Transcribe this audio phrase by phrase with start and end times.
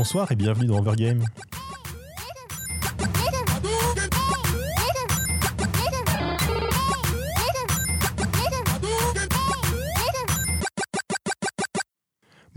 [0.00, 1.26] Bonsoir et bienvenue dans Overgame.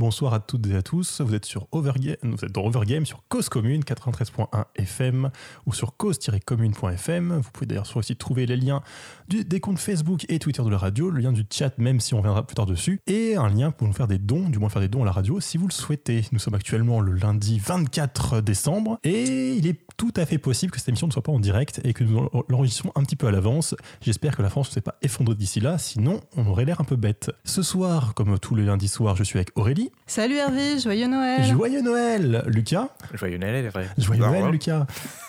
[0.04, 1.22] Bonsoir à toutes et à tous.
[1.22, 5.32] Vous êtes sur Overgame, vous êtes dans Overgame sur Cause Commune 93.1 FM
[5.66, 7.38] ou sur cause-commune.fm.
[7.38, 8.82] Vous pouvez d'ailleurs aussi trouver les liens
[9.30, 12.14] du, des comptes Facebook et Twitter de la radio, le lien du chat même si
[12.14, 14.68] on reviendra plus tard dessus, et un lien pour nous faire des dons, du moins
[14.68, 16.26] faire des dons à la radio si vous le souhaitez.
[16.34, 20.80] Nous sommes actuellement le lundi 24 décembre et il est tout à fait possible que
[20.80, 23.32] cette émission ne soit pas en direct et que nous l'enregistrons un petit peu à
[23.32, 23.76] l'avance.
[24.02, 26.86] J'espère que la France ne s'est pas effondrée d'ici là, sinon on aurait l'air un
[26.86, 27.32] peu bête.
[27.44, 29.92] Ce soir, comme tous les lundis soirs, je suis avec Aurélie.
[30.08, 31.44] Salut Hervé, joyeux Noël.
[31.46, 32.90] Joyeux Noël, Lucas.
[33.14, 33.88] Joyeux Noël, vrai.
[33.98, 34.86] Joyeux Noël, Lucas.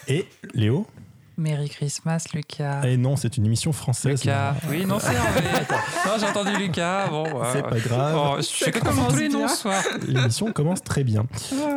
[0.08, 0.86] Et Léo.
[1.36, 2.82] Merry Christmas, Lucas.
[2.84, 4.20] Et non, c'est une émission française.
[4.22, 4.32] Lucas.
[4.32, 4.56] là.
[4.68, 5.40] Oui, non, c'est Hervé.
[6.06, 7.08] non, j'ai entendu Lucas.
[7.08, 8.14] Bon, ouais, C'est pas grave.
[8.14, 9.82] Bon, je suis comme tous les noms ce soir.
[10.06, 11.26] L'émission commence très bien.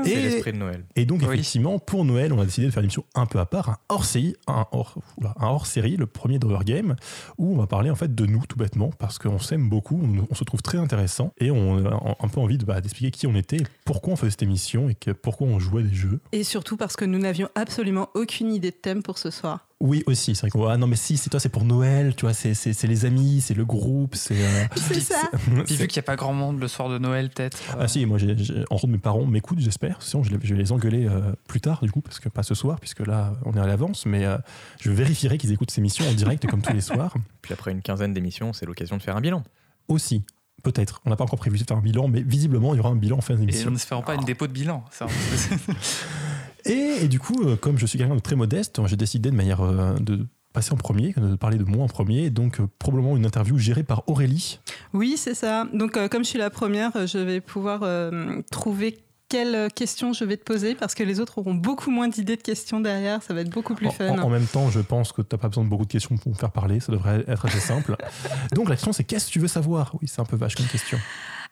[0.04, 0.84] C'est Et, l'esprit de Noël.
[0.96, 1.28] et donc, Oui.
[1.34, 3.78] effectivement, pour Noël, on a décidé de faire une émission un peu à part, un
[3.90, 6.96] hors-série, un hors, oula, un hors-série, le premier d'Overgame,
[7.38, 10.28] où on va parler en fait de nous, tout bêtement, parce qu'on s'aime beaucoup, on,
[10.30, 13.28] on se trouve très intéressant, et on a un peu envie de, bah, d'expliquer qui
[13.28, 16.20] on était, pourquoi on faisait cette émission, et que, pourquoi on jouait des jeux.
[16.32, 19.47] Et surtout parce que nous n'avions absolument aucune idée de thème pour ce soir.
[19.80, 22.22] Oui, aussi, c'est vrai qu'on ah non, mais si, c'est toi, c'est pour Noël, tu
[22.26, 24.42] vois, c'est, c'est, c'est les amis, c'est le groupe, c'est.
[24.44, 25.30] euh, C'est ça.
[25.66, 27.58] Puis vu qu'il n'y a pas grand monde le soir de Noël, peut-être.
[27.76, 30.02] euh, Ah si, moi, j'ai, j'ai- en gros, mes parents m'écoutent, j'espère.
[30.02, 32.80] Sinon, je, vais les engueuler euh, plus tard, du coup, parce que pas ce soir,
[32.80, 34.06] puisque là, on est à l'avance.
[34.08, 34.38] Mais euh,
[34.82, 37.14] je vérifierai qu'ils écoutent ces missions en direct, comme tous les soirs.
[37.44, 39.44] Puis après une quinzaine d'émissions, c'est l'occasion de faire un bilan.
[39.90, 40.24] Aussi,
[40.64, 41.02] peut-être.
[41.06, 42.96] On n'a pas encore prévu de faire un bilan, mais visiblement, il y aura un
[42.96, 43.70] bilan en fin Et d'émission.
[43.70, 44.84] en espérant pas une dépôt de bilan.
[44.92, 45.06] ça.
[46.66, 49.36] Et, et du coup, euh, comme je suis quelqu'un de très modeste, j'ai décidé de
[49.36, 52.30] manière euh, de passer en premier, de parler de moi en premier.
[52.30, 54.60] Donc, euh, probablement une interview gérée par Aurélie.
[54.94, 55.68] Oui, c'est ça.
[55.74, 58.98] Donc, euh, comme je suis la première, euh, je vais pouvoir euh, trouver
[59.30, 62.42] quelles questions je vais te poser parce que les autres auront beaucoup moins d'idées de
[62.42, 63.22] questions derrière.
[63.22, 64.08] Ça va être beaucoup plus En, fun.
[64.10, 66.18] en- en même temps, je pense que tu n'as pas besoin de beaucoup de questions
[66.18, 66.80] pour me faire parler.
[66.80, 67.98] Ça devrait être assez simple.
[68.56, 69.94] Donc, la question, c'est qu'est-ce que tu veux savoir?
[70.02, 70.98] Oui, c'est un peu vache comme question.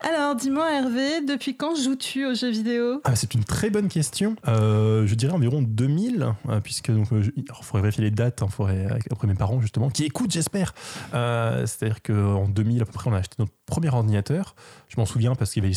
[0.01, 3.01] Alors, dis-moi, Hervé, depuis quand joues-tu aux jeux vidéo?
[3.05, 4.35] Ah, c'est une très bonne question.
[4.47, 8.41] Euh, je dirais environ 2000, euh, puisque donc, euh, je- il faudrait vérifier les dates,
[8.45, 10.73] il faudrait après mes parents justement, qui écoutent, j'espère.
[11.13, 14.55] Euh, C'est-à-dire qu'en 2000 à peu près, on a acheté notre premier ordinateur.
[14.89, 15.75] Je m'en souviens parce qu'il y avait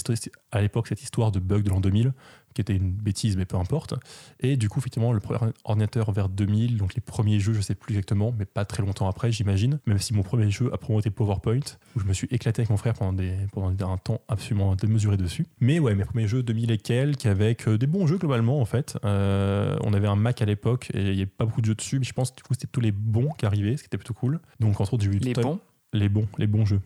[0.53, 2.12] à l'époque cette histoire de bug de l'an 2000,
[2.54, 3.94] qui était une bêtise, mais peu importe.
[4.41, 7.75] Et du coup, effectivement, le premier ordinateur vers 2000, donc les premiers jeux, je sais
[7.75, 9.78] plus exactement, mais pas très longtemps après, j'imagine.
[9.87, 11.60] Même si mon premier jeu a probablement été PowerPoint,
[11.97, 15.16] où je me suis éclaté avec mon frère pendant, des, pendant un temps absolument démesuré
[15.16, 15.47] dessus.
[15.60, 18.65] Mais ouais, mes premiers jeux 2000 et quelques, avec euh, des bons jeux globalement en
[18.65, 18.98] fait.
[19.04, 21.75] Euh, on avait un Mac à l'époque et il n'y avait pas beaucoup de jeux
[21.75, 23.87] dessus, mais je pense que du coup, c'était tous les bons qui arrivaient, ce qui
[23.87, 24.41] était plutôt cool.
[24.59, 25.60] Donc entre autres, j'ai eu Les bons?
[25.93, 26.81] les bons, les bons jeux.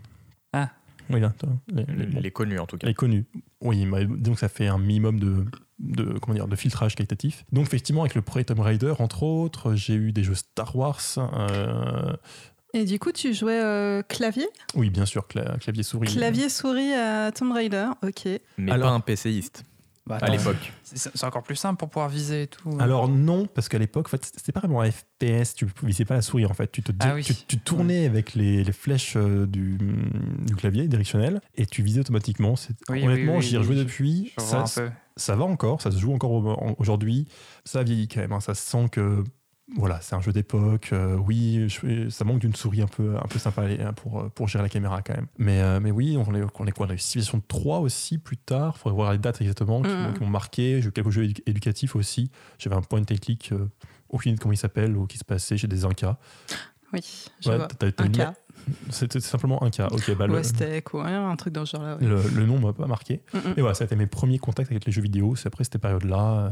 [0.53, 0.71] Ah.
[1.13, 1.85] Oui, là, toi, les,
[2.21, 2.87] les connus en tout cas.
[2.87, 3.25] Les connus.
[3.61, 3.85] Oui,
[4.35, 5.45] que ça fait un minimum de,
[5.79, 7.45] de, comment dire, de filtrage qualitatif.
[7.53, 11.01] Donc, effectivement, avec le premier Tomb Raider, entre autres, j'ai eu des jeux Star Wars.
[11.19, 12.13] euh,
[12.75, 14.47] Et du coup, tu jouais euh, clavier?
[14.75, 16.09] Oui, bien sûr, cla- clavier-souris.
[16.15, 18.29] Clavier-souris à Tomb Raider, ok.
[18.59, 19.65] Mais Alors- pas un PCiste
[20.05, 20.73] Bah, à l'époque.
[20.83, 22.77] C'est encore plus simple pour pouvoir viser et tout.
[22.81, 26.15] Alors non, parce qu'à l'époque, en fait, c'était pas vraiment un FPS, tu visais pas
[26.15, 27.23] la souris en fait, tu, te, Ah oui.
[27.23, 32.01] tu, tu tournais avec les, les flèches euh, du, du clavier directionnel et tu visais
[32.01, 32.55] automatiquement.
[32.89, 34.43] Oui, Honnêtement, oui, j'y ai rejoué depuis, Je
[35.17, 37.29] ça, va encore, ça se joue encore au- aujourd'hui,
[37.65, 39.23] ça vieillit quand même, hein, ça se sent que
[39.77, 43.27] voilà, c'est un jeu d'époque, euh, oui, je- ça manque d'une souris un peu, un
[43.29, 45.29] peu sympa hein, pour, pour gérer la caméra quand même.
[45.39, 48.19] Mais, euh, mais oui, on est, on est quoi On a eu Civilization 3 aussi
[48.19, 50.93] plus tard, il faudrait voir les dates exactement qui, m'ont- qui m'ont marqué, j'ai eu
[50.93, 53.71] quelques jeux édu- éducatifs aussi, j'avais un point click, euh,
[54.11, 56.17] aucune idée de comment il s'appelle ou qui se passait, j'ai des Incas.
[56.93, 57.01] Oui,
[57.41, 57.69] je Ouais, vois.
[57.99, 58.35] Un une- cas,
[58.91, 61.97] C'était simplement un cas, ok, bah, Aztec, ou un truc dans ce genre-là.
[61.97, 62.07] ouais.
[62.07, 63.23] le, le nom m'a pas marqué.
[63.33, 63.55] Mm, mm.
[63.57, 65.35] Et voilà, ça a été mes premiers contacts avec les jeux vidéo.
[65.35, 66.51] C'est après cette période-là, euh,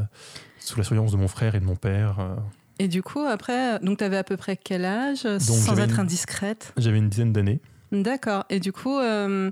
[0.59, 2.19] sous la surveillance de mon frère et de mon père.
[2.19, 2.35] euh,
[2.79, 5.99] Et du coup, après, donc tu avais à peu près quel âge Sans être une-
[6.01, 6.73] indiscrète.
[6.77, 7.59] J'avais une dizaine d'années.
[7.91, 8.45] D'accord.
[8.49, 9.51] Et du coup, euh,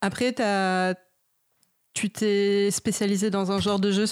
[0.00, 0.94] après, t'as-
[1.94, 4.04] tu t'es spécialisé dans un genre de jeu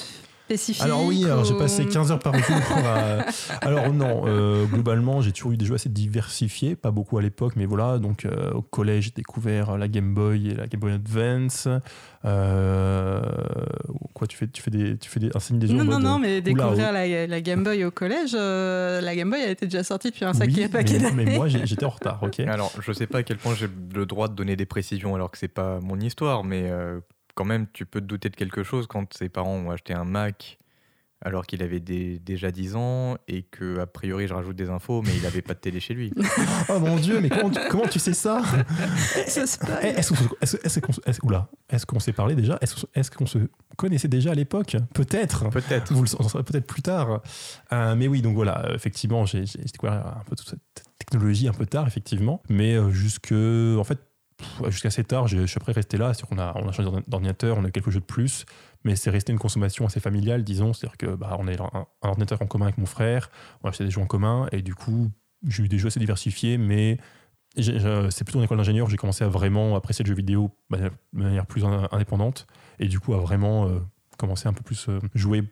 [0.45, 2.57] spécifique Alors oui, j'ai passé 15 heures par jour.
[2.85, 3.25] à-
[3.61, 7.55] Alors non, euh, globalement, j'ai toujours eu des jeux assez diversifiés, pas beaucoup à l'époque,
[7.57, 7.99] mais voilà.
[7.99, 11.69] Donc euh, au collège, j'ai découvert la Game Boy et la Game Boy Advance.
[12.25, 13.21] Euh,
[14.15, 15.93] quoi, tu fais, tu fais des, tu fais des, un signe des yeux Non, non,
[15.93, 16.93] mode, non, mais découvrir oh.
[16.93, 20.25] la, la Game Boy au collège, euh, la Game Boy, elle était déjà sortie depuis
[20.25, 22.41] un oui, sacré paquet mais, mais moi, j'étais en retard, ok.
[22.41, 25.31] Alors, je sais pas à quel point j'ai le droit de donner des précisions alors
[25.31, 27.01] que c'est pas mon histoire, mais euh,
[27.35, 30.05] quand même, tu peux te douter de quelque chose quand ses parents ont acheté un
[30.05, 30.59] Mac
[31.25, 35.03] alors qu'il avait des- déjà 10 ans et que, a priori, je rajoute des infos,
[35.03, 36.13] mais il avait pas de télé chez lui.
[36.69, 38.43] Oh mon dieu, mais comment, tu- comment tu sais ça?
[39.27, 39.59] Est-ce
[41.87, 42.59] qu'on s'est parlé déjà?
[42.95, 43.39] Est-ce qu'on se
[43.77, 45.49] connaissez déjà à l'époque, peut-être.
[45.51, 45.93] Peut-être.
[45.93, 47.21] Vous le saurez peut-être plus tard.
[47.73, 50.61] Euh, mais oui, donc voilà, effectivement, j'ai découvert un peu toute cette
[50.99, 52.43] technologie un peu tard, effectivement.
[52.49, 53.99] Mais euh, jusque, en fait,
[54.71, 56.15] jusqu'à assez tard, je je suis après resté là.
[56.15, 58.45] C'est-à-dire qu'on a, on a changé d'ordinateur, on a quelques jeux de plus,
[58.85, 60.73] mais c'est resté une consommation assez familiale, disons.
[60.73, 63.31] C'est-à-dire que bah, on a un, un ordinateur en commun avec mon frère,
[63.63, 65.11] on a acheté des jeux en commun, et du coup,
[65.47, 66.99] j'ai eu des jeux assez diversifiés, mais
[67.59, 70.91] c'est plutôt en école d'ingénieur j'ai commencé à vraiment apprécier le jeu vidéo bah, de
[71.13, 72.47] manière plus in- indépendante,
[72.79, 73.79] et du coup à vraiment euh,
[74.17, 75.43] commencer un peu plus euh, jouer,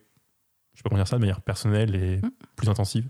[0.72, 2.30] je sais pas comment dire ça, de manière personnelle et Mm.
[2.56, 3.06] plus intensive.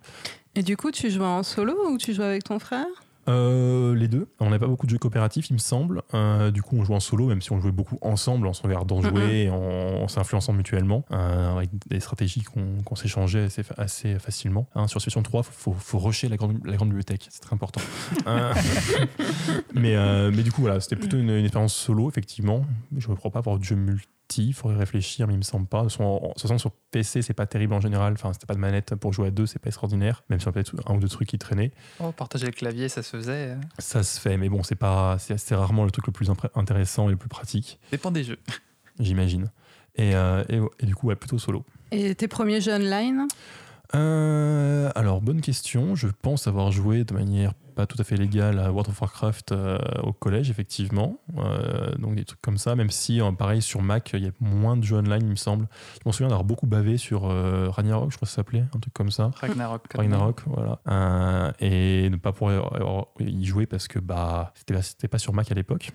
[0.56, 2.86] Et du coup, tu jouais en solo ou tu jouais avec ton frère?
[3.30, 4.28] Euh, les deux.
[4.40, 6.02] On n'avait pas beaucoup de jeux coopératifs, il me semble.
[6.14, 8.62] Euh, du coup, on jouait en solo, même si on jouait beaucoup ensemble, en se
[8.62, 14.68] regardant jouer, en, en s'influençant mutuellement, euh, avec des stratégies qu'on s'échangeait assez, assez facilement.
[14.74, 17.54] Hein, sur Session 3, il faut, faut rusher la grande, la grande bibliothèque, c'est très
[17.54, 17.80] important.
[19.74, 19.96] Mais,
[20.30, 22.64] mais du coup, voilà, c'était plutôt une, une expérience solo, effectivement.
[22.96, 24.08] Je ne crois pas avoir de jeu multi.
[24.38, 25.78] Il faudrait réfléchir, mais il me semble pas.
[25.78, 28.12] De toute façon, en- de toute façon, sur PC, c'est pas terrible en général.
[28.14, 30.22] Enfin, c'était pas de manette pour jouer à deux, c'est pas extraordinaire.
[30.30, 31.70] Même si on a peut-être un ou deux trucs qui traînaient.
[31.98, 33.50] Oh, partager le clavier, ça se faisait.
[33.50, 37.08] euh, Ça se fait, mais bon, c'est pas, c'est rarement le truc le plus intéressant
[37.08, 38.38] et le plus pratique, Dépend des jeux.
[39.00, 39.50] j'imagine.
[39.96, 41.64] Et, euh, et, et du coup, ouais, plutôt solo.
[41.90, 43.26] Et tes premiers jeux online?
[43.94, 45.94] Euh, alors, bonne question.
[45.94, 49.52] Je pense avoir joué de manière pas tout à fait légale à World of Warcraft
[49.52, 51.18] euh, au collège, effectivement.
[51.38, 54.32] Euh, donc, des trucs comme ça, même si, euh, pareil, sur Mac, il y a
[54.38, 55.66] moins de jeux online, il me semble.
[55.94, 58.92] Je m'en souviens d'avoir beaucoup bavé sur Ragnarok, je crois que ça s'appelait, un truc
[58.92, 59.30] comme ça.
[59.34, 59.90] Ragnarok.
[59.94, 61.54] Ragnarok, voilà.
[61.60, 65.92] Et ne pas pouvoir y jouer parce que bah, c'était pas sur Mac à l'époque.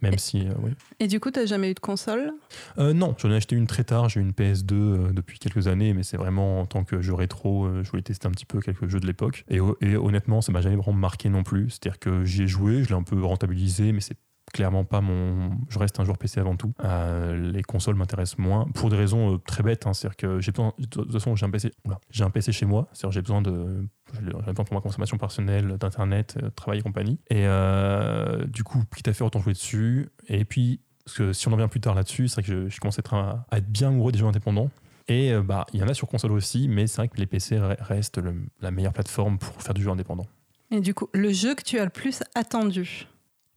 [0.00, 0.70] Même Et- si, euh, oui.
[1.00, 2.32] Et du coup, t'as jamais eu de console?
[2.78, 4.08] Euh, non, j'en ai acheté une très tard.
[4.08, 7.68] J'ai une PS2 euh, depuis quelques années, mais c'est vraiment en tant que jeu rétro.
[7.82, 9.44] je voulais tester un petit peu quelques jeux de l'époque.
[9.48, 9.60] Et
[9.96, 11.70] honnêtement, ça m'a jamais vraiment marqué non plus.
[11.70, 14.16] C'est-à-dire que j'y ai joué, je l'ai un peu rentabilisé, mais c'est
[14.52, 15.50] clairement pas mon.
[15.68, 16.72] Je reste un joueur PC avant tout.
[16.84, 19.86] Euh, les consoles m'intéressent moins pour des raisons euh, très bêtes.
[19.86, 19.92] hein.
[19.92, 20.72] C'est-à-dire que j'ai besoin.
[20.78, 21.70] De toute façon, j'ai un PC.
[22.10, 22.88] j'ai un PC chez moi.
[22.92, 23.86] C'est-à-dire que j'ai besoin de.
[24.14, 27.18] J'ai besoin pour ma consommation personnelle d'internet, euh, travail et compagnie.
[27.30, 30.08] Et euh, du coup, quitte à faire autant jouer dessus.
[30.28, 32.68] Et puis, parce que si on en vient plus tard là-dessus, c'est vrai que je,
[32.68, 34.70] je commence à être, un- à être bien amoureux des jeux indépendants.
[35.10, 37.56] Et bah, il y en a sur console aussi, mais c'est vrai que les PC
[37.56, 40.26] re- restent le- la meilleure plateforme pour faire du jeu indépendant.
[40.70, 43.06] Et du coup, le jeu que tu as le plus attendu?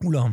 [0.01, 0.31] Oula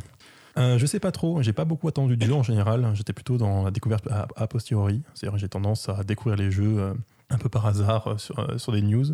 [0.56, 3.36] euh, je sais pas trop, j'ai pas beaucoup attendu du jeu en général, j'étais plutôt
[3.36, 6.94] dans la découverte a, posteriori, c'est-à-dire j'ai tendance à découvrir les jeux euh,
[7.30, 9.04] un peu par hasard euh, sur, des news.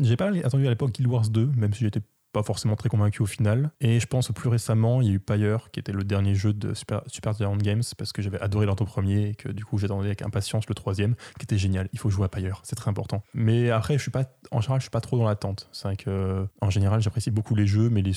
[0.00, 2.00] J'ai pas attendu à l'époque Guild Wars 2, même si j'étais
[2.32, 3.70] pas forcément très convaincu au final.
[3.80, 6.52] Et je pense plus récemment, il y a eu Pyre, qui était le dernier jeu
[6.52, 10.06] de Super, Super Games, parce que j'avais adoré l'autre premier et que du coup j'attendais
[10.06, 11.88] avec impatience le troisième, qui était génial.
[11.92, 13.24] Il faut jouer à Pyre, c'est très important.
[13.34, 15.68] Mais après, je suis pas, en général, je suis pas trop dans l'attente.
[15.72, 18.12] C'est vrai que en général, j'apprécie beaucoup les jeux, mais les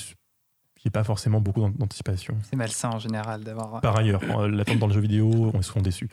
[0.90, 2.36] pas forcément beaucoup d'an- d'anticipation.
[2.50, 3.80] C'est malsain en général d'avoir.
[3.80, 6.08] Par ailleurs, euh, l'attente dans le jeu vidéo, on est souvent déçu.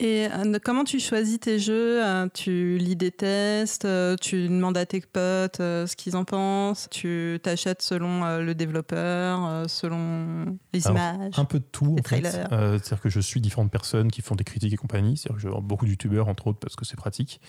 [0.00, 4.76] Et euh, comment tu choisis tes jeux Euh, Tu lis des tests, euh, tu demandes
[4.76, 9.64] à tes potes euh, ce qu'ils en pensent, tu t'achètes selon euh, le développeur, euh,
[9.68, 11.38] selon les Alors, images.
[11.38, 12.24] Un peu de tout, en fait.
[12.50, 15.16] Euh, C'est-à-dire que je suis différentes personnes qui font des critiques et compagnie.
[15.16, 17.40] C'est-à-dire que je vois beaucoup de youtubeurs, entre autres, parce que c'est pratique.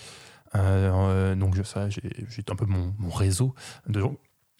[0.54, 3.56] Euh, euh, donc, je, ça, j'ai j'ai un peu mon, mon réseau
[3.88, 4.14] de gens,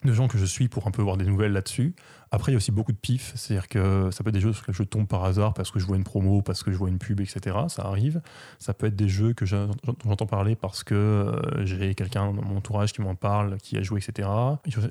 [0.04, 1.94] de gens que je suis pour un peu voir des nouvelles là-dessus.
[2.30, 3.32] Après, il y a aussi beaucoup de pif.
[3.34, 5.78] C'est-à-dire que ça peut être des jeux sur lesquels je tombe par hasard parce que
[5.78, 7.56] je vois une promo, parce que je vois une pub, etc.
[7.68, 8.20] Ça arrive.
[8.58, 12.56] Ça peut être des jeux que j'entends parler parce que euh, j'ai quelqu'un dans mon
[12.56, 14.28] entourage qui m'en parle, qui a joué, etc.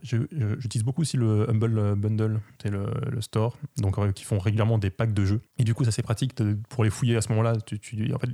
[0.01, 4.89] J'utilise beaucoup aussi le Humble Bundle, c'est le, store, donc euh, qui font régulièrement des
[4.89, 5.41] packs de jeux.
[5.57, 6.33] Et du coup, ça c'est pratique
[6.69, 7.53] pour les fouiller à ce moment-là.
[7.65, 7.79] Tu,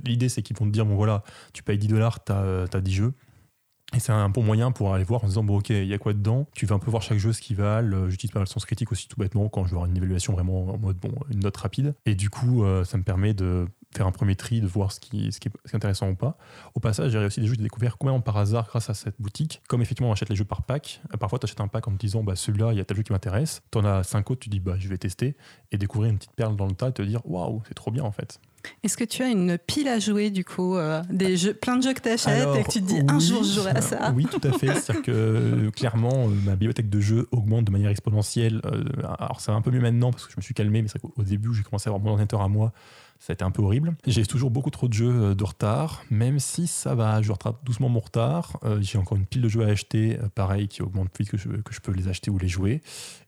[0.04, 2.92] l'idée c'est qu'ils vont te dire bon voilà, tu payes 10 dollars, t'as as 10
[2.92, 3.14] jeux.
[3.94, 5.98] Et c'est un bon moyen pour aller voir en disant, bon, ok, il y a
[5.98, 6.46] quoi dedans?
[6.54, 8.08] Tu vas un peu voir chaque jeu ce qu'il valent.
[8.08, 10.32] J'utilise pas mal le sens critique aussi, tout bêtement, quand je veux avoir une évaluation
[10.32, 11.94] vraiment en mode, bon, une note rapide.
[12.06, 15.00] Et du coup, euh, ça me permet de faire un premier tri, de voir ce
[15.00, 16.38] qui, est, intéressant ou pas.
[16.74, 19.62] Au passage, j'ai aussi des jeux que j'ai complètement par hasard grâce à cette boutique.
[19.68, 21.02] Comme effectivement, on achète les jeux par pack.
[21.12, 22.96] Euh, Parfois, tu achètes un pack en te disant, bah, celui-là, il y a tel
[22.96, 23.62] jeu qui m'intéresse.
[23.70, 25.36] Tu en as 5 autres, tu dis, bah, je vais tester.
[25.70, 28.04] Et découvrir une petite perle dans le tas et te dire, waouh, c'est trop bien
[28.04, 28.40] en fait.
[28.82, 31.82] Est-ce que tu as une pile à jouer du coup euh, des jeux, plein de
[31.82, 34.12] jeux que tu achètes et que tu te dis un jour je jouerai à ça
[34.14, 34.74] Oui, tout à fait.
[34.74, 38.60] C'est-à-dire que euh, clairement, euh, ma bibliothèque de jeux augmente de manière exponentielle.
[39.18, 41.00] Alors, ça va un peu mieux maintenant parce que je me suis calmé, mais c'est
[41.00, 42.72] vrai qu'au début, j'ai commencé à avoir mon ordinateur à moi.
[43.22, 43.94] Ça a été un peu horrible.
[44.04, 47.64] J'ai toujours beaucoup trop de jeux euh, de retard, même si ça va, je rattrape
[47.64, 48.58] doucement mon retard.
[48.64, 51.36] Euh, j'ai encore une pile de jeux à acheter, euh, pareil, qui augmente plus que
[51.36, 52.80] je, que je peux les acheter ou les jouer.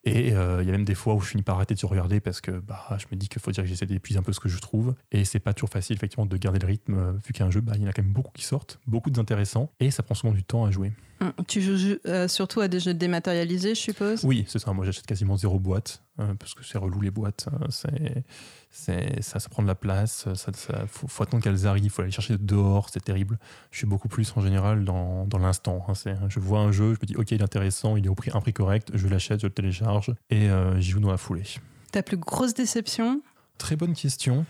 [0.02, 2.18] Et il y a même des fois où je finis par arrêter de se regarder
[2.18, 4.40] parce que bah, je me dis qu'il faut dire que j'essaie d'épuiser un peu ce
[4.40, 4.96] que je trouve.
[5.12, 7.82] Et c'est pas toujours facile, effectivement, de garder le rythme, vu qu'un jeu, bah, il
[7.82, 10.42] y en a quand même beaucoup qui sortent, beaucoup d'intéressants, et ça prend souvent du
[10.42, 10.92] temps à jouer.
[11.21, 14.25] Hum, Tu joues euh, surtout à des jeux dématérialisés, je suppose?
[14.25, 14.73] Oui, c'est ça.
[14.73, 16.02] Moi, j'achète quasiment zéro boîte.
[16.21, 17.49] euh, parce que c'est relou les boîtes.
[17.52, 18.25] hein, c'est,
[18.71, 20.28] c'est, ça, ça prend de la place.
[20.35, 21.90] Ça, ça- faut, faut attendre qu'elles arrivent.
[21.90, 22.88] faut aller chercher dehors.
[22.90, 23.38] C'est terrible.
[23.71, 25.85] Je suis beaucoup plus en général dans, dans l'instant.
[25.88, 25.94] hein.
[25.94, 28.14] C'est- je vois un jeu, je me dis ok, il est intéressant, il est au
[28.14, 31.16] prix, un prix correct, je l'achète, je le télécharge et euh, j'y joue dans la
[31.16, 31.44] foulée.
[31.92, 33.21] Ta plus grosse déception?
[33.58, 34.44] Très bonne question.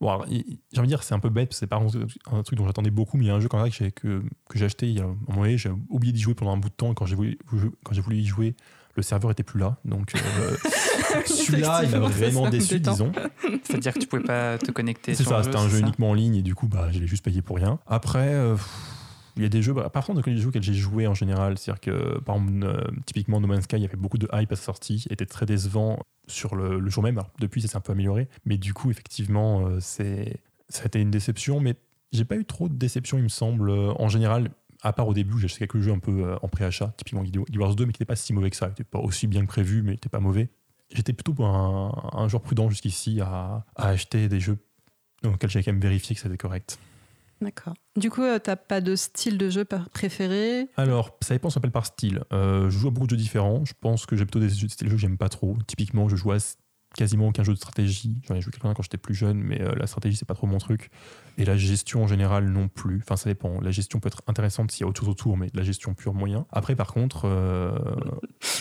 [0.00, 2.58] Bon, j'ai envie de dire, c'est un peu bête, parce que c'est pas un truc
[2.58, 4.58] dont j'attendais beaucoup, mais il y a un jeu quand même que j'ai, que, que
[4.58, 6.70] j'ai acheté il y a un moment donné, j'ai oublié d'y jouer pendant un bout
[6.70, 7.38] de temps, et quand j'ai voulu,
[7.84, 8.54] quand j'ai voulu y jouer,
[8.96, 9.76] le serveur était plus là.
[9.84, 10.56] Donc euh,
[11.26, 13.12] celui-là, il m'a vraiment ça, déçu, disons.
[13.62, 15.78] C'est-à-dire que tu pouvais pas te connecter C'est sur ça, c'était jeu, un c'est jeu
[15.78, 17.78] ça uniquement en ligne, et du coup, bah, je l'ai juste payé pour rien.
[17.86, 18.97] Après, euh, pff,
[19.38, 21.56] il y a des jeux, bah, par contre, des jeux auxquels j'ai joué en général,
[21.58, 24.52] c'est-à-dire que, par exemple, euh, typiquement No Man's Sky, il y avait beaucoup de hype
[24.52, 27.18] à sa sortie, était très décevant sur le, jour même.
[27.18, 31.00] Alors, depuis, ça s'est un peu amélioré, mais du coup, effectivement, euh, ça a été
[31.00, 31.76] une déception, mais
[32.12, 34.50] j'ai pas eu trop de déception, il me semble, euh, en général.
[34.82, 37.56] À part au début, j'ai acheté quelques jeux un peu euh, en pré-achat, typiquement Guild
[37.56, 38.66] Wars 2, mais qui n'était pas si mauvais que ça.
[38.66, 40.50] Il n'était pas aussi bien que prévu, mais il n'était pas mauvais.
[40.92, 44.56] J'étais plutôt un, joueur prudent jusqu'ici à, à acheter des jeux
[45.22, 46.78] dans lesquels j'avais quand même vérifié que c'était correct.
[47.40, 47.74] D'accord.
[47.96, 50.68] Du coup, euh, t'as pas de style de jeu préféré?
[50.76, 52.22] Alors, ça dépend, ça s'appelle par style.
[52.32, 53.64] Euh, je joue à beaucoup de jeux différents.
[53.64, 55.56] Je pense que j'ai plutôt des jeux- styles de jeux que j'aime pas trop.
[55.66, 56.38] Typiquement, je joue à
[56.98, 58.16] quasiment aucun jeu de stratégie.
[58.26, 60.48] J'en ai joué quelques-uns quand j'étais plus jeune, mais euh, la stratégie, c'est pas trop
[60.48, 60.90] mon truc.
[61.38, 63.00] Et la gestion en général, non plus.
[63.04, 63.60] Enfin, ça dépend.
[63.60, 66.12] La gestion peut être intéressante s'il y a chose autour, mais de la gestion pure
[66.12, 66.44] moyen.
[66.50, 67.26] Après, par contre.
[67.26, 67.70] euh,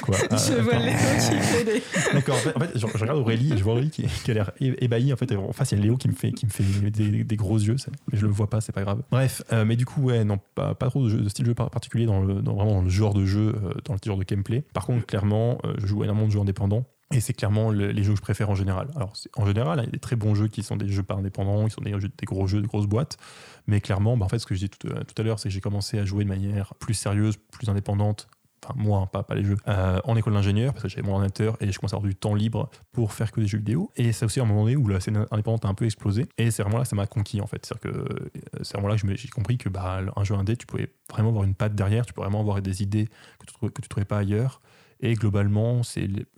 [0.03, 1.81] Quoi Ah, Je vois qui des...
[2.13, 4.29] D'accord, en fait, en fait, je, je regarde Aurélie et je vois Aurélie qui, qui
[4.29, 5.11] a l'air ébahie.
[5.11, 7.23] En fait, en face, il y a Léo qui me fait, qui me fait des,
[7.23, 7.89] des gros yeux, ça.
[8.11, 9.01] mais je le vois pas, c'est pas grave.
[9.09, 11.71] Bref, euh, mais du coup, ouais, non, pas, pas trop de, style de jeu par-
[11.71, 14.23] particulier dans le, dans, vraiment dans le genre de jeu, euh, dans le genre de
[14.23, 14.63] gameplay.
[14.73, 16.85] Par contre, clairement, je joue énormément de jeux indépendants.
[17.13, 18.89] Et c'est clairement le- les jeux que je préfère en général.
[18.95, 21.03] Alors, en général, hein, il y a des très bons jeux qui sont des jeux
[21.03, 23.17] pas indépendants, qui sont des, jeux- des gros jeux, des grosses boîtes.
[23.65, 25.47] Mais clairement, bah, en fait, ce que je disais tout, euh, tout à l'heure, c'est
[25.47, 28.27] que j'ai commencé à jouer de manière plus sérieuse, plus indépendante.
[28.65, 29.55] Enfin, moi, hein, pas, pas les jeux.
[29.69, 32.15] euh, en école d'ingénieur, parce que j'avais mon ordinateur et je commençais à avoir du
[32.15, 33.89] temps libre pour faire que des jeux vidéo.
[33.95, 36.25] Et c'est aussi un moment donné où la scène indépendante a un peu explosé.
[36.37, 37.65] Et c'est vraiment là que ça m'a conquis, en fait.
[37.65, 38.29] C'est-à-dire que euh,
[38.63, 41.45] c'est vraiment là que j'ai compris que bah, un jeu indé, tu pouvais vraiment avoir
[41.45, 43.07] une patte derrière, tu pouvais vraiment avoir des idées
[43.39, 44.59] que tu ne que tu trouvais pas ailleurs.
[44.99, 45.81] Et globalement,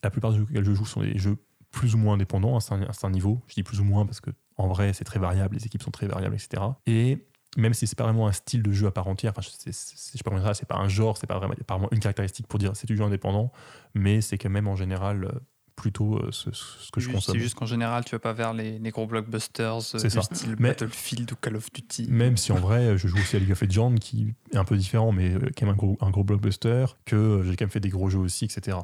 [0.03, 1.37] la plupart des jeux auxquels je joue sont des jeux
[1.71, 3.41] plus ou moins indépendants à un certain- niveau.
[3.47, 5.91] Je dis plus ou moins parce que en vrai, c'est très variable, les équipes sont
[5.91, 6.63] très variables, etc.
[6.85, 7.25] Et
[7.57, 10.17] même si c'est pas vraiment un style de jeu à part entière, enfin, c'est- c'est-
[10.17, 11.55] je dire ça, c'est pas un genre, c'est pas vraiment,
[11.91, 13.51] une caractéristique pour dire c'est du jeu indépendant,
[13.95, 15.31] mais c'est quand même en général euh,
[15.79, 17.35] plutôt euh, ce, ce que je consomme.
[17.35, 20.09] C'est juste qu'en général, tu vas pas vers les, les gros blockbusters euh, C'est du
[20.09, 20.21] ça.
[20.21, 22.07] style Mais- Battlefield ou Call of Duty.
[22.09, 24.77] Même si en vrai, je joue aussi à League of Legends, qui est un peu
[24.77, 27.79] différent, mais euh, quand même un gros, un gros blockbuster, que j'ai quand même fait
[27.79, 28.77] des gros jeux aussi, etc.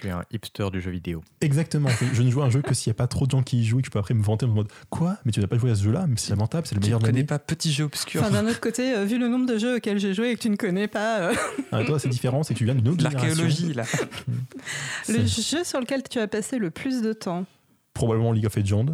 [0.00, 1.22] Tu es un hipster du jeu vidéo.
[1.40, 1.88] Exactement.
[2.14, 3.60] Je- ne joue à un jeu que s'il n'y a pas trop de gens qui
[3.60, 5.16] y jouent et que je peux après me vanter en mode Quoi?
[5.24, 6.06] Mais tu n'as pas joué à ce jeu-là?
[6.08, 8.30] Mais c'est lamentable, c'est le Tu meilleur ne de connais pas Petit Jeu Obscur Enfin,
[8.30, 10.50] d'un autre côté, euh, vu le nombre de jeux auxquels j'ai joué et que tu
[10.50, 11.34] ne connais pas, euh,
[11.72, 13.02] Ah, toi, c'est différent, c'est que tu viens d'une autre.
[13.02, 13.84] L'archéologie, là.
[15.08, 17.44] le jeu sur lequel tu as passé le plus de temps?
[17.94, 18.86] Probablement League of Legends.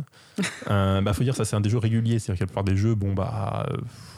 [0.70, 2.18] euh, bah, faut dire, ça, c'est un des jeux réguliers.
[2.18, 3.76] C'est-à-dire que la plupart des jeux, bon, bah, euh,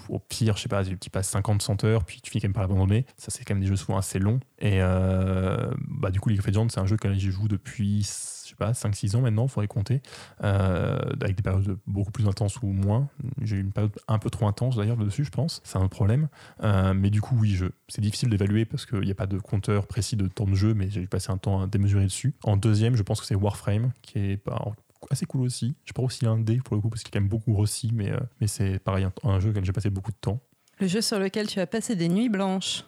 [0.08, 2.64] au pire, je sais pas, tu passes 50-100 heures, puis tu finis quand même par
[2.64, 3.06] abandonner.
[3.16, 4.40] Ça, c'est quand même des jeux souvent assez longs.
[4.58, 8.02] Et euh, bah, du coup, League of Legends, c'est un jeu que j'y joue depuis,
[8.02, 10.00] je sais pas, 5-6 ans maintenant, il faudrait compter.
[10.42, 13.08] Euh, avec des périodes beaucoup plus intenses ou moins.
[13.42, 15.60] J'ai eu une période un peu trop intense d'ailleurs dessus, je pense.
[15.64, 16.28] C'est un problème.
[16.62, 19.38] Euh, mais du coup, oui, je, c'est difficile d'évaluer parce qu'il n'y a pas de
[19.38, 22.34] compteur précis de temps de jeu, mais j'ai passé un temps démesuré dessus.
[22.44, 24.62] En deuxième, je pense que c'est Warframe, qui est pas
[25.10, 25.74] assez cool aussi.
[25.84, 27.90] Je pas aussi un dé pour le coup, parce qu'il est quand même beaucoup grossi,
[27.94, 30.40] mais, euh, mais c'est pareil, un, un jeu auquel j'ai passé beaucoup de temps.
[30.80, 32.84] Le jeu sur lequel tu as passé des nuits blanches.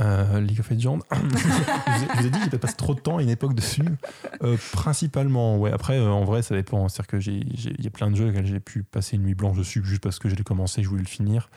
[0.00, 1.00] Euh, League of Legends.
[1.12, 3.82] je, vous ai, je dit que j'ai passé trop de temps à une époque dessus.
[4.42, 5.72] Euh, principalement, ouais.
[5.72, 6.88] Après, euh, en vrai, ça dépend.
[6.88, 9.22] C'est-à-dire que j'ai- j'ai- il y a plein de jeux auxquels j'ai pu passer une
[9.24, 11.50] nuit blanche dessus juste parce que j'ai commencé, je voulais le finir.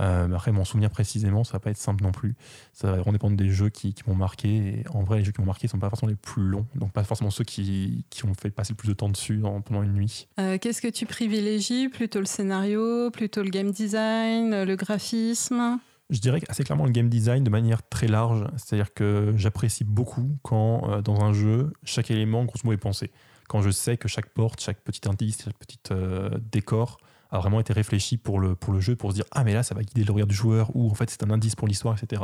[0.00, 2.36] Euh, après, m'en souvenir précisément, ça va pas être simple non plus.
[2.72, 4.48] Ça va vraiment dépendre des jeux qui, qui m'ont marqué.
[4.56, 6.66] Et en vrai, les jeux qui m'ont marqué sont pas forcément les plus longs.
[6.74, 9.60] Donc, pas forcément ceux qui, qui ont fait passer le plus de temps dessus dans-
[9.60, 10.28] pendant une nuit.
[10.38, 11.88] Euh, Qu'est-ce que tu privilégies?
[11.88, 15.78] Plutôt le scénario, plutôt le game design, le graphisme?
[16.10, 18.44] Je dirais assez clairement le game design de manière très large.
[18.56, 23.10] C'est-à-dire que j'apprécie beaucoup quand, euh, dans un jeu, chaque élément, grosso modo, est pensé.
[23.48, 26.98] Quand je sais que chaque porte, chaque petit indice, chaque petit euh, décor
[27.30, 29.62] a vraiment été réfléchi pour le, pour le jeu, pour se dire Ah, mais là,
[29.62, 31.96] ça va guider le regard du joueur, ou en fait, c'est un indice pour l'histoire,
[32.00, 32.22] etc.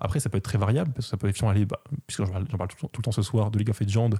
[0.00, 2.32] Après, ça peut être très variable, parce que ça peut effectivement aller, bah, puisque j'en
[2.56, 4.10] parle, tout, tout le temps ce soir, de League of Legends,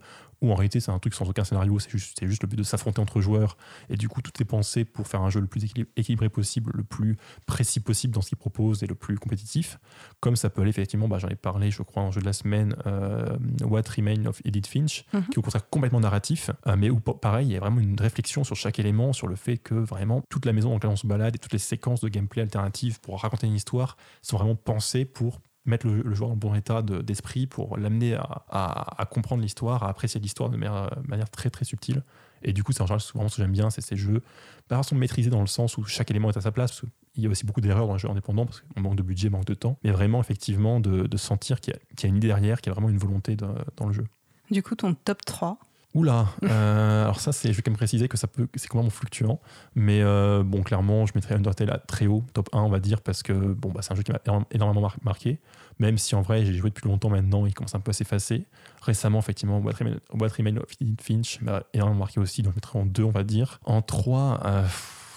[0.43, 2.63] où en réalité, c'est un truc sans aucun scénario, c'est juste, juste le but de
[2.63, 3.57] s'affronter entre joueurs,
[3.89, 6.71] et du coup, tout est pensé pour faire un jeu le plus équilib- équilibré possible,
[6.75, 9.79] le plus précis possible dans ce qu'il propose et le plus compétitif.
[10.21, 12.33] Comme ça peut aller, effectivement, bah, j'en ai parlé, je crois, en jeu de la
[12.33, 15.23] semaine, euh, What Remains of Edith Finch, Mhm.
[15.25, 17.81] qui est au contraire complètement narratif, euh, mais où, pa- pareil, il y a vraiment
[17.81, 20.91] une réflexion sur chaque élément, sur le fait que vraiment toute la maison dans laquelle
[20.91, 24.37] on se balade et toutes les séquences de gameplay alternatives pour raconter une histoire sont
[24.37, 29.43] vraiment pensées pour mettre le, joueur dans bon état de- d'esprit pour l'amener à, comprendre
[29.43, 32.03] l'histoire, à apprécier l'histoire de manière, manière très très subtile.
[32.43, 34.23] Et du coup, c'est en général souvent ce que j'aime bien, c'est ces jeux,
[34.69, 36.81] pas forcément maîtrisés dans le sens où chaque élément est à sa place,
[37.13, 39.29] qu'il y a aussi beaucoup d'erreurs dans les jeux indépendants, parce qu'on manque de budget,
[39.29, 42.71] manque de temps, mais vraiment effectivement de, sentir qu'il y, a- une idée derrière, qu'il
[42.71, 44.07] y a vraiment une volonté dans le jeu.
[44.51, 45.59] Du coup, ton top 3.
[45.93, 48.91] Oula, euh, alors ça, c'est, je vais quand même préciser que ça peut, c'est complètement
[48.91, 49.41] fluctuant,
[49.75, 53.01] mais euh, bon, clairement, je mettrais Undertale à très haut, top 1, on va dire,
[53.01, 54.21] parce que bon, bah, c'est un jeu qui m'a
[54.53, 55.41] énormément mar- marqué,
[55.81, 58.47] même si en vrai, j'ai joué depuis longtemps maintenant, il commence un peu à s'effacer.
[58.83, 60.67] Récemment, effectivement, What of
[61.03, 63.59] Finch m'a énormément marqué aussi, donc je mettrais en 2, on va dire.
[63.65, 64.65] En 3, euh,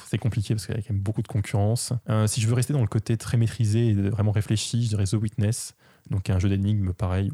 [0.07, 1.93] c'est compliqué parce qu'il y a quand même beaucoup de concurrence.
[2.25, 5.13] Si je veux rester dans le côté très maîtrisé et vraiment réfléchi, je dirais The
[5.13, 5.75] Witness,
[6.09, 7.31] donc un jeu d'énigmes pareil,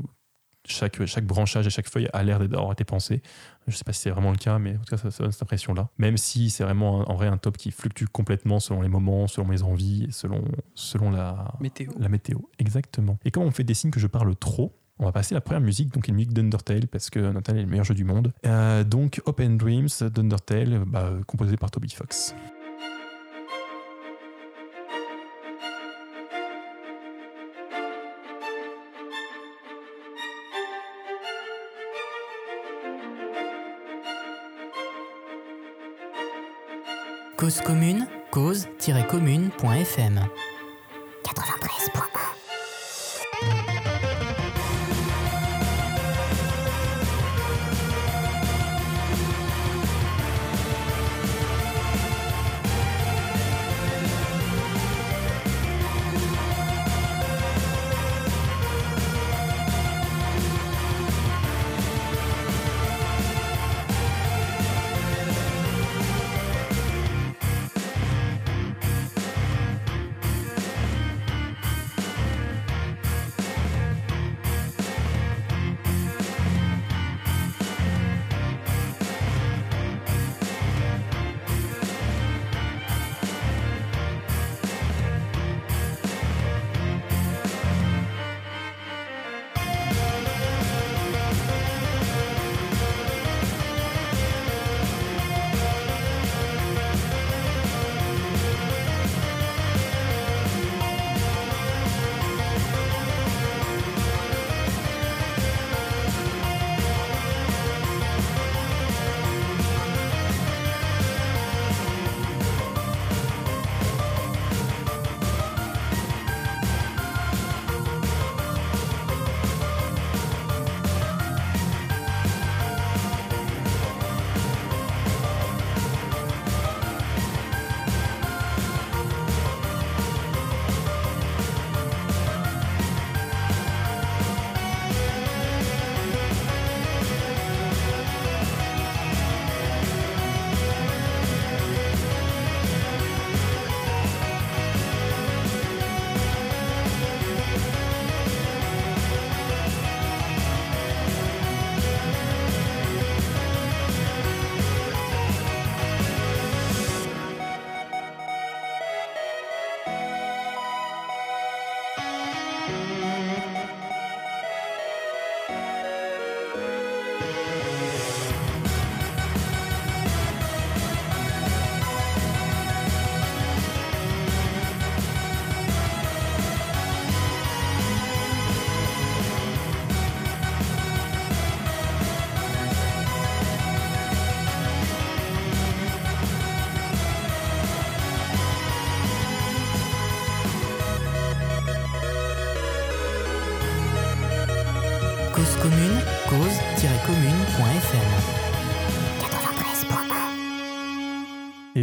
[0.67, 3.21] chaque, chaque branchage et chaque feuille a l'air d'avoir été pensé.
[3.67, 5.31] Je sais pas si c'est vraiment le cas, mais en tout cas, ça, ça donne
[5.31, 5.89] cette impression-là.
[5.97, 9.27] Même si c'est vraiment un- en vrai un top qui fluctue complètement selon les moments,
[9.27, 10.43] selon mes envies, selon,
[10.75, 11.91] selon la, Météo.
[11.99, 12.37] la météo.
[12.59, 13.17] Exactement.
[13.25, 15.41] Et comme on fait des signes que je parle trop, on va passer à la
[15.41, 18.33] première musique, donc une musique d'Undertale, parce que Undertale est le meilleur jeu du monde.
[18.45, 22.35] Euh, donc Open Dreams d'Undertale, bah, composé par Toby Fox.
[37.49, 40.19] Cause commune, cause-commune.fm.
[41.23, 42.08] 93.1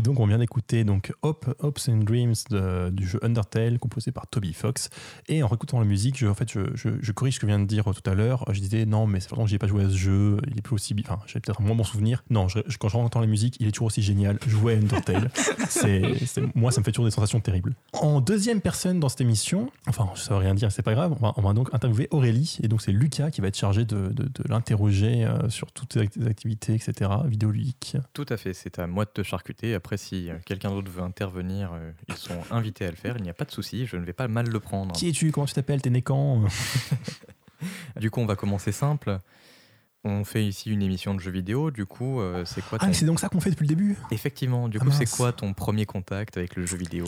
[0.06, 4.26] donc on vient d'écouter donc Hop, Hopes and Dreams de- du jeu Undertale composé par
[4.26, 4.90] Toby Fox.
[5.28, 7.50] Et en réécoutant la musique, je, en fait, je, je- je corrige ce que je
[7.52, 8.44] viens de dire tout à l'heure.
[8.52, 10.38] Je disais non, mais c'est longtemps que j'ai pas joué à ce jeu.
[10.50, 12.22] Il est plus aussi, enfin, j'ai peut-être moins bon souvenir.
[12.30, 14.38] Non, je- je- quand je entends la musique, il est toujours aussi génial.
[14.46, 15.30] Jouer à Undertale,
[15.68, 17.74] c'est, c'est- moi, ça me fait toujours des sensations terribles.
[17.92, 21.12] En deuxième personne dans cette émission, enfin, ça veut rien dire, c'est pas grave.
[21.20, 23.84] On va, on va donc interviewer Aurélie, et donc c'est Lucas qui va être chargé
[23.84, 27.10] de, de- de l'interroger euh, sur toutes ses act- activités, etc.
[27.26, 27.96] Vidéoludiques.
[28.12, 29.74] Tout à fait, c'est à moi de te charcuter.
[29.74, 33.16] Après, si euh, quelqu'un d'autre veut intervenir, euh, ils sont invités à le faire.
[33.16, 34.94] Il n'y a pas de souci, je ne vais pas mal le prendre.
[34.94, 35.30] Qui es-tu?
[35.32, 35.82] Comment tu t'appelles?
[35.82, 36.42] T'es né quand?
[38.00, 39.18] Du coup, on va commencer simple.
[40.04, 41.70] On fait ici une émission de jeux vidéo.
[41.70, 42.86] Du coup, euh, c'est quoi Ah, ton...
[42.88, 43.96] mais c'est donc ça qu'on fait depuis le début?
[44.10, 47.06] Effectivement, du Ah, coup, c'est quoi ton premier contact avec le jeu vidéo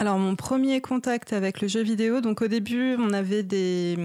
[0.00, 3.96] Alors mon premier contact avec le jeu vidéo, donc au début on avait des,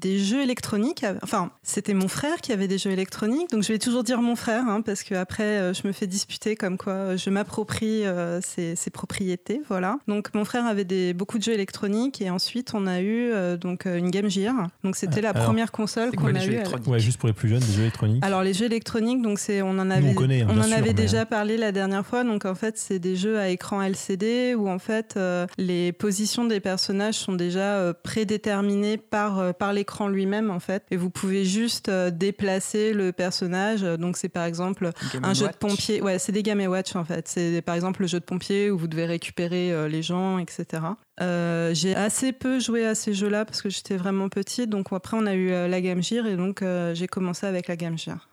[0.00, 3.78] des jeux électroniques, enfin c'était mon frère qui avait des jeux électroniques, donc je vais
[3.78, 6.94] toujours dire mon frère hein, parce que après euh, je me fais disputer comme quoi
[6.94, 9.98] euh, je m'approprie euh, ses, ses propriétés, voilà.
[10.08, 13.58] Donc mon frère avait des, beaucoup de jeux électroniques et ensuite on a eu euh,
[13.58, 16.54] donc une Game Gear, donc c'était la Alors, première console qu'on a jeux eu.
[16.54, 18.24] électroniques Ouais, juste pour les plus jeunes, des jeux électroniques.
[18.24, 20.62] Alors les jeux électroniques, donc c'est on en Nous, avait on connaît, hein, on en
[20.62, 22.24] sûr, avait mais- déjà parlé la dernière fois.
[22.24, 26.44] Donc en fait c'est des jeux à écran LCD où en fait euh, les positions
[26.44, 31.10] des personnages sont déjà euh, prédéterminées par euh, par l'écran lui-même en fait et vous
[31.10, 33.82] pouvez juste déplacer le personnage.
[33.82, 35.54] Donc c'est par exemple Game un jeu Watch.
[35.54, 36.02] de pompier.
[36.02, 37.28] Ouais, c'est des Game Watch en fait.
[37.28, 40.78] C'est par exemple le jeu de pompier où vous devez récupérer les gens, etc.
[41.20, 44.70] Euh, j'ai assez peu joué à ces jeux-là parce que j'étais vraiment petite.
[44.70, 47.68] Donc après, on a eu euh, la Game Gear et donc euh, j'ai commencé avec
[47.68, 48.28] la Game Gear.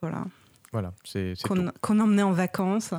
[0.00, 0.24] Voilà,
[0.72, 2.88] Voilà, c'est qu'on qu'on emmenait en vacances.
[2.88, 2.94] Tu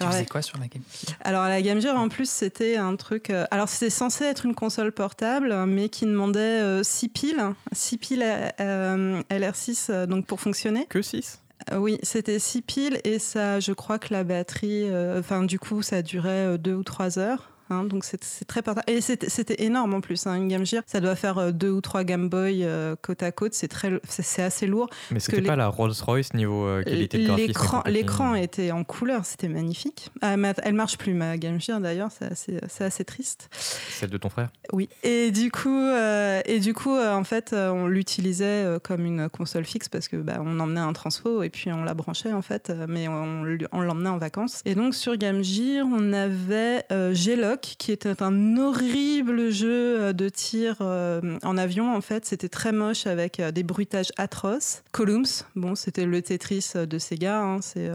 [0.00, 0.82] Alors, faisais la- quoi sur la Game
[1.20, 3.30] alors la Game Gear en plus c'était un truc.
[3.30, 8.24] euh, alors c'était censé être une console portable, mais qui demandait 6 piles, 6 piles
[8.60, 10.86] euh, LR6 euh, donc pour fonctionner.
[10.86, 11.38] Que 6
[11.70, 15.60] Euh, Oui, c'était 6 piles et ça, je crois que la batterie, euh, enfin du
[15.60, 17.50] coup, ça durait 2 ou 3 heures.
[17.72, 18.84] Hein, donc c'est très portable.
[18.90, 20.82] Et c'était énorme en plus, hein, une Game Gear.
[20.86, 23.54] Ça doit faire 2 ou 3 Game Boy euh, côte à côte.
[23.54, 24.88] C'est très, c'est c'est assez lourd.
[25.10, 27.82] Mais c'était les- pas la Rolls-Royce niveau euh, qualité de graphisme.
[27.86, 30.10] L'écran était en couleur, c'était magnifique.
[30.20, 33.48] Ah, mais elle marche plus, ma Game Gear d'ailleurs, c'est assez, triste.
[33.90, 34.88] Celle de ton frère Oui.
[35.02, 39.04] Et du coup, euh, et du coup, euh, en fait, euh, on l'utilisait euh, comme
[39.04, 42.32] une console fixe parce que bah, on emmenait un transfo et puis on la branchait
[42.32, 44.62] en fait, euh, mais on, on l'emmenait en vacances.
[44.64, 47.14] Et donc sur Game Gear, on avait euh,
[47.62, 51.94] Qui était un horrible jeu euh, de tir euh, en avion.
[51.94, 54.82] En fait, c'était très moche avec euh, des bruitages atroces.
[54.90, 57.40] Columns, bon, c'était le Tetris de Sega.
[57.40, 57.90] hein, c'est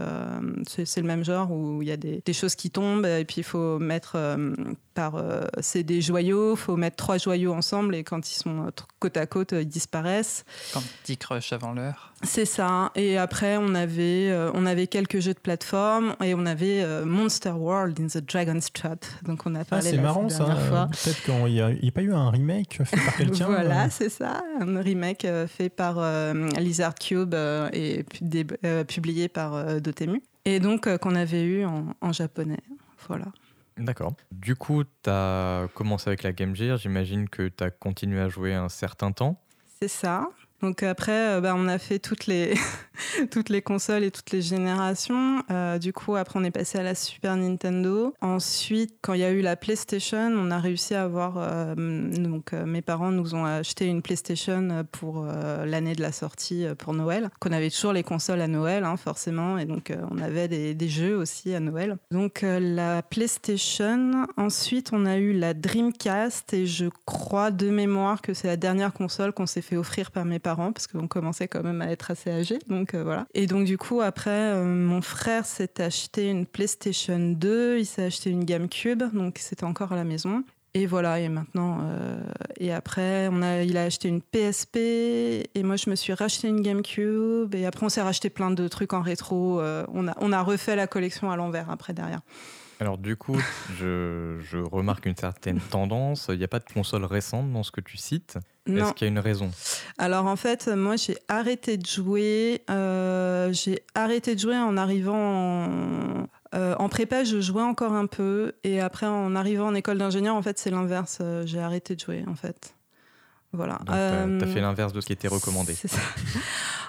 [0.64, 3.44] c'est le même genre où il y a des, choses qui tombent et puis il
[3.44, 4.16] faut mettre
[4.98, 8.70] par euh, c'est des joyaux, faut mettre trois joyaux ensemble et quand ils sont euh,
[8.98, 10.44] côte à côte, euh, ils disparaissent.
[10.74, 12.12] Quand Dick Rush avant l'heure.
[12.24, 12.90] C'est ça.
[12.96, 17.04] Et après, on avait, euh, on avait quelques jeux de plateforme et on avait euh,
[17.04, 19.04] Monster World in the Dragon's Trap.
[19.22, 20.46] Donc on a Ah, parlé c'est la marrant ça.
[20.50, 23.46] Euh, Peut-être qu'il n'y a, il y a pas eu un remake fait par quelqu'un.
[23.50, 28.04] Voilà, euh, c'est ça, un remake euh, fait par euh, Lizard Cube euh, et
[28.64, 30.20] euh, publié par euh, Dotemu.
[30.44, 32.58] Et donc euh, qu'on avait eu en, en japonais.
[33.06, 33.26] Voilà.
[33.78, 34.14] D'accord.
[34.32, 36.76] Du coup, tu as commencé avec la Game Gear.
[36.76, 39.40] J'imagine que tu as continué à jouer un certain temps.
[39.80, 40.28] C'est ça.
[40.60, 42.54] Donc après, euh, bah, on a fait toutes les,
[43.30, 45.42] toutes les consoles et toutes les générations.
[45.50, 48.14] Euh, du coup, après, on est passé à la Super Nintendo.
[48.20, 51.36] Ensuite, quand il y a eu la PlayStation, on a réussi à avoir...
[51.38, 56.66] euh, donc, euh, mes parents nous ont acheté une PlayStation pour l'année de la sortie
[56.78, 57.30] pour Noël.
[57.40, 59.58] Qu'on avait toujours les consoles à Noël, hein, forcément.
[59.58, 61.98] Et donc, on avait des, jeux aussi à Noël.
[62.10, 64.26] Donc, la PlayStation.
[64.36, 66.54] Ensuite, on a eu la Dreamcast.
[66.54, 70.24] Et je crois de mémoire que c'est la dernière console qu'on s'est fait offrir par
[70.24, 72.58] mes parents parce qu'on commençait quand même à être assez âgés.
[72.68, 73.26] Donc euh, voilà.
[73.34, 78.04] Et donc du coup après, euh, mon frère s'est acheté une PlayStation 2, il s'est
[78.04, 80.44] acheté une GameCube, donc c'était encore à la maison.
[80.74, 82.20] Et voilà, et maintenant, euh,
[82.58, 86.48] et après, on a, il a acheté une PSP, et moi je me suis racheté
[86.48, 89.60] une GameCube, et après on s'est racheté plein de trucs en rétro.
[89.60, 92.20] on, a, on a refait la collection à l'envers après derrière.
[92.80, 93.40] Alors du coup,
[93.76, 96.28] je, je remarque une certaine tendance.
[96.30, 98.38] Il n'y a pas de console récente dans ce que tu cites.
[98.76, 99.50] Est-ce qu'il y a une raison?
[99.98, 102.62] Alors en fait, moi j'ai arrêté de jouer.
[102.70, 105.14] euh, j'ai arrêté de jouer en arrivant
[105.66, 107.24] en, euh, en prépa.
[107.24, 110.70] Je jouais encore un peu et après en arrivant en école d'ingénieur, en fait c'est
[110.70, 111.18] l'inverse.
[111.20, 112.74] euh, j'ai arrêté de jouer en fait.
[113.52, 113.78] Voilà.
[113.86, 115.72] Donc, Euh, fait l'inverse de ce qui était recommandé.
[115.74, 116.00] c'est ça.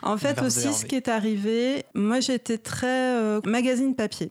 [0.03, 4.29] En fait aussi, ce qui est arrivé, moi j'étais très euh, magazine papier.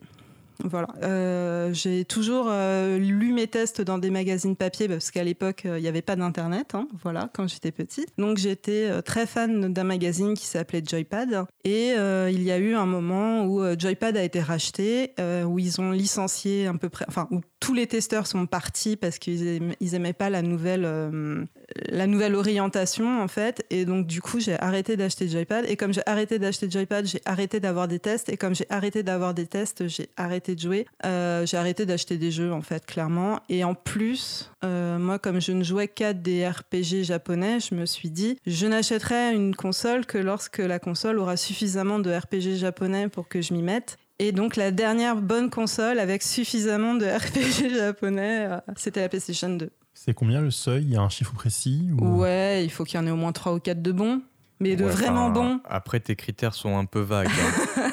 [0.63, 0.87] Voilà.
[1.03, 5.79] Euh, j'ai toujours euh, lu mes tests dans des magazines papier parce qu'à l'époque, euh,
[5.79, 6.75] il n'y avait pas d'internet.
[6.75, 8.09] hein, voilà, quand j'étais petite.
[8.17, 11.45] Donc j'étais très fan d'un magazine qui s'appelait Joypad.
[11.63, 15.13] Et il y a eu un moment où Joypad a été racheté,
[15.45, 19.19] où ils ont licencié à peu près, enfin où tous les testeurs sont partis parce
[19.19, 21.43] qu'ils aim- ils aimaient pas la nouvelle, euh,
[21.89, 23.65] la nouvelle orientation en fait.
[23.69, 25.65] Et donc du coup, j'ai arrêté d'acheter Joypad.
[25.67, 28.29] Et comme j'ai arrêté d'acheter Joypad, j'ai arrêté d'avoir des tests.
[28.29, 30.85] Et comme j'ai arrêté d'avoir des tests, j'ai arrêté de jouer.
[31.05, 33.39] Euh, j'ai arrêté d'acheter des jeux en fait, clairement.
[33.49, 37.85] Et en plus, euh, moi, comme je ne jouais qu'à des RPG japonais, je me
[37.85, 43.09] suis dit, je n'achèterai une console que lorsque la console aura suffisamment de RPG japonais
[43.09, 43.97] pour que je m'y mette.
[44.19, 49.49] Et donc la dernière bonne console avec suffisamment de RPG japonais, euh, c'était la PlayStation
[49.49, 49.69] 2.
[49.93, 50.83] C'est combien le seuil?
[50.83, 52.19] Il y a un chiffre précis ou...
[52.19, 54.21] Ouais, il faut qu'il y en ait au moins 3 ou 4 de bons.
[54.59, 55.59] Mais de Ouais, vraiment bons.
[55.65, 57.29] Après, tes critères sont un peu vagues.
[57.29, 57.91] hein.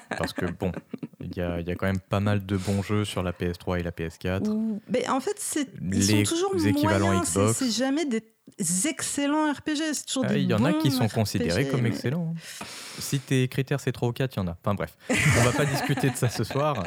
[0.18, 0.72] Parce que bon,
[1.20, 3.78] il y a, y a quand même pas mal de bons jeux sur la PS3
[3.78, 4.48] et la PS4.
[4.48, 7.28] Ou- mais en fait, c'est, ils Les sont toujours équivalents moyens.
[7.30, 7.58] Xbox.
[7.58, 8.22] C'est, jamais des
[8.88, 9.92] excellents RPG.
[9.92, 12.34] C'est toujours Ah, des Il y en a qui sont RPG, considérés comme mais- excellents.
[12.36, 12.64] hein.
[12.98, 14.56] Si tes critères c'est 3 ou 4, il y en a.
[14.60, 16.82] Enfin bref, on va pas discuter de ça ce soir.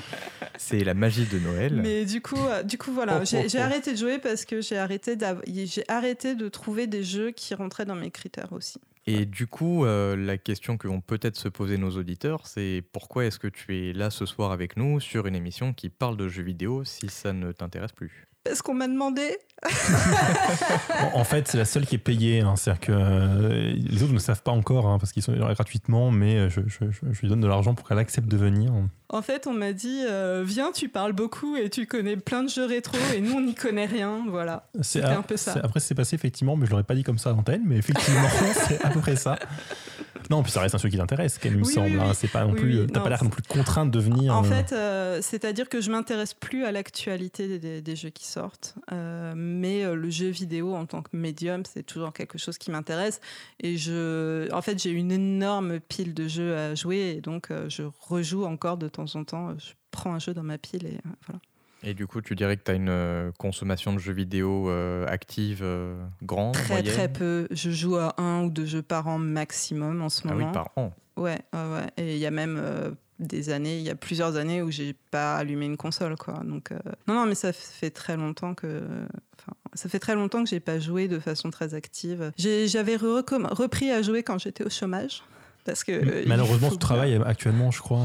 [0.58, 1.76] C'est la magie de Noël.
[1.82, 3.62] Mais du coup, euh, du coup voilà, Oh, j'ai, oh, j'ai oh.
[3.62, 5.16] arrêté de jouer parce que j'ai arrêté,
[5.48, 8.78] j'ai arrêté de trouver des jeux qui rentraient dans mes critères aussi.
[9.06, 13.26] Et du coup, euh, la question que vont peut-être se poser nos auditeurs, c'est pourquoi
[13.26, 16.28] est-ce que tu es là ce soir avec nous sur une émission qui parle de
[16.28, 18.31] jeux vidéo si ça ne t'intéresse plus?
[18.44, 19.38] Parce qu'on m'a demandé.
[21.14, 22.42] En, fait, c'est la seule qui est payée.
[22.42, 22.56] hein.
[22.56, 26.10] C'est-à-dire que euh, les autres ne savent pas encore hein, parce qu'ils sont là gratuitement,
[26.12, 28.72] mais je, je- je- je lui donne de l'argent pour qu'elle accepte de venir.
[29.10, 32.50] En fait, on m'a dit euh, Viens, tu parles beaucoup et tu connais plein de
[32.50, 34.24] jeux rétro et nous, on n'y connaît rien.
[34.30, 34.68] Voilà.
[34.82, 35.54] C'est C'était un peu ça.
[35.64, 38.28] Après, c'est passé effectivement, mais je l'aurais pas dit comme ça à l'antenne, mais effectivement,
[38.68, 39.38] c'est à peu près ça.
[40.30, 41.88] Non, puis ça reste un jeu qui t'intéresse, il me Oui, semble.
[41.90, 42.06] oui, hein.
[42.10, 42.16] oui.
[42.16, 42.82] C'est pas non plus.
[42.82, 44.34] oui, T'as pas l'air non plus contrainte de venir.
[44.36, 48.10] En euh, fait, euh, c'est-à-dire que je m'intéresse plus à l'actualité des, des- des jeux
[48.10, 52.38] qui sortent, euh, mais euh, le jeu vidéo en tant que médium, c'est toujours quelque
[52.38, 53.20] chose qui m'intéresse.
[53.60, 57.68] Et je, en fait, j'ai une énorme pile de jeux à jouer, et donc euh,
[57.70, 59.58] je rejoue encore de temps en temps.
[59.58, 61.42] Je prends un jeu dans ma pile et euh, voilà.
[61.84, 65.06] Et du coup, tu dirais que tu as une euh, consommation de jeux vidéo euh,
[65.08, 67.48] active euh, grande, Très moyenne très peu.
[67.50, 70.46] Je joue à un ou deux jeux par an maximum en ce Ah moment.
[70.48, 70.94] oui, par an.
[71.18, 71.88] Ouais, ouais, ouais.
[71.98, 74.94] Et il y a même euh, des années, il y a plusieurs années où j'ai
[75.12, 76.36] pas allumé une console, quoi.
[76.44, 78.84] Donc, euh, non, non, mais ça fait très longtemps que.
[79.40, 82.32] Enfin, ça fait très longtemps que j'ai pas joué de façon très active.
[82.38, 85.24] J'avais repris à jouer quand j'étais au chômage.
[85.64, 88.02] Parce que euh, Malheureusement, tu travailles actuellement, je crois.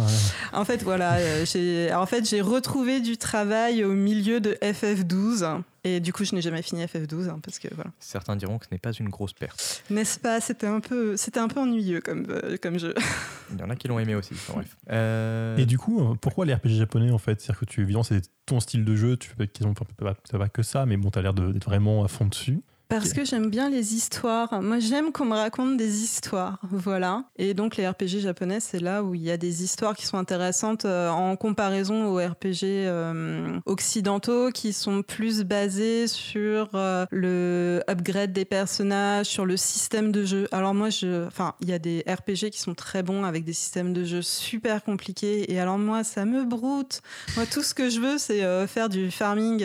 [0.52, 5.62] En fait, voilà, euh, j'ai en fait j'ai retrouvé du travail au milieu de FF12
[5.84, 7.90] et du coup, je n'ai jamais fini FF12 hein, parce que voilà.
[7.98, 9.82] Certains diront que ce n'est pas une grosse perte.
[9.90, 10.40] N'est-ce pas?
[10.40, 12.94] C'était un peu c'était un peu ennuyeux comme euh, comme jeu.
[13.52, 14.34] Il y en a qui l'ont aimé aussi.
[14.48, 14.76] bref.
[14.90, 17.40] Euh, Et du coup, pourquoi les RPG japonais en fait?
[17.40, 20.48] C'est-à-dire que tu, évidemment, c'est ton style de jeu, tu fais pas, pas, pas- pas
[20.48, 22.60] que ça, mais bon, t'as l'air de- d'être vraiment à fond dessus.
[22.88, 24.62] Parce que j'aime bien les histoires.
[24.62, 26.60] Moi, j'aime qu'on me raconte des histoires.
[26.70, 27.24] Voilà.
[27.36, 30.18] Et donc, les RPG japonais, c'est là où il y a des histoires qui sont
[30.18, 37.82] intéressantes euh, en comparaison aux RPG euh, occidentaux qui sont plus basés sur euh, le
[37.90, 40.46] upgrade des personnages, sur le système de jeu.
[40.52, 41.26] Alors, moi, je.
[41.26, 44.22] Enfin, il y a des RPG qui sont très bons avec des systèmes de jeu
[44.22, 45.52] super compliqués.
[45.52, 47.00] Et alors, moi, ça me broute.
[47.34, 49.64] Moi, tout ce que je veux, c'est faire du farming,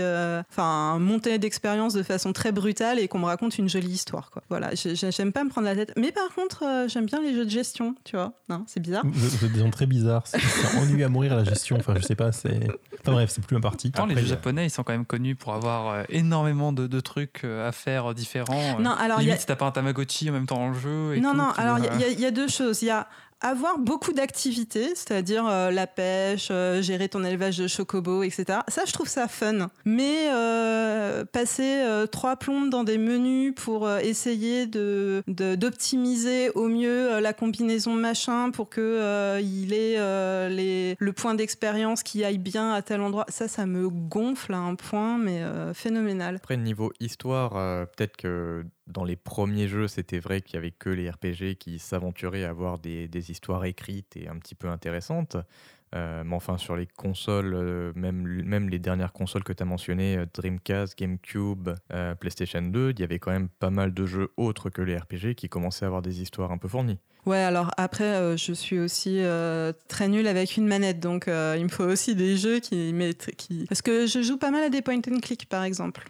[0.49, 4.31] enfin, monter d'expérience de façon très brutale et qu'on me raconte une jolie histoire.
[4.31, 4.41] Quoi.
[4.49, 5.93] Voilà, j'ai- j'ai- j'aime pas me prendre la tête.
[5.97, 8.33] Mais par contre, euh, j'aime bien les jeux de gestion, tu vois.
[8.49, 9.03] Non, c'est bizarre.
[9.05, 10.23] Des gens très bizarres.
[10.25, 11.75] C'est c'est ennuyeux à mourir la gestion.
[11.79, 12.67] Enfin, je sais pas, c'est.
[13.01, 13.91] Enfin, bref, c'est plus ma partie.
[14.07, 17.41] Les jeux japonais, ils sont quand même connus pour avoir euh, énormément de, de trucs
[17.43, 18.79] euh, à faire différents.
[18.79, 20.79] Non, alors il y a- Limite, si t'as pas un Tamagotchi en même temps le
[20.79, 21.15] jeu.
[21.15, 22.81] Et Non, tout, non, alors y, y il y a deux choses.
[22.81, 23.07] Il y a
[23.41, 28.59] avoir beaucoup d'activités, c'est-à-dire euh, la pêche, euh, gérer ton élevage de chocobo, etc.
[28.67, 29.69] Ça, je trouve ça fun.
[29.85, 36.67] Mais euh, passer euh, trois plombes dans des menus pour euh, essayer de d'optimiser au
[36.67, 42.37] mieux euh, la combinaison machin pour que il ait les, le point d'expérience qui aille
[42.37, 45.41] bien à tel endroit, ça, ça me gonfle à un point, mais
[45.73, 46.35] phénoménal.
[46.35, 47.51] Après, niveau histoire,
[47.95, 51.79] peut-être que dans les premiers jeux, c'était vrai qu'il y avait que les RPG qui
[51.79, 55.37] s'aventuraient à avoir des, des histoires écrites et un petit peu intéressantes.
[55.93, 59.65] Euh, mais enfin, sur les consoles, euh, même, même les dernières consoles que tu as
[59.65, 61.69] mentionnées, euh, Dreamcast, GameCube,
[62.19, 65.35] PlayStation 2, il y avait quand même pas mal de jeux autres que les RPG
[65.35, 66.99] qui commençaient à avoir des histoires un peu fournies.
[67.25, 69.21] Ouais, alors après, je suis aussi
[69.87, 72.93] très nulle avec une manette, donc il me faut aussi des jeux qui.
[73.37, 73.65] Qui...
[73.67, 76.05] Parce que je joue pas mal à des point and click, par exemple.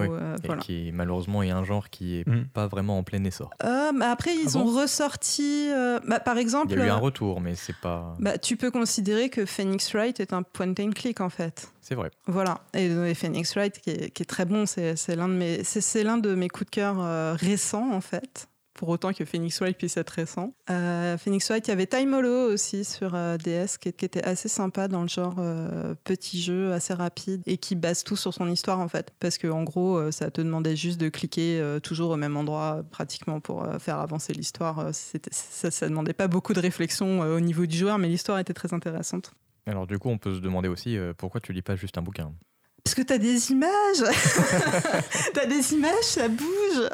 [0.00, 0.62] Ou, euh, Et voilà.
[0.62, 2.46] qui malheureusement est un genre qui est Mm.
[2.52, 3.50] pas vraiment en plein essor.
[3.64, 5.68] Euh, bah après, ils Ah ont bon ressorti.
[5.70, 8.14] euh, bah, par exemple, Il y a eu un euh, retour, mais c'est pas.
[8.18, 11.70] bah, tu peux considérer que Phoenix Wright est un point and click en fait.
[11.80, 12.10] C'est vrai.
[12.26, 12.58] Voilà.
[12.74, 16.02] Et, Phoenix Wright, qui est, qui est très bon, c'est l'un de mes, c'est- c'est
[16.02, 18.48] l'un de mes coups de cœur euh, récents en fait.
[18.76, 20.52] Pour autant que Phoenix Wright puisse être récent.
[20.68, 24.50] Euh, Phoenix Wright, il y avait Time Hollow aussi sur euh, DS qui, était assez
[24.50, 28.50] sympa dans le genre euh, petit jeu assez rapide et qui base tout sur son
[28.50, 29.14] histoire en fait.
[29.18, 33.40] Parce que en gros, ça te demandait juste de cliquer toujours au même endroit pratiquement
[33.40, 34.90] pour faire avancer l'histoire.
[34.92, 38.74] Ça, ça demandait pas beaucoup de réflexion au niveau du joueur, mais l'histoire était très
[38.74, 39.32] intéressante.
[39.66, 42.32] Alors du coup, on peut se demander aussi pourquoi tu lis pas juste un bouquin?
[42.86, 43.70] Parce que t'as des images
[45.34, 46.88] T'as des images, ça bouge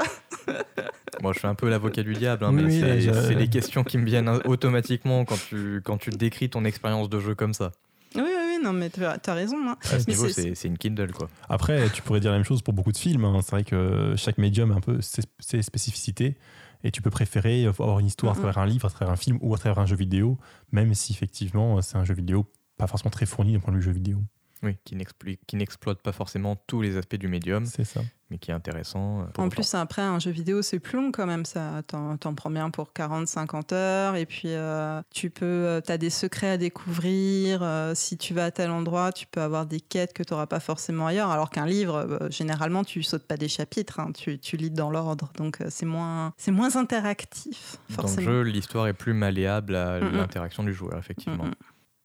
[1.21, 3.35] Moi, je fais un peu l'avocat du diable, hein, mais oui, c'est là, je- c'est
[3.35, 7.21] les questions qui me viennent hein, automatiquement quand tu, quand tu décris ton expérience de
[7.21, 7.73] jeu comme ça.
[8.15, 9.59] Oui, oui, oui, non, mais t'as t'as raison.
[9.69, 9.77] hein.
[9.83, 11.29] À ce Mais niveau, c'est- c'est c'est une Kindle, quoi.
[11.51, 13.27] Après, tu pourrais dire la même chose pour beaucoup de films.
[13.27, 13.41] hein.
[13.43, 16.39] C'est vrai que chaque médium a un peu ses, ses spécificités.
[16.85, 18.41] Et tu peux préférer avoir une histoire à Mhm.
[18.45, 20.39] travers un livre, à travers un film ou à travers un jeu vidéo,
[20.73, 22.47] même si effectivement c'est un jeu vidéo
[22.79, 24.17] pas forcément très fourni d'un point de vue jeu vidéo.
[24.63, 28.01] Oui, qui n'exploite pas forcément tous les aspects du médium, C'est ça.
[28.31, 29.19] mais qui est intéressant.
[29.19, 29.49] euh, En autant.
[29.49, 31.45] plus, après, un jeu vidéo, c'est plus long quand même.
[31.45, 34.15] Ça, t'en, prends bien pour 40-50 heures.
[34.15, 37.61] Et puis, euh, tu peux, as des secrets à découvrir.
[37.65, 40.47] euh, si tu vas à tel endroit, tu peux avoir des quêtes que tu n'auras
[40.47, 41.31] pas forcément ailleurs.
[41.31, 43.99] Alors qu'un livre, euh, généralement, tu sautes pas des chapitres.
[43.99, 45.33] hein, tu, tu lis dans l'ordre.
[45.37, 48.31] Donc, euh, c'est moins, c'est moins interactif, Dans le forcément.
[48.31, 50.17] jeu, l'histoire est plus malléable à Mm, mm.
[50.19, 51.45] l'interaction du joueur, effectivement.
[51.45, 51.55] Mm, mm.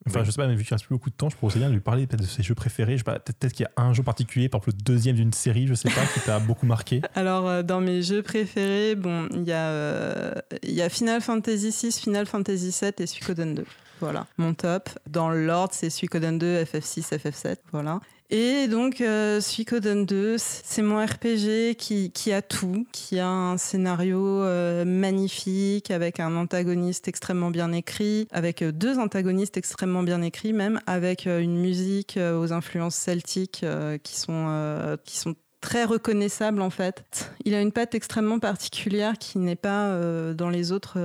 [0.07, 1.59] Enfin, je sais pas, mais vu qu'il reste plus beaucoup de temps, je pourrais aussi
[1.59, 2.93] bien lui parler peut-être de ses jeux préférés.
[2.93, 5.33] Je sais pas, peut-être qu'il y a un jeu particulier, par exemple le deuxième d'une
[5.33, 7.01] série, je sais pas, qui t'a beaucoup marqué.
[7.15, 11.69] Alors, euh, dans mes jeux préférés, bon, il y, a, euh, y a Final Fantasy
[11.69, 13.65] VI, Final Fantasy VII et Suikoden 2.
[13.99, 14.89] Voilà, mon top.
[15.09, 17.57] Dans l'ordre, c'est Suikoden 2, FF6, FF7.
[17.71, 17.99] Voilà.
[18.29, 23.57] Et donc, euh, Suikoden 2, c'est mon RPG qui, qui a tout, qui a un
[23.57, 30.21] scénario euh, magnifique, avec un antagoniste extrêmement bien écrit, avec euh, deux antagonistes extrêmement bien
[30.21, 33.65] écrits même, avec euh, une musique aux influences celtiques
[34.03, 37.31] qui sont, qui sont très reconnaissables en fait.
[37.45, 39.97] Il a une patte extrêmement particulière qui n'est pas
[40.33, 40.97] dans les autres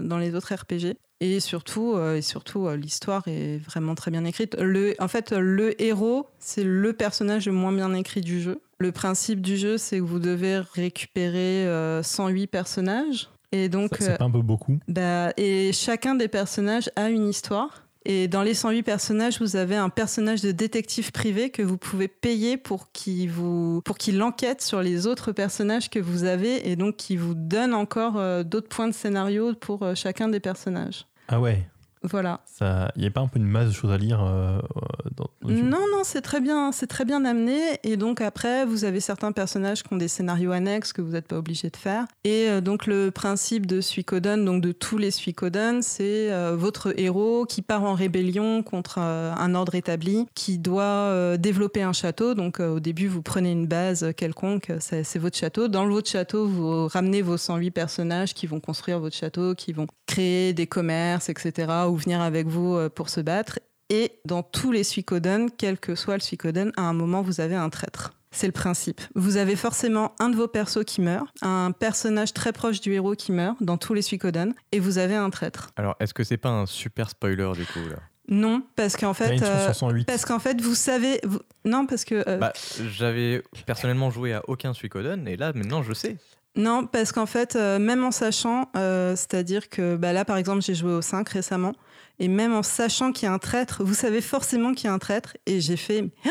[0.00, 0.96] dans les autres RPG.
[1.20, 4.56] Et surtout, euh, et surtout euh, l'histoire est vraiment très bien écrite.
[4.58, 8.60] Le, en fait, le héros, c'est le personnage le moins bien écrit du jeu.
[8.78, 13.28] Le principe du jeu, c'est que vous devez récupérer euh, 108 personnages.
[13.52, 14.78] Et donc, C'est pas un peu beaucoup.
[14.88, 17.84] bah, et chacun des personnages a une histoire.
[18.06, 22.08] Et dans les 108 personnages, vous avez un personnage de détective privé que vous pouvez
[22.08, 26.76] payer pour qu'il vous pour qu'il enquête sur les autres personnages que vous avez et
[26.76, 31.04] donc qui vous donne encore euh, d'autres points de scénario pour euh, chacun des personnages.
[31.32, 31.64] Ah ouais,
[32.02, 32.40] Voilà.
[32.46, 35.10] ça, il y a pas un peu une masse de choses à lire euh, euh,
[35.16, 37.58] dans dans Non, non, c'est très bien, c'est très bien amené.
[37.82, 41.28] Et donc après, vous avez certains personnages qui ont des scénarios annexes que vous n'êtes
[41.28, 42.06] pas obligé de faire.
[42.24, 46.98] Et euh, donc le principe de Suikoden, donc de tous les Suikoden, c'est euh, votre
[46.98, 52.34] héros qui part en rébellion contre un ordre établi, qui doit développer un château.
[52.34, 55.68] Donc au début, vous prenez une base quelconque, c'est votre château.
[55.68, 59.86] Dans votre château, vous ramenez vos 108 personnages qui vont construire votre château, qui vont
[60.06, 63.58] créer des commerces, etc., ou venir avec vous euh, pour se battre.
[63.90, 67.56] Et dans tous les Suikoden, quel que soit le Suikoden, à un moment, vous avez
[67.56, 68.12] un traître.
[68.32, 69.00] C'est le principe.
[69.16, 73.16] Vous avez forcément un de vos persos qui meurt, un personnage très proche du héros
[73.16, 75.70] qui meurt dans tous les Suikoden, et vous avez un traître.
[75.76, 77.96] Alors, est-ce que c'est pas un super spoiler du coup là?
[78.28, 80.04] Non, parce qu'en fait, euh, sur 108.
[80.06, 82.52] parce qu'en fait, vous savez, vous- non, parce que euh, Bah,
[82.92, 86.16] j'avais personnellement joué à aucun Suikoden et là maintenant je sais.
[86.56, 90.62] Non, parce qu'en fait, euh, même en sachant, euh, c'est-à-dire que bah, là, par exemple,
[90.62, 91.72] j'ai joué au 5 récemment,
[92.20, 94.92] et même en sachant qu'il y a un traître, vous savez forcément qu'il y a
[94.92, 96.30] un traître, et j'ai fait Ah,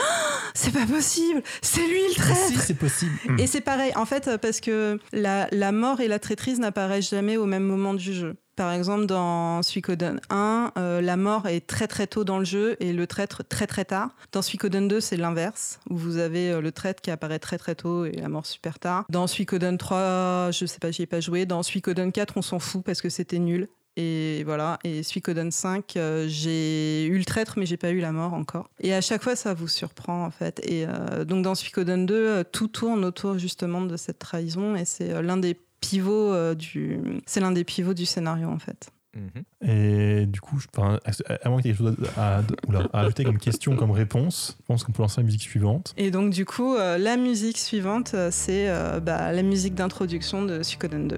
[0.53, 3.11] c'est pas possible, c'est lui le traître si, c'est possible.
[3.37, 7.35] Et c'est pareil, en fait, parce que la, la mort et la traîtrise n'apparaissent jamais
[7.35, 8.35] au même moment du jeu.
[8.59, 12.75] Par exemple, dans Suikoden 1, euh, la mort est très très tôt dans le jeu
[12.81, 14.09] et le traître très très tard.
[14.33, 17.75] Dans Suikoden 2, c'est l'inverse, où vous avez euh, le traître qui apparaît très très
[17.75, 19.05] tôt et la mort super tard.
[19.07, 21.45] Dans Suikoden 3, je sais pas, j'y ai pas joué.
[21.45, 23.69] Dans Suikoden 4, on s'en fout parce que c'était nul.
[24.01, 28.13] Et voilà, et Suikoden 5, euh, j'ai eu le traître, mais j'ai pas eu la
[28.13, 28.69] mort encore.
[28.79, 30.61] Et à chaque fois, ça vous surprend en fait.
[30.63, 34.85] Et euh, donc dans Suikoden 2, euh, tout tourne autour justement de cette trahison, et
[34.85, 38.89] c'est l'un des pivots du, c'est l'un des pivots du scénario en fait.
[39.15, 39.69] Mhm.
[39.69, 40.99] Et du coup, je, enfin,
[41.43, 43.91] à moins qu'il y ait quelque chose à, à- oula, à ajouter comme question, comme
[43.91, 45.93] réponse, je pense qu'on peut lancer la musique suivante.
[45.97, 50.63] Et donc du coup, euh, la musique suivante, c'est euh, bah, la musique d'introduction de
[50.63, 51.17] Suikoden 2.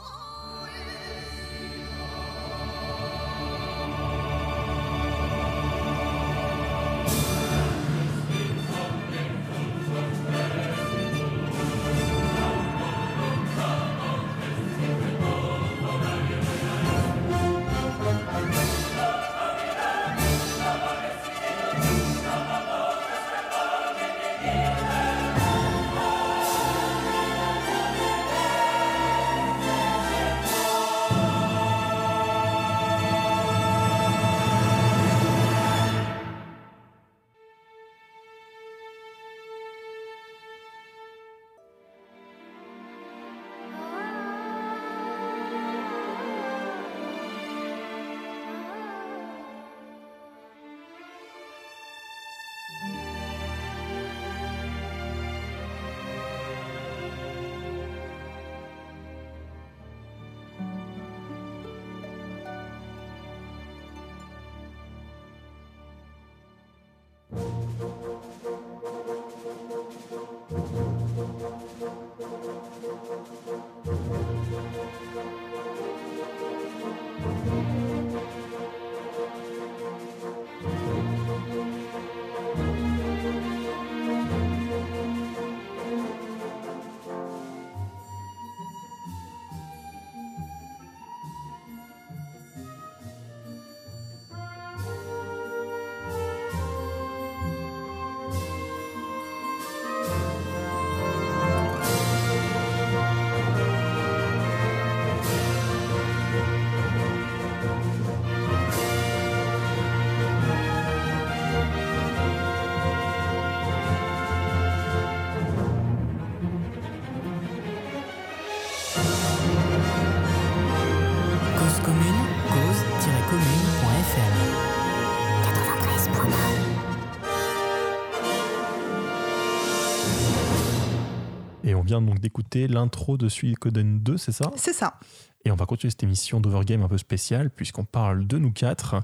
[131.91, 134.49] vient donc d'écouter l'intro de Suikoden 2, c'est ça?
[134.55, 134.97] C'est ça.
[135.43, 138.95] Et on va continuer cette émission d'Overgame un peu spéciale puisqu'on parle de nous quatre.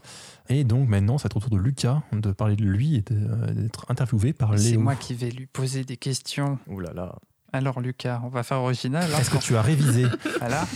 [0.49, 3.85] Et donc maintenant, c'est au tour de Lucas de parler de lui et euh, d'être
[3.89, 4.79] interviewé par C'est Léo.
[4.81, 6.59] moi qui vais lui poser des questions.
[6.67, 7.15] Ouh là là.
[7.53, 9.09] Alors Lucas, on va faire original.
[9.13, 9.19] hein.
[9.19, 10.05] Est-ce que tu as révisé?
[10.39, 10.67] Voilà.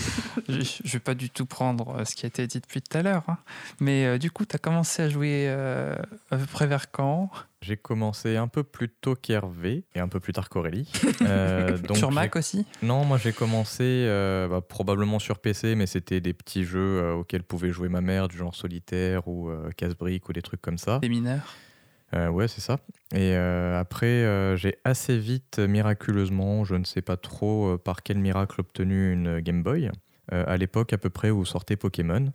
[0.49, 2.97] Je ne vais pas du tout prendre euh, ce qui a été dit depuis tout
[2.97, 3.23] à l'heure.
[3.27, 3.37] hein.
[3.79, 5.95] Mais euh, du coup, tu as commencé à jouer euh,
[6.31, 7.29] à peu près vers quand?
[7.61, 10.91] J'ai commencé un peu plus tôt qu'Hervé et un peu plus tard qu'Aurélie.
[11.21, 12.65] Euh, donc Sur Mac aussi?
[12.81, 17.13] Non, moi j'ai commencé euh, bah, probablement sur PC, mais c'était des petits jeux euh,
[17.13, 20.79] auxquels pouvait jouer ma mère, du genre solitaire ou euh, casse-brique ou des trucs comme
[20.79, 20.97] ça.
[20.99, 21.53] Des mineurs?
[22.13, 22.77] Euh, ouais, c'est ça.
[23.13, 28.17] Et euh, après, euh, j'ai assez vite, miraculeusement, je ne sais pas trop par quel
[28.19, 29.89] miracle, obtenu une Game Boy.
[30.31, 32.31] à l'époque à peu près où sortait Pokémon.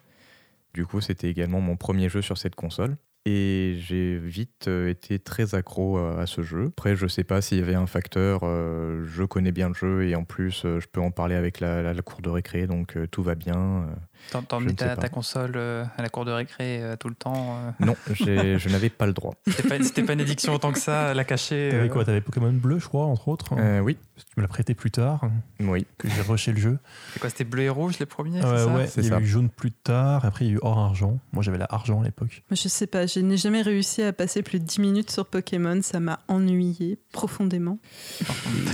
[0.74, 2.96] Du coup, c'était également mon premier jeu sur cette console.
[3.28, 6.66] Et j'ai vite été très accro à ce jeu.
[6.68, 10.14] Après, je sais pas s'il y avait un facteur, je connais bien le jeu et
[10.14, 13.22] en plus, je peux en parler avec la, la- la cour de récré, donc tout
[13.22, 13.88] va bien.
[14.34, 14.68] Euh.
[14.68, 17.84] Sais ta, ta console euh, à la cour de récré euh, tout le temps euh.
[17.84, 19.34] Non, je n'avais pas le droit.
[19.46, 22.78] C'était pas, une addiction autant que ça, la cacher T'avais euh, quoi T'avais Pokémon bleu,
[22.78, 23.54] je crois, entre autres.
[23.58, 25.22] Euh, oui, Tu me l'as prêté plus tard,
[25.60, 25.86] oui.
[25.98, 26.78] que j'ai rushé le jeu.
[27.12, 29.20] C'est quoi C'était bleu et rouge les premiers c'est Ouais, ça ouais, il y a
[29.20, 31.18] eu jaune plus tard, après il y a eu or argent.
[31.32, 32.42] Moi j'avais la argent à l'époque.
[32.50, 35.80] Je sais pas, je n'ai jamais réussi à passer plus de 10 minutes sur Pokémon.
[35.82, 37.78] Ça m'a ennuyé profondément.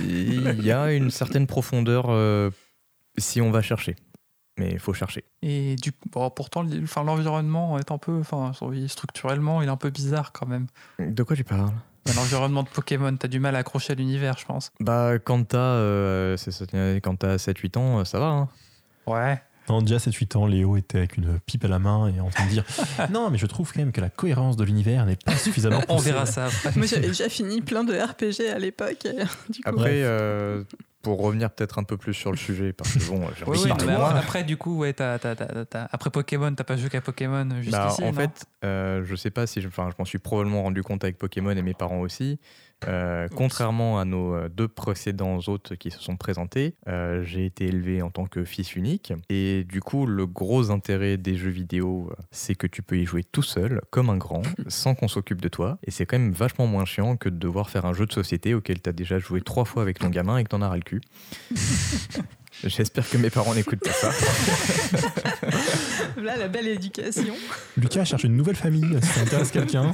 [0.04, 2.50] Il y a une certaine profondeur euh,
[3.18, 3.96] si on va chercher.
[4.62, 5.24] Mais il faut chercher.
[5.42, 6.64] Et du coup, bon, pourtant,
[7.04, 8.52] l'environnement est un peu, enfin,
[8.86, 10.66] structurellement, il est un peu bizarre quand même.
[10.98, 11.72] De quoi tu parles?
[12.16, 14.72] L'environnement de Pokémon, t'as du mal à accrocher à l'univers, je pense.
[14.80, 16.64] Bah, quand t'as euh, c'est ça,
[17.02, 18.26] quand t'as 7-8 ans, euh, ça va.
[18.26, 18.48] hein.
[19.06, 19.40] Ouais.
[19.68, 22.44] Non, déjà 7-8 ans, Léo était avec une pipe à la main et en train
[22.46, 22.64] de dire
[23.10, 25.98] Non, mais je trouve quand même que la cohérence de l'univers n'est pas suffisamment On
[25.98, 26.72] verra ça après.
[26.76, 28.98] Moi, j'avais déjà fini plein de RPG à l'époque.
[29.06, 30.64] coup, Après, euh,
[31.02, 33.86] pour revenir peut-être un peu plus sur le sujet, parce que bon, j'ai Oui, parler
[33.86, 34.14] moi.
[34.14, 37.70] après, du coup, ouais, après Pokémon, t'as pas joué qu'à Pokémon jusqu'ici.
[37.72, 38.12] Bah, en non?
[38.12, 41.50] fait, euh, je sais pas si enfin, je m'en suis probablement rendu compte avec Pokémon
[41.50, 42.38] et mes parents aussi.
[42.88, 47.66] Euh, contrairement à nos euh, deux précédents hôtes qui se sont présentés, euh, j'ai été
[47.66, 49.12] élevé en tant que fils unique.
[49.28, 53.24] Et du coup, le gros intérêt des jeux vidéo, c'est que tu peux y jouer
[53.24, 55.78] tout seul, comme un grand, sans qu'on s'occupe de toi.
[55.84, 58.54] Et c'est quand même vachement moins chiant que de devoir faire un jeu de société
[58.54, 60.76] auquel tu as déjà joué trois fois avec ton gamin et que t'en as ras
[60.76, 61.00] le cul.
[62.64, 64.10] J'espère que mes parents n'écoutent pas ça.
[66.22, 67.34] là, la belle éducation.
[67.76, 69.92] Lucas cherche une nouvelle famille, si ça intéresse quelqu'un.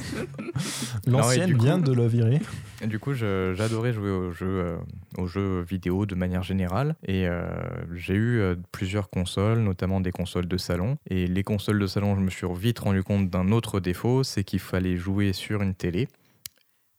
[1.07, 2.39] L'ancienne vient de le virer.
[2.85, 4.77] Du coup, j'adorais jouer aux jeux, euh,
[5.17, 6.95] aux jeux vidéo de manière générale.
[7.05, 7.49] Et euh,
[7.95, 10.97] j'ai eu euh, plusieurs consoles, notamment des consoles de salon.
[11.09, 14.43] Et les consoles de salon, je me suis vite rendu compte d'un autre défaut, c'est
[14.43, 16.07] qu'il fallait jouer sur une télé.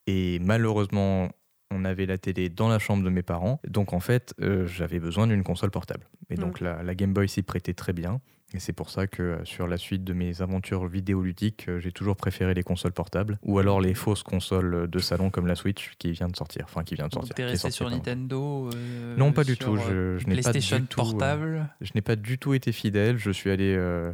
[0.07, 1.29] Et malheureusement,
[1.71, 3.59] on avait la télé dans la chambre de mes parents.
[3.67, 6.07] Donc en fait, euh, j'avais besoin d'une console portable.
[6.29, 8.21] Et donc la, la Game Boy s'y prêtait très bien.
[8.53, 11.91] Et c'est pour ça que euh, sur la suite de mes aventures vidéoludiques, euh, j'ai
[11.91, 15.91] toujours préféré les consoles portables ou alors les fausses consoles de salon comme la Switch
[15.97, 16.65] qui vient de sortir.
[16.65, 17.33] Enfin, qui vient de sortir.
[17.33, 17.89] T'es resté sur.
[17.89, 19.77] Nintendo euh, Non, pas du tout.
[19.77, 21.69] Je, je n'ai pas PlayStation du tout, portable.
[21.79, 23.17] je n'ai pas du tout été fidèle.
[23.17, 24.11] Je suis allé euh,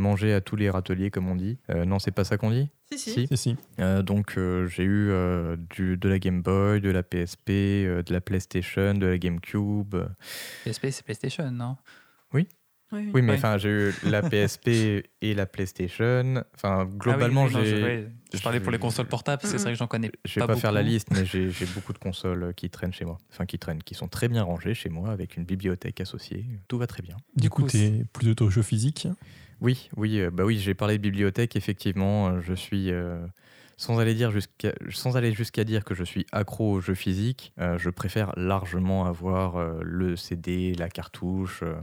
[0.00, 1.58] manger à tous les râteliers, comme on dit.
[1.70, 2.68] Euh, non, c'est pas ça qu'on dit?
[2.92, 3.10] Si, si.
[3.12, 3.26] Si.
[3.28, 3.56] Si, si.
[3.78, 8.02] Euh, donc euh, j'ai eu euh, du, de la Game Boy, de la PSP, euh,
[8.02, 9.94] de la PlayStation, de la GameCube.
[10.64, 11.76] PSP, c'est PlayStation, non?
[12.34, 12.48] Oui,
[12.92, 13.34] Oui, mais Ouais.
[13.38, 14.68] enfin j'ai eu la PSP
[15.22, 16.42] et la PlayStation.
[16.56, 18.08] Enfin globalement Ah oui, oui, non, j'ai.
[18.32, 20.34] je, je parlais pour les consoles portables, parce que c'est vrai que j'en connais Je
[20.34, 23.18] vais pas, pas, faire la liste, mais j'ai beaucoup de consoles qui traînent chez moi.
[23.30, 26.44] Enfin, qui traînent, qui sont très bien rangées chez moi, avec une bibliothèque associée.
[26.66, 27.16] Tout va très bien.
[27.36, 29.06] Du, Du coup, t'es plutôt au jeu physique.
[29.60, 31.56] Oui, oui, euh, bah oui, j'ai parlé de bibliothèque.
[31.56, 33.18] Effectivement, euh, je suis euh,
[33.76, 37.52] sans aller dire jusqu'à sans aller jusqu'à dire que je suis accro aux jeux physiques,
[37.58, 41.74] euh, je préfère largement avoir euh, le CD, la cartouche, euh,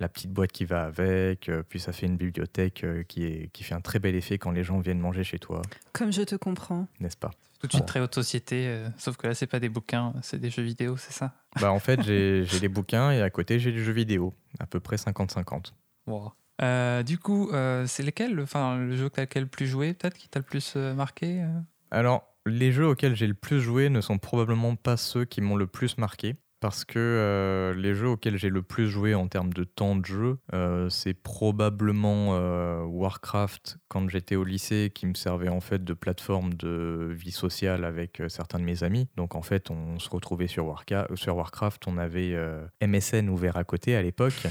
[0.00, 1.48] la petite boîte qui va avec.
[1.48, 4.38] euh, puis ça fait une bibliothèque euh, qui est qui fait un très bel effet
[4.38, 5.62] quand les gens viennent manger chez toi,
[5.92, 6.86] Comme je te comprends.
[7.00, 7.30] n'est-ce pas?
[7.60, 10.40] Tout de suite très haute société, euh, sauf que là, c'est pas des bouquins, c'est
[10.40, 11.34] des jeux vidéo, c'est ça?
[11.60, 14.80] Bah en fait j'ai les bouquins et à côté j'ai les jeux vidéo, à peu
[14.80, 15.72] près 50-50.
[16.06, 16.32] Wow.
[16.62, 19.66] Euh, du coup, euh, c'est lequel, le- enfin, le jeu que t'as lequel le plus
[19.66, 21.42] joué, peut-être, qui t'a le plus euh, marqué
[21.90, 25.56] Alors, les jeux auxquels j'ai le plus joué ne sont probablement pas ceux qui m'ont
[25.56, 26.36] le plus marqué.
[26.60, 30.04] Parce que euh, les jeux auxquels j'ai le plus joué en termes de temps de
[30.04, 35.82] jeu, euh, c'est probablement euh, Warcraft quand j'étais au lycée, qui me servait en fait
[35.82, 39.08] de plateforme de vie sociale avec certains de mes amis.
[39.16, 42.36] Donc en fait, on se retrouvait sur, Warca- sur Warcraft, on avait
[42.82, 44.46] MSN ouvert à côté à l'époque,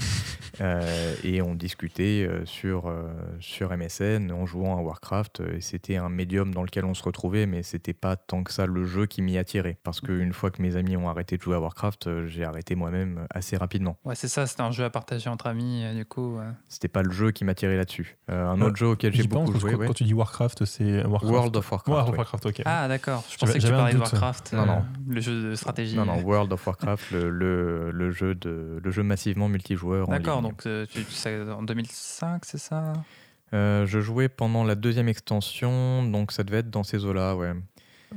[1.23, 2.93] et on discutait sur,
[3.39, 5.41] sur MSN en jouant à Warcraft.
[5.55, 8.65] Et c'était un médium dans lequel on se retrouvait, mais c'était pas tant que ça
[8.65, 9.77] le jeu qui m'y attirait.
[9.83, 12.75] Parce qu'une fois que mes amis ont arrêté de jouer à Warcraft, euh, j'ai arrêté
[12.75, 13.97] moi-même assez rapidement.
[14.05, 16.37] Ouais, c'est ça, c'était un jeu à partager entre amis, euh, du coup.
[16.37, 16.51] euh.
[16.67, 18.17] C'était pas le jeu qui m'attirait là-dessus.
[18.29, 19.87] Euh, un Euh, autre jeu auquel j'ai beaucoup parce que joué, quand, ouais.
[19.87, 21.33] quand tu dis Warcraft, c'est Warcraft.
[21.33, 21.87] World of Warcraft.
[21.89, 22.17] World of ouais.
[22.17, 22.61] Warcraft, ok.
[22.65, 23.99] Ah, d'accord, je pensais que tu parlais de.
[23.99, 24.85] Warcraft, Non, euh, non.
[25.07, 25.95] le jeu de stratégie.
[25.95, 30.07] Non, non, World of Warcraft, le, le, le jeu, de, le jeu massivement multijoueur.
[30.09, 32.93] en D'accord, donc euh, tu, tu sais, en 2005, c'est ça?
[33.53, 37.53] Euh, je jouais pendant la deuxième extension, donc ça devait être dans ces eaux-là, ouais.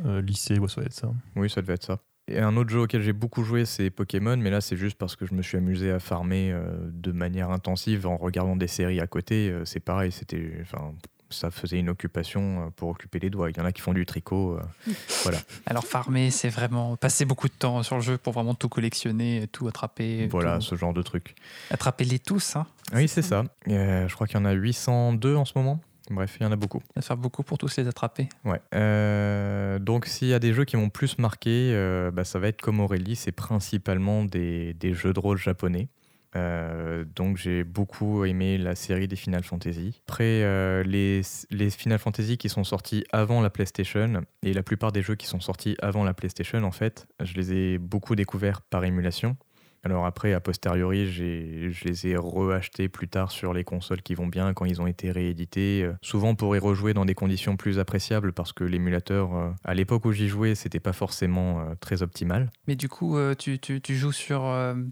[0.07, 1.11] Euh, lycée, ouais, ça va être ça.
[1.37, 1.99] Oui, ça devait être ça.
[2.33, 5.17] Et un autre jeu auquel j'ai beaucoup joué, c'est Pokémon, mais là, c'est juste parce
[5.17, 9.01] que je me suis amusé à farmer euh, de manière intensive en regardant des séries
[9.01, 9.51] à côté.
[9.51, 10.93] Euh, c'est pareil, c'était, enfin,
[11.31, 13.51] ça faisait une occupation euh, pour occuper les doigts.
[13.51, 14.59] Il y en a qui font du tricot.
[14.59, 15.31] euh,
[15.67, 19.47] Alors, farmer, c'est vraiment passer beaucoup de temps sur le jeu pour vraiment tout collectionner,
[19.53, 20.27] tout attraper.
[20.29, 21.35] voilà, tout- ce genre de truc.
[21.71, 22.67] Attraper-les tous, hein.
[22.95, 23.45] Oui, c'est ça.
[23.69, 25.81] Euh, je crois qu'il y en a 802 en ce moment.
[26.11, 26.83] Bref, il y en a beaucoup.
[26.91, 28.29] Il va faire beaucoup pour tous les attraper.
[28.45, 28.61] Ouais.
[28.75, 32.49] Euh, donc, s'il y a des jeux qui m'ont plus marqué, euh, bah, ça va
[32.49, 35.89] être comme Aurélie, c'est principalement des, des jeux de rôle japonais.
[36.35, 40.01] Euh, donc, j'ai beaucoup aimé la série des Final Fantasy.
[40.09, 44.93] Après, euh, les, les Final Fantasy qui sont sortis avant la PlayStation, et la plupart
[44.93, 48.63] des jeux qui sont sortis avant la PlayStation, en fait, je les ai beaucoup découverts
[48.63, 49.37] par émulation.
[49.85, 54.29] Alors après, a posteriori, je les ai reachetés plus tard sur les consoles qui vont
[54.29, 55.83] bien quand ils ont été réédités.
[55.83, 59.75] euh, souvent pour y rejouer dans des conditions plus appréciables parce que l'émulateur, euh, à
[59.75, 62.51] l'époque où j'y jouais, c'était pas forcément euh, très optimal.
[62.69, 64.43] Mais du coup, tu, tu- tu joues sur,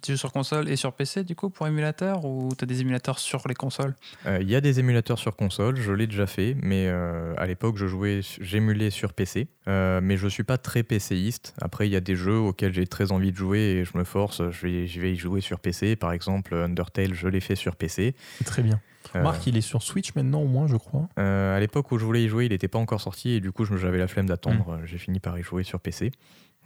[0.02, 2.80] tu joues sur console et sur PC, du coup, pour émulateur Ou tu as des
[2.80, 3.94] émulateurs sur les consoles?
[4.26, 7.86] Il y a des émulateurs sur console, je l'ai déjà fait, mais à l'époque, je
[7.86, 9.46] jouais, j'émulais sur PC.
[9.66, 11.54] Mais je suis pas très PCiste.
[11.60, 14.02] Après, il y a des jeux auxquels j'ai très envie de jouer et je me
[14.04, 15.96] force, je vais, je vais y jouer sur PC.
[15.96, 18.14] Par exemple, Undertale, je l'ai fait sur PC.
[18.44, 18.80] Très bien.
[19.16, 21.08] Euh, Marc, il est sur Switch maintenant, au moins, je crois.
[21.18, 23.50] Euh, à l'époque où je voulais y jouer, il n'était pas encore sorti et du
[23.50, 24.78] coup, j'avais la flemme d'attendre.
[24.80, 26.12] Euh, J'ai fini par y jouer sur PC.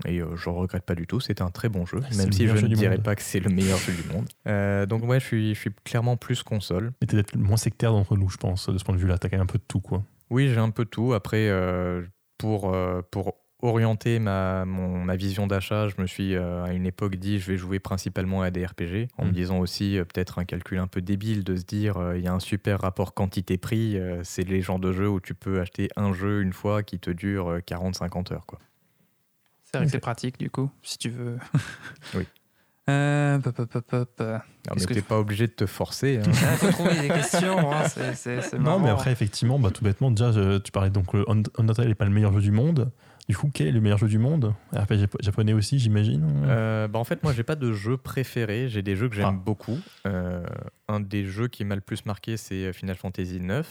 [0.07, 2.49] Et euh, je ne regrette pas du tout, c'était un très bon jeu, même si
[2.49, 3.05] je ne dirais monde.
[3.05, 4.27] pas que c'est le meilleur jeu du monde.
[4.47, 6.93] Euh, donc ouais, je suis, je suis clairement plus console.
[7.01, 9.17] Mais t'es peut-être le moins sectaire d'entre nous, je pense, de ce point de vue-là.
[9.17, 10.03] T'as quand même un peu de tout, quoi.
[10.31, 11.15] Oui, j'ai un peu tout.
[11.15, 12.03] Après, euh,
[12.37, 12.77] pour,
[13.11, 17.39] pour orienter ma, mon- ma vision d'achat, je me suis euh, à une époque dit
[17.39, 19.29] je vais jouer principalement à des RPG, en Mm.
[19.29, 22.25] me disant aussi euh, peut-être un calcul un peu débile de se dire euh, il
[22.25, 25.61] y a un super rapport quantité-prix, euh, c'est les genres de jeux où tu peux
[25.61, 28.47] acheter un jeu une fois qui te dure euh, 40-50 heures.
[28.47, 28.59] Quoi.
[29.65, 31.39] C'est vrai que c'est pratique, du coup, si tu veux.
[32.15, 32.27] Oui.
[32.91, 34.21] Euh, pop, pop, pop, pop.
[34.21, 34.43] Alors,
[34.77, 36.19] Est-ce mais que- t'es pas obligé de te forcer.
[36.19, 36.23] hein.
[36.27, 37.73] Il faut trouver des questions.
[37.73, 41.15] hein, c'est- c'est- c'est Non, mais après, effectivement, bah, tout bêtement, déjà, tu parlais donc
[41.15, 42.91] le Und- Undertale n'est pas le meilleur jeu du monde.
[43.29, 44.55] Du coup, quel est le meilleur jeu du monde?
[44.75, 48.69] RPG jap- japonais aussi, j'imagine Euh, bah en fait, moi, j'ai pas de jeu préféré.
[48.69, 49.33] J'ai des jeux que j'aime Ah.
[49.33, 49.79] beaucoup.
[50.07, 50.45] Euh,
[50.89, 53.63] un des jeux qui m'a le plus marqué, c'est Final Fantasy IX,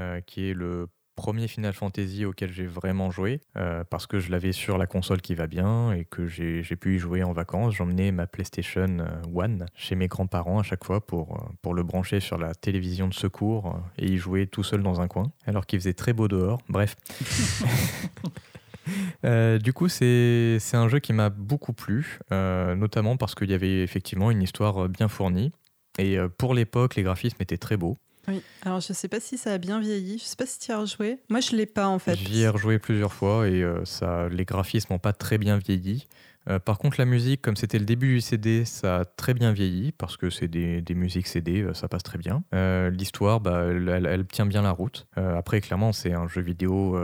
[0.00, 4.30] euh, qui est le premier Final Fantasy auquel j'ai vraiment joué, euh, parce que je
[4.32, 7.74] l'avais sur la console qui va bien et que j'ai pu y jouer en vacances.
[7.76, 11.82] J'emmenais ma PlayStation euh, One chez mes grands-parents à chaque fois pour, euh, pour le
[11.84, 15.30] brancher sur la télévision de secours euh, et y jouer tout seul dans un coin,
[15.46, 16.60] alors qu'il faisait très beau dehors.
[16.68, 16.96] Bref.
[19.24, 23.54] Euh, du coup, c'est un jeu qui m'a beaucoup plu, euh, notamment parce qu'il y
[23.54, 25.52] avait effectivement une histoire euh, bien fournie.
[25.98, 27.96] Et pour l'époque, les graphismes étaient très beaux.
[28.28, 28.40] Oui.
[28.62, 30.18] Alors, je sais pas si ça a bien vieilli.
[30.18, 31.18] Je sais pas si tu y as rejoué.
[31.28, 32.16] Moi, je l'ai pas, en fait.
[32.16, 36.06] J'y ai rejoué plusieurs fois et euh, ça, les graphismes n'ont pas très bien vieilli.
[36.48, 39.52] Euh, par contre, la musique, comme c'était le début du CD, ça a très bien
[39.52, 42.42] vieilli parce que c'est des, des musiques CD, ça passe très bien.
[42.54, 45.06] Euh, L'histoire, bah, elle, elle- elle tient bien la route.
[45.16, 46.98] Après, clairement, c'est un jeu vidéo.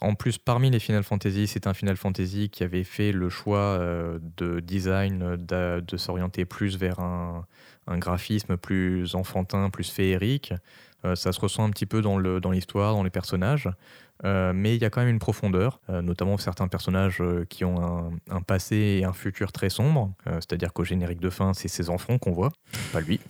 [0.00, 3.58] En plus, parmi les Final Fantasy, c'est un Final Fantasy qui avait fait le choix
[3.58, 7.44] euh, de design, euh, de, s'orienter plus vers un,
[7.88, 10.54] un graphisme plus enfantin, plus féerique.
[11.04, 13.68] Euh, ça se ressent un petit peu dans le- dans l'histoire, dans les personnages.
[14.24, 18.42] Mais il y a quand même une profondeur, notamment certains personnages qui ont un, un
[18.42, 20.12] passé et un futur très sombre.
[20.24, 22.50] C'est-à-dire qu'au générique de fin, c'est ses enfants qu'on voit,
[22.92, 23.20] pas lui.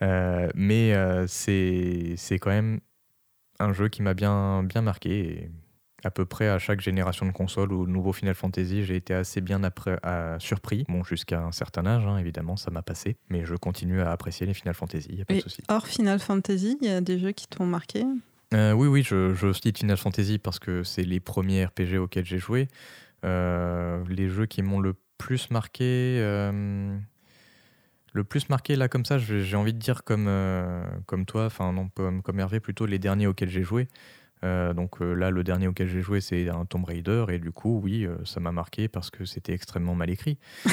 [0.54, 0.94] Mais
[1.26, 2.80] c'est quand même
[3.60, 5.10] un jeu qui m'a bien, bien marqué.
[5.20, 5.50] Et
[6.02, 9.40] à peu près à chaque génération de console ou nouveau Final Fantasy, j'ai été assez
[9.42, 10.84] bien après, à- surpris.
[10.88, 13.16] Bon, jusqu'à un certain âge, hein, évidemment, ça m'a passé.
[13.28, 15.62] Mais je continue à apprécier les Final Fantasy, il n'y a pas de Et souci.
[15.68, 18.04] hors Final Fantasy, il y a des jeux qui t'ont marqué?
[18.54, 22.24] Euh, oui, oui, je, je cite Final Fantasy parce que c'est les premiers RPG auxquels
[22.24, 22.66] j'ai joué.
[23.24, 26.96] Euh, les jeux qui m'ont le plus marqué, euh,
[28.12, 31.72] le plus marqué là comme ça, j'ai envie de dire comme, euh, comme toi, enfin
[31.72, 33.88] non, comme, comme Hervé plutôt, les derniers auxquels j'ai joué.
[34.42, 37.52] Euh, donc euh, là, le dernier auquel j'ai joué, c'est un Tomb Raider et du
[37.52, 40.38] coup, oui, euh, ça m'a marqué parce que c'était extrêmement mal écrit.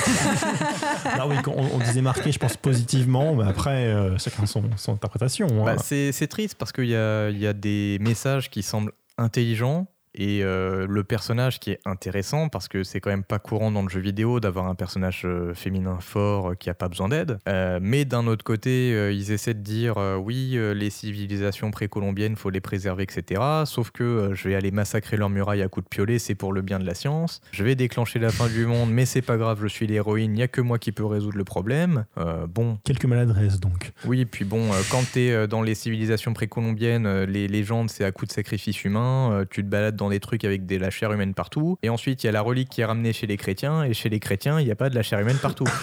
[1.19, 4.93] Ah oui, on, on disait marqué, je pense positivement, mais après, euh, chacun son, son
[4.93, 5.47] interprétation.
[5.47, 5.65] hein.
[5.65, 8.91] Bah, c'est c'est triste parce qu'il y a, il y a des messages qui semblent
[9.17, 9.87] intelligents
[10.17, 13.83] et euh, le personnage qui est intéressant parce que c'est quand même pas courant dans
[13.83, 17.37] le jeu vidéo d'avoir un personnage euh, féminin fort euh, qui a pas besoin d'aide.
[17.47, 22.49] Euh, mais d'un autre côté, euh, ils essaient de dire oui, les civilisations précolombiennes, faut
[22.49, 23.41] les préserver, etc.
[23.65, 26.61] Sauf que je vais aller massacrer leurs murailles à coups de piolet, c'est pour le
[26.61, 27.41] bien de la science.
[27.51, 30.39] Je vais déclencher la fin du monde, mais c'est pas grave, je suis l'héroïne, il
[30.39, 32.05] y a que moi qui peux résoudre le problème.
[32.49, 33.91] Bon, Quelques maladresses, donc.
[34.05, 38.25] oui, puis bon, quand tu es dans les civilisations précolombiennes, les légendes, c'est à coup
[38.25, 39.45] de sacrifice humain.
[39.49, 41.77] tu te balades dans des trucs avec de la chair humaine partout.
[41.83, 43.83] Et ensuite, il y a la relique qui est ramenée chez les chrétiens.
[43.83, 45.67] Et chez les chrétiens, il n'y a pas de la chair humaine partout.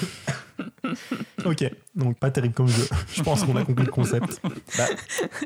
[1.45, 1.65] Ok,
[1.95, 2.87] donc pas terrible comme jeu.
[3.13, 4.41] Je pense qu'on a compris le concept.
[4.79, 4.87] Bah,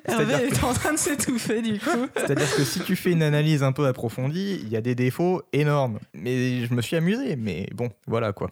[0.04, 2.06] Hervé est en train de s'étouffer du coup.
[2.14, 5.42] C'est-à-dire que si tu fais une analyse un peu approfondie, il y a des défauts
[5.52, 5.98] énormes.
[6.14, 7.36] Mais je me suis amusé.
[7.36, 8.50] Mais bon, voilà quoi.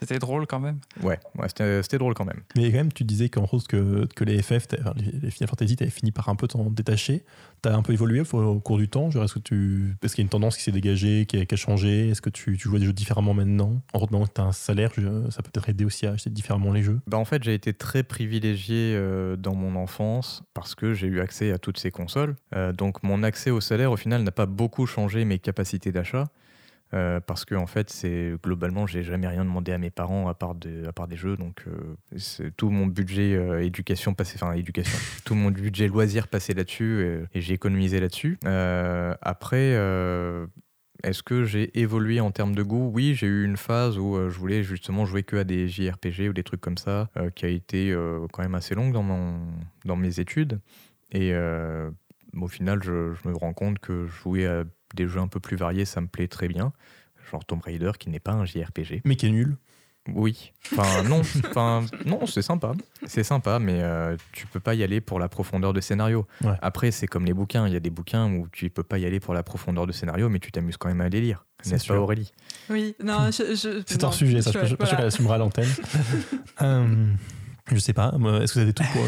[0.00, 0.78] C'était drôle quand même.
[1.02, 2.40] Ouais, ouais c'était drôle quand même.
[2.56, 5.76] Mais quand même, tu disais qu'en gros, que, que les FF, les, les Final Fantasy,
[5.76, 7.24] t'avais fini par un peu t'en détacher.
[7.62, 9.10] T'as un peu évolué au, au cours du temps.
[9.10, 9.96] Est-ce que tu...
[10.02, 12.22] Est-ce qu'il y a une tendance qui s'est dégagée, qui a, qui a changé Est-ce
[12.22, 13.82] que tu, tu joues à des jeux différemment maintenant?
[13.92, 16.72] En retenant que t'as un salaire, je- ça peut peut-être aider aussi à acheter différemment
[16.72, 17.00] les jeux.
[17.08, 21.20] Bah en fait, j'ai été très privilégié euh, dans mon enfance parce que j'ai eu
[21.20, 22.36] accès à toutes ces consoles.
[22.54, 26.28] Euh, donc mon accès au salaire, au final, n'a pas beaucoup changé mes capacités d'achat.
[26.94, 30.34] Euh, parce que en fait, c'est globalement, j'ai jamais rien demandé à mes parents à
[30.34, 31.36] part, des jeux.
[31.36, 36.54] Donc euh, tout mon budget euh, éducation passé, enfin éducation, tout mon budget loisir passé
[36.54, 38.38] là-dessus et, j'ai économisé là-dessus.
[38.44, 39.76] Euh, après.
[41.04, 42.90] est-ce que j'ai évolué en termes de goût?
[42.92, 46.32] Oui, j'ai eu une phase où je voulais justement jouer que à des JRPG ou
[46.32, 47.94] des trucs comme ça, qui a été
[48.32, 49.38] quand même assez longue dans, mon,
[49.84, 50.60] dans mes études.
[51.12, 51.32] Et
[52.34, 54.64] au final, je, je me rends compte que jouer à
[54.94, 56.72] des jeux un peu plus variés, ça me plaît très bien.
[57.30, 59.02] Genre Tomb Raider, qui n'est pas un JRPG.
[59.04, 59.56] Mais qui est nul.
[60.14, 60.52] Oui.
[60.72, 62.72] Enfin, non, enfin, non c'est sympa.
[63.06, 66.26] C'est sympa, mais euh, tu peux pas y aller pour la profondeur de scénario.
[66.42, 66.54] Ouais.
[66.62, 67.66] Après, c'est comme les bouquins.
[67.66, 69.92] Il y a des bouquins où tu peux pas y aller pour la profondeur de
[69.92, 71.44] scénario, mais tu t'amuses quand même à les lire.
[71.60, 71.98] C'est N'est-ce pas.
[72.00, 72.32] Aurélie?
[72.70, 73.54] Oui, non, je.
[73.54, 74.50] je- C'est hors sujet, ça.
[74.52, 75.68] Je suis pas sûr qu'elle assumera l'antenne.
[76.62, 77.12] Euh,
[77.74, 78.12] je sais pas.
[78.18, 79.02] moi, Est-ce que vous avez trucs pour,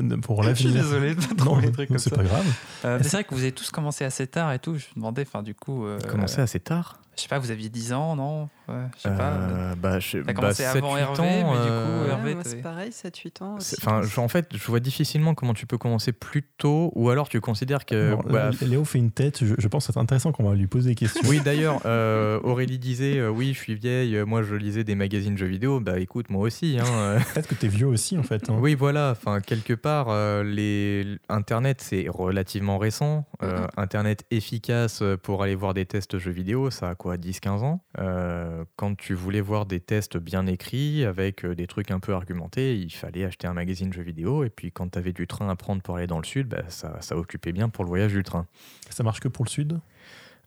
[0.00, 2.16] euh, pour Je suis désolé de pas Non, trouver des trucs comme c'est ça.
[2.16, 2.44] pas grave.
[2.84, 4.74] Euh, c'est vrai que vous avez tous commencé assez tard et tout.
[4.74, 5.84] Je me demandais, enfin, du coup.
[5.86, 6.98] euh, Commencé assez tard.
[7.16, 8.48] Je sais pas, vous aviez 10 ans, non?
[8.66, 9.32] Ouais, Je sais pas.
[9.32, 12.04] Euh, bah, je, T'as bah, commencé 7, avant 8 Hervé, ans, mais du coup, euh,
[12.04, 13.56] Ouais, Hervé, c'est pareil, 7-8 ans.
[13.56, 13.70] aussi.
[13.76, 17.10] c'est- Enfin, je- en fait, je vois difficilement comment tu peux commencer plus tôt, ou
[17.10, 18.14] alors tu considères que.
[18.14, 19.44] Bon, bah, Léo fait une tête.
[19.44, 21.20] Je, je pense que c'est intéressant qu'on va lui poser des questions.
[21.28, 25.36] Oui, d'ailleurs, euh, Aurélie disait euh, Oui, je suis vieille, moi je lisais des magazines
[25.36, 25.80] jeux vidéo.
[25.80, 26.78] Bah écoute, moi aussi.
[26.80, 27.18] hein.
[27.34, 28.48] Peut-être que t'es vieux aussi, en fait.
[28.48, 28.56] hein.
[28.60, 29.10] oui, voilà.
[29.12, 31.18] Enfin, quelque part, euh, les...
[31.28, 33.26] Internet, c'est relativement récent.
[33.42, 33.66] Euh, Mhm.
[33.76, 38.64] Internet efficace pour aller voir des tests jeux vidéo, ça a quoi, 10-15 ans Euh,
[38.76, 42.76] Quand tu voulais voir des tests bien écrits, avec euh, des trucs un peu argumentés,
[42.76, 44.42] il fallait acheter un magazine jeux vidéo.
[44.42, 46.62] Et puis quand tu avais du train à prendre pour aller dans le sud, bah,
[46.68, 48.46] ça, ça occupait bien pour le voyage du train.
[48.88, 49.78] Ça marche que pour le sud?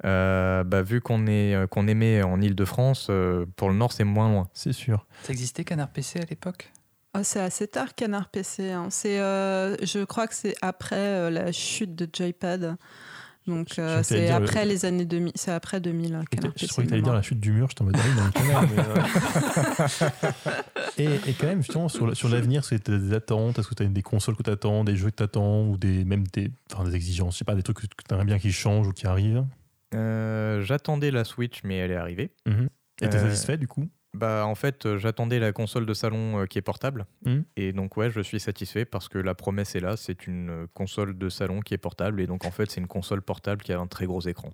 [0.05, 4.29] Euh, bah, vu qu'on est qu'on émet en Ile-de-France, euh, pour le nord c'est moins
[4.31, 4.49] loin.
[4.53, 5.05] C'est sûr.
[5.23, 6.71] Ça existait Canard PC à l'époque?
[7.13, 8.71] Ah, c'est assez tard, Canard PC.
[8.71, 8.89] hein.
[8.91, 12.77] C'est, euh, je crois que c'est après euh, la chute de Joypad.
[13.47, 15.31] Donc, euh, c'est après les années 2000.
[15.35, 17.85] C'est après 2000, hein, Je croyais que t'allais dire la chute du mur, je t'en
[17.85, 20.57] mode ah oui, dans le canard, mais, euh.
[20.97, 23.75] et, et quand même, justement, sur, l'avenir, est-ce que tu as des attentes Est-ce que
[23.75, 26.23] tu as des consoles que tu attends, des jeux que tu attends, ou des, même
[26.33, 28.87] des, enfin, des exigences Je sais pas, des trucs que tu aimerais bien qui changent
[28.87, 29.45] ou qui arrivent?
[29.93, 32.31] Euh, J'attendais la Switch, mais elle est arrivée.
[32.45, 32.67] Mhm.
[33.01, 33.87] Et t'es Euh, satisfait du coup?
[34.17, 37.05] Bah, en fait, euh, j'attendais la console de salon euh, qui est portable.
[37.25, 37.45] Mhm.
[37.55, 39.95] Et donc, ouais, je suis satisfait parce que la promesse est là.
[39.95, 42.19] C'est une euh, console de salon qui est portable.
[42.19, 44.51] Et donc, en fait, c'est une console portable qui a un très gros écran.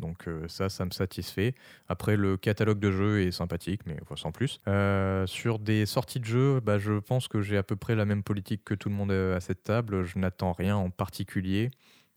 [0.00, 1.54] Donc euh, ça, ça me satisfait.
[1.88, 4.60] Après, le catalogue de jeux est sympathique, mais enfin, sans plus.
[4.68, 8.04] Euh, sur des sorties de jeux, bah, je pense que j'ai à peu près la
[8.04, 10.04] même politique que tout le monde à cette table.
[10.04, 11.70] Je n'attends rien en particulier.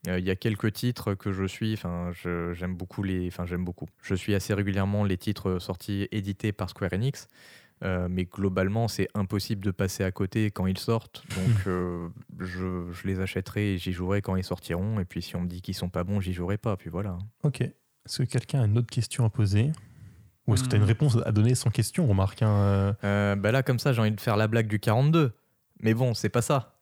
[0.07, 2.11] Euh, Il y a quelques titres que je suis, enfin,
[2.53, 3.87] j'aime beaucoup les, enfin, j'aime beaucoup.
[4.01, 7.27] Je suis assez régulièrement les titres sortis édités par Square Enix,
[7.83, 11.23] euh, mais globalement, c'est impossible de passer à côté quand ils sortent.
[11.35, 12.07] Donc, euh,
[12.39, 14.99] je, je les achèterai et j'y jouerai quand ils sortiront.
[14.99, 16.77] Et puis, si on me dit qu'ils sont pas bons, j'y jouerai pas.
[16.77, 17.17] Puis voilà.
[17.43, 17.61] Ok.
[17.61, 19.71] Est-ce que quelqu'un a une autre question à poser?
[20.47, 20.87] Ou est-ce que tu as une Hmm.
[20.87, 24.21] réponse à donner sans question Remarque, hein, Euh, bah là, comme ça, j'ai envie de
[24.21, 25.33] faire la blague du 42.
[25.81, 26.74] Mais bon, c'est pas ça.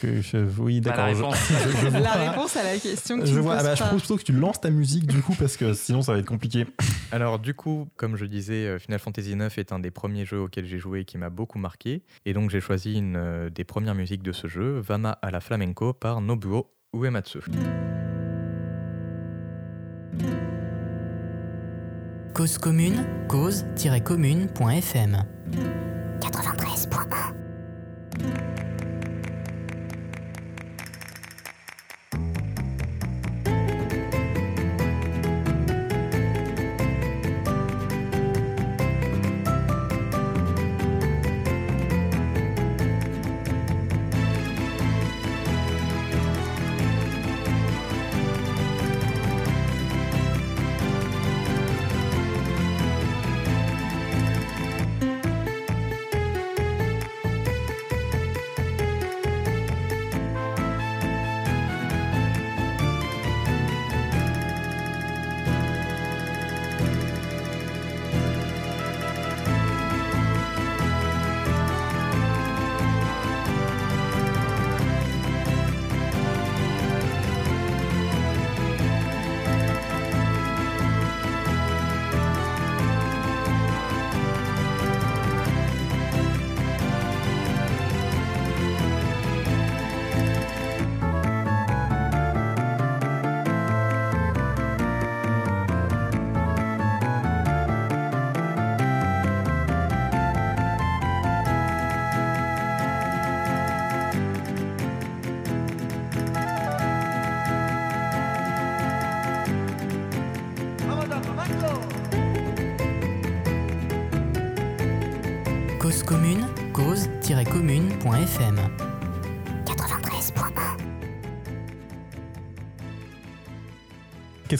[0.00, 1.06] Que je- oui, Bah, d'accord.
[1.06, 1.36] la je- réponse.
[1.48, 3.78] je- je La à la question que tu Je me vois, ah poses bah, je
[3.80, 3.84] pas.
[3.86, 6.26] propose plutôt que tu lances ta musique du coup parce que sinon ça va être
[6.26, 6.66] compliqué.
[7.12, 10.40] Alors du coup, comme je disais, euh, Final Fantasy IX est un des premiers jeux
[10.40, 12.02] auxquels j'ai joué et qui m'a beaucoup marqué.
[12.24, 15.40] Et donc j'ai choisi une euh, des premières musiques de ce jeu, Vama à la
[15.40, 17.40] flamenco par Nobuo Uematsu.
[22.34, 25.24] Cause commune, cause-commune.fm
[26.20, 28.53] 93.1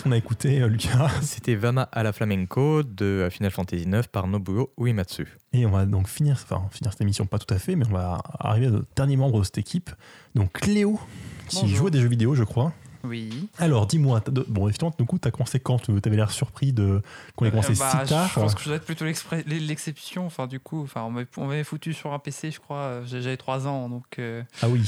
[0.05, 4.07] qu'on a écouté, euh, Lucas C'était Vama à la flamenco de euh, Final Fantasy IX
[4.07, 5.27] par Nobuo Uematsu.
[5.53, 7.93] Et on va donc finir, enfin finir cette émission, pas tout à fait, mais on
[7.93, 9.91] va arriver au dernier membre de cette équipe,
[10.35, 11.01] donc Cléo,
[11.49, 11.77] qui Bonjour.
[11.77, 12.73] joue à des jeux vidéo, je crois.
[13.03, 13.49] Oui.
[13.59, 15.79] Alors, dis-moi, bon, effectivement, du coup, t'as commencé quand?
[15.79, 17.03] Tu avais l'air surpris de
[17.37, 18.31] qu'on ait commencé Euh, bah, si tard?
[18.31, 20.25] Je pense que je dois être plutôt l'exception.
[20.25, 21.03] Enfin, du coup, enfin,
[21.37, 23.03] on m'avait- foutu sur un PC, je crois.
[23.05, 24.19] J'avais 3 ans, donc.
[24.19, 24.87] euh, Ah oui.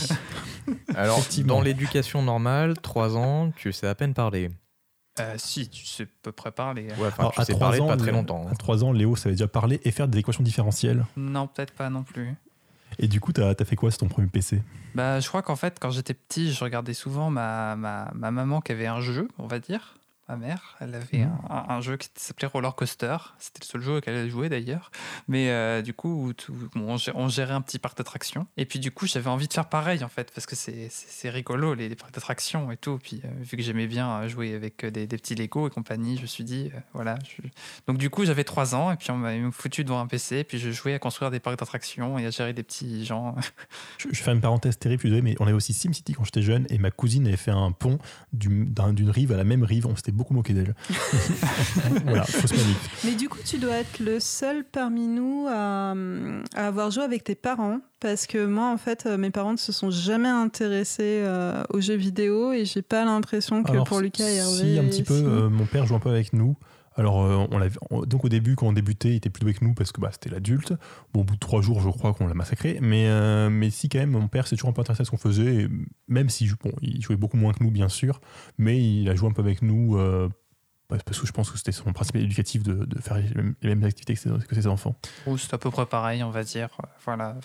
[0.96, 4.50] Alors, dans l'éducation normale, 3 ans, tu sais à peine parler.
[5.20, 6.84] Euh, si, tu sais à peu près parler.
[6.98, 8.44] Ouais, enfin, Alors, tu à sais 3 parler ans, pas très Léo- longtemps.
[8.46, 8.52] hein.
[8.52, 11.04] À 3 ans, Léo savait déjà parler et faire des équations différentielles.
[11.16, 12.34] Non, peut-être pas non plus.
[12.98, 14.62] Et du coup, t'as as fait quoi sur ton premier PC
[14.94, 18.60] Bah, je crois qu'en fait, quand j'étais petit, je regardais souvent ma, ma, ma maman
[18.60, 19.96] qui avait un jeu, on va dire.
[20.28, 21.38] Ma mère, elle avait Mhm.
[21.50, 23.16] un, un jeu qui s'appelait Roller Coaster.
[23.38, 24.90] C'était le seul jeu auquel elle jouait d'ailleurs.
[25.28, 28.48] Mais euh, du coup, tout- bon, on, gé- on gérait un petit parc d'attractions.
[28.56, 30.90] Et puis du coup, j'avais envie de faire pareil en fait, parce que c'est-
[31.30, 32.98] rigolo les, les parcs d'attractions et tout.
[33.00, 36.16] Puis euh, vu que j'aimais bien euh, jouer avec des, des petits Lego et compagnie,
[36.16, 37.16] je me suis dit, euh, voilà.
[37.24, 37.46] je-
[37.86, 40.38] Donc du coup, j'avais 3 ans et puis on m'avait foutu devant un PC.
[40.38, 43.36] Et puis je jouais à construire des parcs d'attractions et à gérer des petits gens.
[43.98, 46.24] je, je fais une parenthèse terrible, je suis désolé, mais on avait aussi SimCity quand
[46.24, 47.98] j'étais jeune et ma cousine avait fait un pont
[48.32, 49.86] du- d'un- d'une rive à la même rive.
[49.86, 50.74] On s'était beaucoup moqué d'elle.
[52.04, 52.76] voilà, fausse manip.
[53.04, 55.94] Mais du coup, tu dois être le seul parmi nous à,
[56.54, 57.80] à avoir joué avec tes parents.
[58.00, 61.80] Parce que moi, en fait, euh, mes parents ne se sont jamais intéressés euh, aux
[61.80, 64.74] jeux vidéo et j'ai pas l'impression que Alors, pour Lucas et Hervé.
[64.74, 65.16] Si, un petit peu.
[65.18, 65.24] si.
[65.24, 66.56] euh, mon père joue un peu avec nous.
[66.96, 69.74] Alors, euh, on on- donc au début, quand on débutait, il était plus avec nous
[69.74, 70.72] parce que bah, c'était l'adulte.
[71.14, 72.78] Au bout de trois jours, je crois qu'on l'a massacré.
[72.80, 75.10] Mais, euh, mais si, quand même, mon père s'est toujours un peu intéressé à ce
[75.10, 75.68] qu'on faisait.
[76.08, 78.20] même si bon, il jouait beaucoup moins que nous, bien sûr.
[78.58, 79.96] Mais il a joué un peu avec nous.
[79.96, 80.28] euh,
[80.88, 84.20] Parce que je pense que c'était son principe éducatif de, faire les mêmes, activités que
[84.20, 84.94] ses, que enfants.
[85.36, 86.68] C'est à peu près pareil, on va dire.
[87.04, 87.36] Voilà.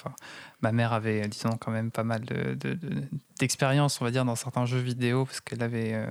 [0.61, 3.03] Ma mère avait, disons, quand même pas mal de- de- de-
[3.39, 6.05] d'expérience, on va dire, dans certains jeux vidéo, parce qu'elle avait, euh,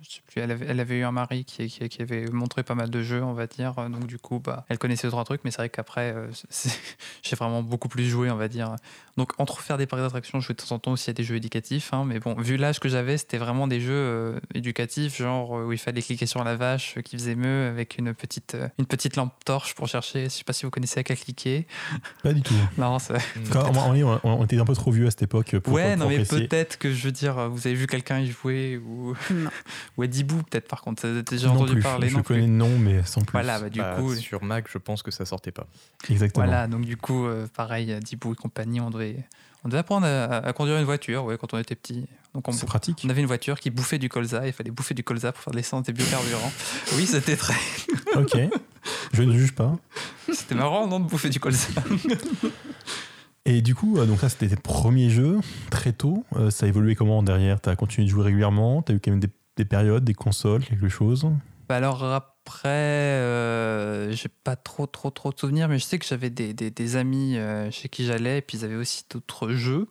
[0.00, 2.62] je sais plus, elle avait, elle avait eu un mari qui, qui, qui avait montré
[2.62, 3.74] pas mal de jeux, on va dire.
[3.90, 6.28] Donc du coup, bah, elle connaissait trois trucs, mais c'est vrai qu'après, euh,
[7.22, 8.74] j'ai vraiment beaucoup plus joué, on va dire.
[9.18, 11.24] Donc entre faire des parcs d'attractions, je jouais de temps en temps aussi à des
[11.24, 11.92] jeux éducatifs.
[11.92, 15.72] hein, mais bon, vu l'âge que j'avais, c'était vraiment des jeux euh, éducatifs, genre où
[15.72, 19.32] il fallait cliquer sur la vache qui faisait meuh avec une petite, une petite lampe
[19.44, 20.24] torche pour chercher.
[20.24, 21.66] Je sais pas si vous connaissez à quoi cliquer.
[22.22, 22.54] Pas du tout.
[22.78, 23.14] Non, c'est-
[23.88, 26.08] On, on- on était un peu trop vieux à cette époque pour, ouais, pour non,
[26.08, 29.14] mais peut-être que je veux dire, vous avez vu quelqu'un y jouer ou,
[29.96, 31.02] ou à Dibou, peut-être par contre.
[31.06, 31.82] Vous avez déjà non entendu plus.
[31.82, 33.32] parler je non connais le nom, mais sans plus.
[33.32, 35.66] Voilà, bah, du Bah, coup, sur Mac, je pense que ça sortait pas.
[36.10, 36.46] Exactement.
[36.46, 39.16] voilà, donc du coup, euh, pareil, Dibou et compagnie, on devait,
[39.64, 42.06] on devait apprendre à, à conduire une voiture, ouais, quand on était petit.
[42.34, 43.02] Donc on, C'est pratique.
[43.04, 45.50] on avait une voiture qui bouffait du colza, il fallait bouffer du colza pour faire
[45.52, 46.50] de l'essence des biocarburants.
[46.96, 47.52] oui, c'était très,
[48.14, 48.38] ok.
[49.12, 49.76] Je ne juge pas.
[50.32, 51.68] c'était marrant, non, de bouffer du colza.
[53.44, 55.40] Et du coup, euh, donc ça, c'était tes premiers jeux
[55.70, 56.24] très tôt.
[56.36, 57.60] Euh, ça a évolué comment derrière?
[57.60, 58.82] Tu as continué de jouer régulièrement?
[58.82, 61.26] Tu as eu quand même des, des périodes, des consoles, quelque chose?
[61.68, 66.04] Bah alors après, euh, j'ai pas trop trop trop de souvenirs, mais je sais que
[66.06, 69.50] j'avais des, des- des amis euh, chez qui j'allais, et puis ils avaient aussi d'autres
[69.52, 69.86] jeux.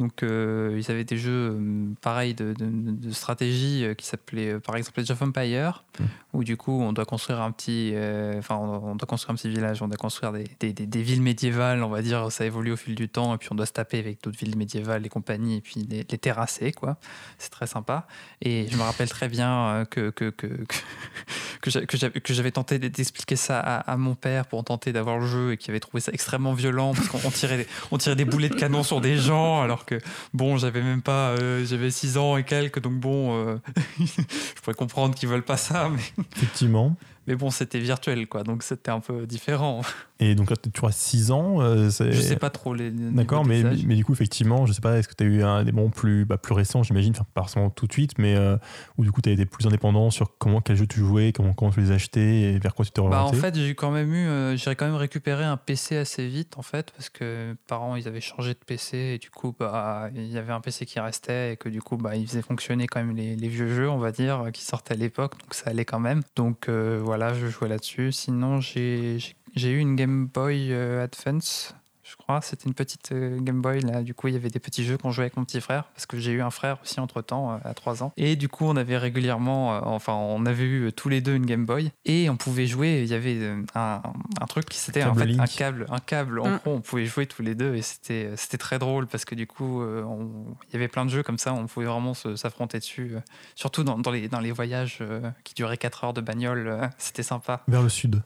[0.00, 4.58] Donc euh, ils avaient des jeux euh, pareils de, de- de stratégie euh, qui s'appelaient
[4.58, 6.04] par exemple Age of Empire, Mm.
[6.32, 7.92] où du coup on doit construire un petit,
[8.38, 11.02] enfin on, on doit construire un petit village, on doit construire des, des- des- des
[11.02, 13.66] villes médiévales, on va dire, ça évolue au fil du temps, et puis on doit
[13.66, 16.96] se taper avec d'autres villes médiévales et compagnie, et puis les, les terrasser quoi.
[17.38, 18.06] C'est très sympa.
[18.40, 22.78] Et je me rappelle très bien que, que, que, que, que j'a- que j'avais tenté
[22.78, 26.00] d'expliquer ça à, à mon père pour tenter d'avoir le jeu et qui avait trouvé
[26.00, 29.16] ça extrêmement violent parce qu'on on tirait, on tirait des boulets de canon sur des
[29.18, 29.89] gens alors que
[30.34, 33.56] bon j'avais même pas euh, j'avais 6 ans et quelques donc bon euh,
[34.00, 36.96] je pourrais comprendre qu'ils veulent pas ça mais, Effectivement.
[37.26, 39.82] mais bon c'était virtuel quoi donc c'était un peu différent
[40.22, 41.60] Et donc là, tu as 6 ans.
[41.62, 43.84] euh, c'est- je sais pas trop les D'accord, mais, âges.
[43.86, 45.88] mais du coup, effectivement, je sais pas, est-ce que tu as eu un, des moments
[45.90, 48.56] plus, bah, plus récents, j'imagine, enfin, pas forcément tout de suite, mais euh,
[48.98, 51.54] où du coup, tu as été plus indépendant sur comment, quel jeu tu jouais, comment,
[51.54, 52.20] comment tu les achetais
[52.52, 53.36] et vers quoi tu t'es Bah, en orienté?
[53.38, 56.62] fait, j'ai quand même eu, euh, j'ai quand même récupéré un PC assez vite en
[56.62, 60.30] fait, parce que mes parents ils avaient changé de PC et du coup bah il
[60.30, 63.00] y avait un PC qui restait et que du coup bah il faisait fonctionner quand
[63.02, 65.84] même les, les vieux jeux on va dire qui sortaient à l'époque, donc ça allait
[65.86, 66.20] quand même.
[66.36, 68.12] Donc euh, voilà, je jouais là-dessus.
[68.12, 69.18] Sinon j'ai
[69.54, 71.74] j'ai- eu une Game Boy euh, Advance.
[72.02, 74.02] Je crois, c'était une petite euh, Game Boy là.
[74.02, 76.06] Du coup, il y avait des petits jeux qu'on jouait avec mon petit frère parce
[76.06, 78.12] que j'ai eu un frère aussi entre temps à 3 ans.
[78.16, 81.36] Et du coup, on avait régulièrement, euh, enfin, on avait eu euh, tous les deux
[81.36, 83.02] une Game Boy et on pouvait jouer.
[83.04, 84.02] Il y avait euh, un,
[84.40, 86.56] un truc qui c'était en un câble, un câble en Mm.
[86.64, 86.72] gros.
[86.74, 89.46] On pouvait jouer tous les deux et c'était euh, c'était très drôle parce que du
[89.46, 91.52] coup, euh, on- il y avait plein de jeux comme ça.
[91.54, 93.20] On pouvait vraiment se- s'affronter dessus, euh,
[93.54, 96.66] surtout dans, dans les dans les voyages euh, qui duraient 4 heures de bagnole.
[96.66, 97.62] euh, c'était sympa.
[97.68, 98.20] Vers le sud.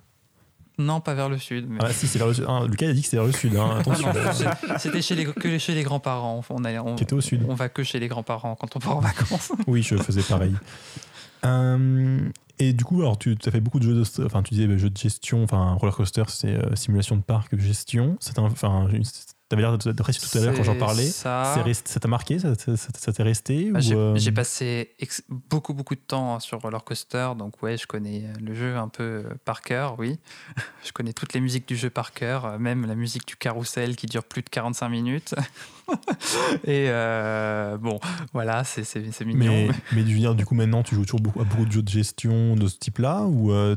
[0.77, 1.67] Non, pas vers le sud.
[1.69, 2.45] mais- Ah, si, c'est vers le sud.
[2.49, 3.55] Ah, Lucas a dit que c'était vers le sud.
[3.57, 4.09] hein, Attention.
[4.33, 6.41] c'est- C'était chez les, que chez les grands-parents.
[6.51, 7.45] On, allait- on, Qui était au sud.
[7.49, 9.53] on va que chez les grands-parents quand on part en vacances.
[9.67, 10.55] Oui, je faisais pareil.
[11.45, 12.19] Euh,
[12.59, 14.77] et du coup, alors tu as fait beaucoup de jeux de, enfin tu disais bah,
[14.77, 18.17] jeux de gestion, enfin roller coaster, c'est euh, simulation de parc, gestion.
[18.21, 18.89] Ça t'a- Enfin,
[19.55, 21.07] t'avais l'air d'apprécier tout à l'heure quand j'en parlais.
[21.07, 21.63] Ça.
[22.01, 24.95] T'a marqué Ça t'est resté Bah, J'ai euh, j'ai passé
[25.51, 29.03] beaucoup beaucoup de temps sur roller coaster, donc ouais, je connais le jeu un peu
[29.03, 30.19] euh, par cœur, oui.
[30.85, 33.97] Je connais toutes les musiques du jeu par cœur, euh, même la musique du carrousel
[33.97, 35.35] qui dure plus de 45 minutes.
[36.65, 38.01] Et euh, bon,
[38.33, 39.69] voilà, c'est mignon.
[39.93, 42.55] Mais, mais du coup, maintenant, tu joues toujours beaucoup, à beaucoup de jeux de gestion
[42.55, 43.77] de ce type-là ou euh,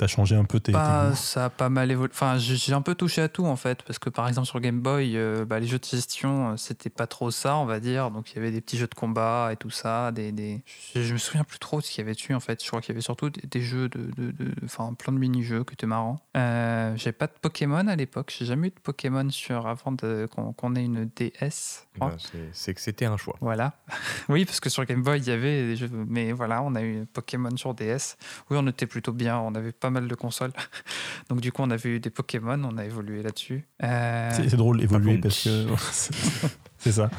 [0.00, 2.10] t'as as changé un peu tes, Bah, ça a pas mal évolué.
[2.12, 4.80] Enfin, j'ai un peu touché à tout en fait, parce que par exemple sur Game
[4.80, 8.10] Boy, euh, bah, les jeux de gestion, euh, c'était pas trop ça, on va dire.
[8.10, 10.10] Donc il y avait des petits jeux de combat et tout ça.
[10.12, 10.62] Des, des...
[10.94, 12.62] Je, je me souviens plus trop de ce qu'il y avait dessus en fait.
[12.62, 15.18] Je crois qu'il y avait surtout des, des jeux de, de, de- enfin plein de
[15.18, 16.18] mini-jeux qui étaient marrants.
[16.36, 18.34] Euh, J'avais pas de Pokémon à l'époque.
[18.36, 21.86] J'ai jamais eu de Pokémon sur avant de- qu'on qu'on ait une DS.
[21.96, 22.08] crois.
[22.10, 23.36] Bah, c'est- c'est que c'était un choix.
[23.40, 23.74] Voilà.
[24.28, 25.90] oui, parce que sur Game Boy, il y avait des jeux.
[26.08, 28.16] Mais voilà, on a eu Pokémon sur DS.
[28.50, 29.38] Oui, on était plutôt bien.
[29.38, 30.52] On avait pas mal de consoles.
[31.28, 32.60] Donc, du coup, on avait eu des Pokémon.
[32.64, 33.66] On a évolué là-dessus.
[33.82, 35.22] Euh, C'est drôle, évoluer bon.
[35.22, 35.66] parce que
[36.78, 37.10] c'est ça.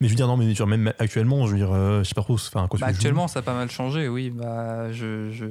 [0.00, 2.22] Mais je veux dire, non, mais même actuellement, je veux dire, euh, je sais pas
[2.22, 4.08] trop, enfin, bah, actuellement, ça a pas mal changé.
[4.08, 5.44] Oui, bah, je, je,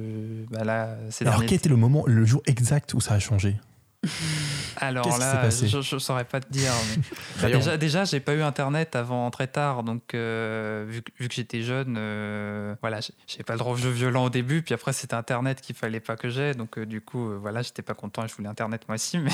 [0.50, 3.60] bah là, Alors, quel était le moment, le jour exact où ça a changé?
[4.76, 6.72] Alors là, je, je saurais pas te dire.
[6.96, 7.02] mais-
[7.42, 11.28] Bah, déjà, déjà, j'ai pas eu internet avant très tard, donc euh, vu, que- vu
[11.28, 14.74] que j'étais jeune, euh, voilà, j'ai- pas le droit aux jeux violents au début, puis
[14.74, 17.82] après c'était internet qu'il fallait pas que j'ai, donc euh, du coup, euh, voilà, j'étais
[17.82, 19.32] pas content et je voulais internet moi aussi, mais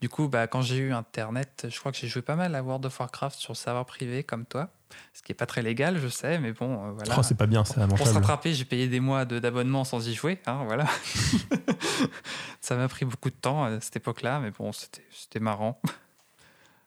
[0.00, 2.62] du coup, bah quand j'ai eu internet, je crois que j'ai joué pas mal à
[2.62, 4.68] World of Warcraft sur serveur privé comme toi.
[5.12, 7.14] Ce qui est pas très légal, je sais, mais bon, euh, voilà.
[7.18, 10.06] Oh, c'est pas bien, c'est Pour se rattraper, j'ai payé des mois de- d'abonnement sans
[10.08, 10.38] y jouer.
[10.46, 10.86] hein, voilà.
[12.60, 15.80] ça m'a pris beaucoup de temps à cette époque-là, mais bon, c'était marrant.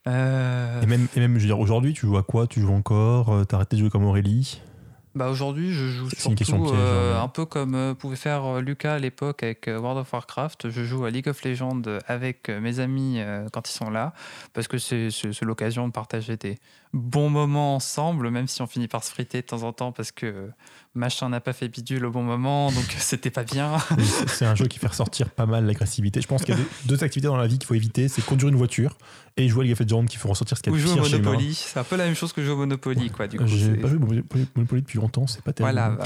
[0.07, 2.47] Euh, Et même, et même, je veux dire, aujourd'hui, tu joues à quoi?
[2.47, 3.29] Tu joues encore?
[3.33, 4.61] Euh, T'as arrêté de jouer comme Aurélie?
[5.15, 7.23] Bah aujourd'hui, je joue C'est une question surtout piège, euh, hein.
[7.23, 10.69] un peu comme euh, pouvait faire euh, Lucas à l'époque avec euh, World of Warcraft.
[10.69, 14.13] Je joue à League of Legends avec euh, mes amis euh, quand ils sont là,
[14.53, 15.09] parce que c'est
[15.41, 16.59] l'occasion de partager des
[16.93, 20.11] bons moments ensemble, même si on finit par se friter de temps en temps parce
[20.11, 20.49] que
[20.95, 23.77] machin n'a pas fait bidule au bon moment, donc c'était pas bien.
[24.27, 26.21] C'est- un jeu qui fait ressortir pas mal l'agressivité.
[26.21, 28.23] Je pense qu'il y a deux, deux activités dans la vie qu'il faut éviter c'est
[28.25, 28.97] conduire une voiture
[29.35, 30.91] et jouer à League of Legends qui font ressortir ce qu'il y a de jouer
[30.93, 31.29] au pire chez l'humain.
[31.31, 31.53] Monopoly.
[31.53, 33.27] C'est un peu la même chose que jouer au Monopoly, quoi.
[33.27, 33.99] Du coup, J'ai pas joué au
[34.55, 35.73] Monopoly depuis longtemps, c'est pas terrible.
[35.77, 36.05] Voilà, bah,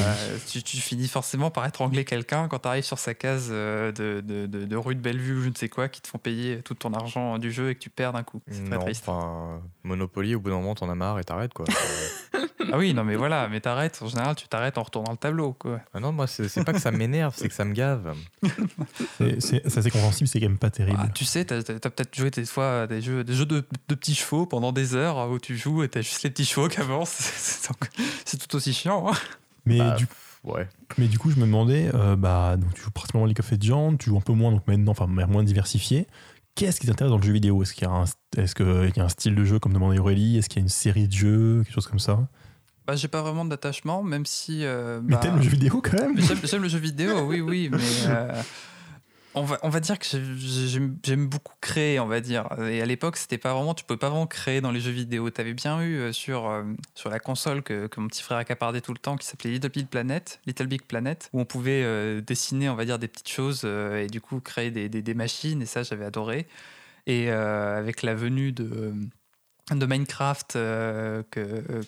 [0.49, 4.19] tu, tu finis forcément par étrangler quelqu'un quand tu arrives sur sa case euh, de,
[4.21, 6.61] de, de- de rue de Bellevue ou je ne sais quoi, qui te font payer
[6.65, 8.41] tout ton argent du jeu et que tu perds d'un coup.
[8.51, 9.03] C'est très Non, triste.
[9.07, 11.65] enfin, Monopoly, au bout d'un moment, t'en as marre et t'arrêtes, quoi.
[12.73, 15.51] Ah oui, non mais voilà, mais t'arrêtes, en général tu t'arrêtes en retournant le tableau.
[15.53, 15.81] Quoi.
[15.93, 18.13] ah non, moi, c'est pas que ça m'énerve, c'est que ça me gave.
[19.39, 20.97] C'est- assez compréhensible, c'est quand même pas terrible.
[21.01, 23.95] Ah, tu sais, t'as as, peut-être joué des fois des jeux, des jeux de, de
[23.95, 26.79] petits chevaux pendant des heures où tu joues et t'as juste les petits chevaux qui
[26.79, 27.67] avancent.
[28.25, 29.05] C'est tout aussi chiant.
[29.11, 29.17] hein.
[29.65, 30.07] mais, Bah, du,
[30.43, 30.67] Ouais.
[30.97, 33.51] mais du coup, je me demandais, euh, bah, donc, tu joues principalement à League of
[33.51, 36.07] Legends, tu joues un peu moins, donc maintenant, enfin, mais moins diversifié.
[36.55, 37.61] Qu'est-ce qui t'intéresse dans le jeu vidéo?
[37.63, 38.05] Est-ce qu'il y, a un-
[38.45, 40.37] qu'il y a un style de jeu, comme demandait Aurélie?
[40.37, 42.27] Est-ce qu'il y a une série de jeux, quelque chose comme ça?
[42.85, 44.65] Bah, j'ai pas vraiment d'attachement, même si.
[44.65, 46.17] euh, Mais bah, t'aimes le jeu vidéo quand même?
[46.19, 48.41] j'aime le jeu vidéo, oui, oui, mais euh,
[49.33, 50.67] on, va, on va dire que j'ai-
[51.03, 52.47] j'aime beaucoup créer, on va dire.
[52.59, 55.29] Et à l'époque, c'était pas vraiment, tu pouvais pas vraiment créer dans les jeux vidéo.
[55.29, 56.63] Tu avais bien eu euh, sur, euh,
[56.95, 59.69] sur la console que, que mon petit frère accapardait tout le temps, qui s'appelait Little
[59.69, 63.29] Big Planet, Little Big Planet, où on pouvait euh, dessiner, on va dire, des petites
[63.29, 65.61] choses et du coup créer des, des, des machines.
[65.61, 66.47] Et ça, j'avais adoré.
[67.07, 68.93] Et avec la venue de
[69.69, 71.23] de Minecraft que,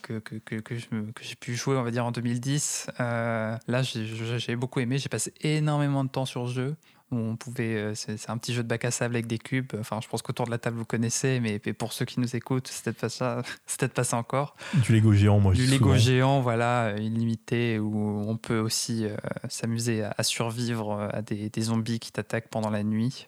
[0.01, 0.75] que, que, que,
[1.21, 2.87] j'ai pu jouer, on va dire, en 2010.
[2.99, 4.97] Euh, là, j'ai beaucoup aimé.
[4.97, 6.75] J'ai passé énormément de temps sur ce jeu.
[7.14, 9.72] Où on pouvait, euh, c'est un petit jeu de bac à sable avec des cubes.
[9.80, 12.68] Enfin, je pense qu'autour de la table vous connaissez, mais, pour ceux qui nous écoutent,
[12.68, 14.55] c'est peut-être pas ça, c'est peut-être pas ça encore.
[14.74, 15.97] Du Lego géant, moi, Du Lego souvent.
[15.97, 19.16] géant, voilà, illimité, où on peut aussi euh,
[19.49, 23.28] s'amuser à, à survivre euh, à des, des zombies qui t'attaquent pendant la nuit.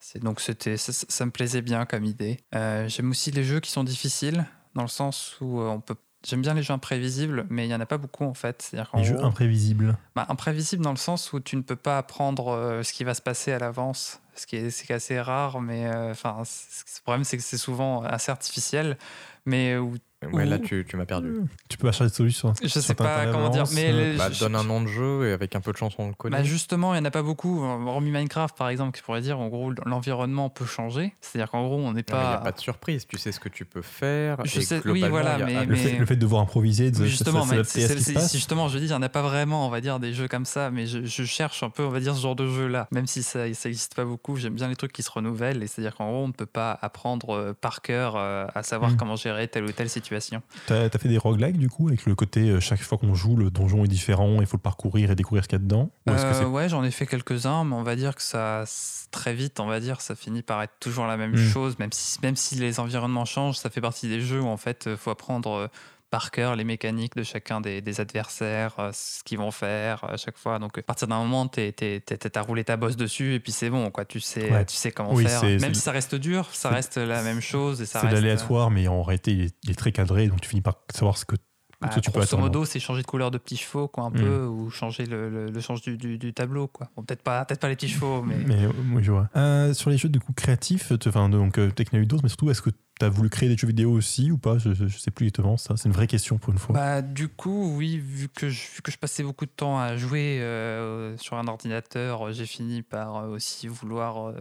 [0.00, 2.38] C'est donc c'était ça, me plaisait bien comme idée.
[2.54, 5.94] Euh, J'aime aussi les jeux qui sont difficiles, dans le sens où on peut.
[6.26, 8.60] J'aime bien les jeux imprévisibles, mais il y en a pas beaucoup en fait.
[8.62, 9.96] C'est-à-dire Les jeux gros- imprévisibles.
[10.14, 13.14] bah, imprévisible dans le sens où tu ne peux pas apprendre euh, ce qui va
[13.14, 17.24] se passer à l'avance, ce qui est, c'est assez rare, mais euh, enfin, le problème
[17.24, 18.98] c'est que c'est souvent assez artificiel,
[19.46, 19.94] mais où
[20.32, 21.32] Ouais, là, tu, tu m'as perdu.
[21.70, 22.52] Tu peux acheter des solutions.
[22.62, 25.32] je sais pas comment dire, mais les- Bah, je- donne un nom de jeu et
[25.32, 26.36] avec un peu de chance, on le connaît.
[26.36, 27.62] Bah justement, il n'y en a pas beaucoup.
[27.62, 31.14] Hormis Minecraft, par exemple, qui pourrait dire en gros l'environnement peut changer.
[31.22, 32.32] C'est-à-dire qu'en gros, on n'est mais Il n'y pas.
[32.34, 34.44] a pas de surprise, tu sais ce que tu peux faire.
[34.44, 36.16] Je et sais- oui, globalement, voilà, il y a mais- Le, mais- fait, le fait
[36.16, 38.30] de devoir improviser, de Oui, justement, mais s'adapter à c'est- ce qui se c'est- passe.
[38.30, 40.28] si justement, je dis, il n'y en a pas vraiment, on va dire, des jeux
[40.28, 42.88] comme ça, mais je, je cherche un peu, on va dire, ce genre de jeu-là.
[42.92, 45.62] Même si ça n'existe pas beaucoup, j'aime bien les trucs qui se renouvellent.
[45.62, 48.90] Et c'est-à-dire qu'en gros, on ne peut pas apprendre euh, par cœur euh, à savoir
[48.90, 48.96] Mm.
[48.96, 49.88] comment gérer telle ou telle
[50.18, 50.42] situation.
[50.66, 53.36] T'as as fait des roguelikes du coup, avec le côté euh, chaque fois qu'on joue,
[53.36, 55.90] le donjon est différent, il faut le parcourir et découvrir ce qu'il y a dedans?
[56.06, 58.64] Ou Euh, ouais, j'en ai fait quelques-uns, mais on va dire que ça,
[59.10, 61.50] très vite, on va dire, ça finit par être toujours la même Mm.
[61.50, 64.56] chose, même si, même si les environnements changent, ça fait partie des jeux où en
[64.56, 65.68] fait, il faut apprendre euh,
[66.10, 70.16] par cœur les mécaniques de chacun des, des adversaires, euh, ce qu'ils vont faire à
[70.16, 70.58] chaque fois.
[70.58, 73.90] Donc, à partir d'un moment, tu as roulé ta bosse dessus et puis c'est bon,
[73.90, 74.04] quoi.
[74.04, 74.64] Tu sais, Ouais.
[74.64, 75.42] tu sais comment Oui, faire.
[75.44, 78.18] Même si ça reste dur, ça reste la même chose et ça c'est reste.
[78.18, 80.76] euh, l'aléatoire, mais en réalité, il est, il est très cadré, donc tu finis par
[80.92, 81.36] savoir ce que,
[81.80, 82.42] bah, ce que tu peux grosso attendre.
[82.42, 84.14] modo, c'est changer de couleur de petits chevaux, quoi, un Mm.
[84.20, 86.88] peu, ou changer le, le, le change du, du, du tableau, quoi.
[86.96, 88.36] Bon, peut-être pas, peut pas les petits chevaux, mais.
[88.46, 89.28] Mais euh, oui, je vois.
[89.36, 92.04] Euh, sur les jeux de coup créatifs, enfin donc euh, peut-être qu'il y en a
[92.04, 92.70] eu d'autres, mais surtout, est-ce que
[93.00, 94.58] tu as voulu créer des jeux vidéo aussi ou pas?
[94.58, 95.76] Je, sais plus exactement ça.
[95.76, 96.74] C'est une vraie question pour une fois.
[96.74, 99.96] Bah, du coup, oui, vu que, je, vu que je passais beaucoup de temps à
[99.96, 104.34] jouer euh, sur un ordinateur, euh, j'ai fini par euh, aussi vouloir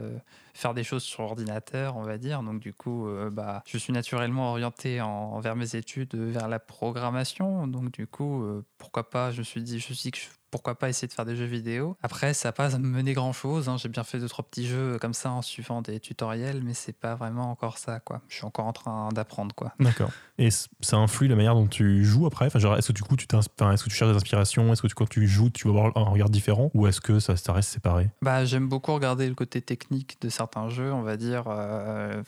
[0.54, 2.44] faire des choses sur ordinateur, on va dire.
[2.44, 7.66] Donc, du coup, bah, je suis naturellement orienté en, vers mes études, vers la programmation.
[7.68, 8.44] Donc, du coup,
[8.78, 11.26] pourquoi pas, je me suis dit, je dit que je- pourquoi pas essayer de faire
[11.26, 11.96] des jeux vidéo.
[12.02, 13.70] Après, ça n'a pas mené grand chose.
[13.78, 16.94] J'ai bien fait deux, trois petits jeux comme ça en suivant des tutoriels, mais c'est
[16.98, 18.22] pas vraiment encore ça, quoi.
[18.30, 19.74] Je suis encore en train d'apprendre, quoi.
[19.80, 20.12] D'accord.
[20.38, 22.46] Et ça influe la manière dont tu joues après?
[22.48, 24.72] Enfin, genre, Est-ce que du coup, tu est-ce que tu cherches des inspirations?
[24.72, 26.72] Est-ce que tu- quand tu joues, tu vas avoir un regard différent?
[26.74, 28.10] Ou est-ce que ça, ça reste séparé?
[28.22, 31.44] Bah, j'aime beaucoup regarder le côté technique de certains jeux, on va dire.
[31.48, 32.22] euh,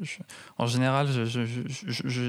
[0.00, 0.18] je-
[0.58, 1.08] en général,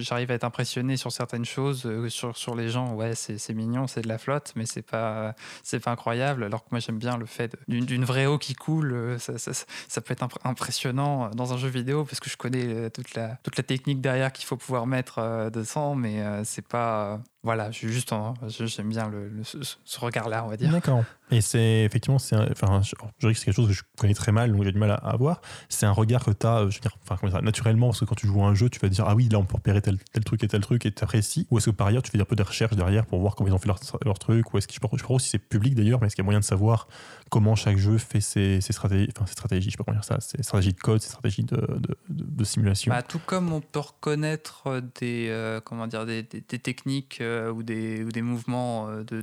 [0.02, 2.94] j'arrive à être impressionné sur certaines choses, euh, sur, sur les gens.
[2.94, 5.29] Ouais, c'est c'est mignon, c'est de la flotte, mais c'est pas.
[5.30, 6.44] Euh, c'est pas incroyable.
[6.44, 8.94] Alors que moi, j'aime bien le fait de- d'une vraie eau qui coule.
[8.94, 12.90] euh, Ça, peut être impr- impressionnant euh, dans un jeu vidéo parce que je connais
[12.92, 17.20] toute la, toute la technique derrière qu'il faut pouvoir mettre euh, dedans, mais c'est pas.
[17.42, 20.58] Euh, voilà, je suis juste en- j'aime bien le, le- ce, ce regard-là, on va
[20.58, 20.72] dire.
[20.72, 21.04] D'accord.
[21.32, 24.16] Et c'est effectivement, c'est enfin, je, je dirais que c'est quelque chose que je connais
[24.16, 25.42] très mal, donc j'ai du mal à, à avoir.
[25.70, 28.06] C'est un regard que tu as, je veux dire, enfin, comment dire, naturellement, parce que
[28.06, 29.82] quand tu joues à un jeu, tu vas dire, ah oui, là, on peut repérer
[29.82, 31.46] tel, tel truc et tel truc et tu apprécies.
[31.52, 33.48] Ou est-ce que par ailleurs, tu fais un peu des recherches derrière pour voir comment
[33.50, 35.38] ils ont fait leur, leur truc Ou est-ce que je je sais pas si c'est
[35.40, 36.88] public d'ailleurs, mais est-ce qu'il y a moyen de savoir
[37.30, 40.04] comment chaque jeu fait ses, ses stratégies, enfin, ses stratégies, je sais pas comment dire
[40.04, 43.54] ça, ses stratégies de code, ses stratégies de, de, de- de simulation Bah, tout comme
[43.54, 48.10] on peut reconnaître des, euh, comment dire, des, des- des techniques euh, ou, des, ou
[48.12, 49.22] des mouvements euh, de,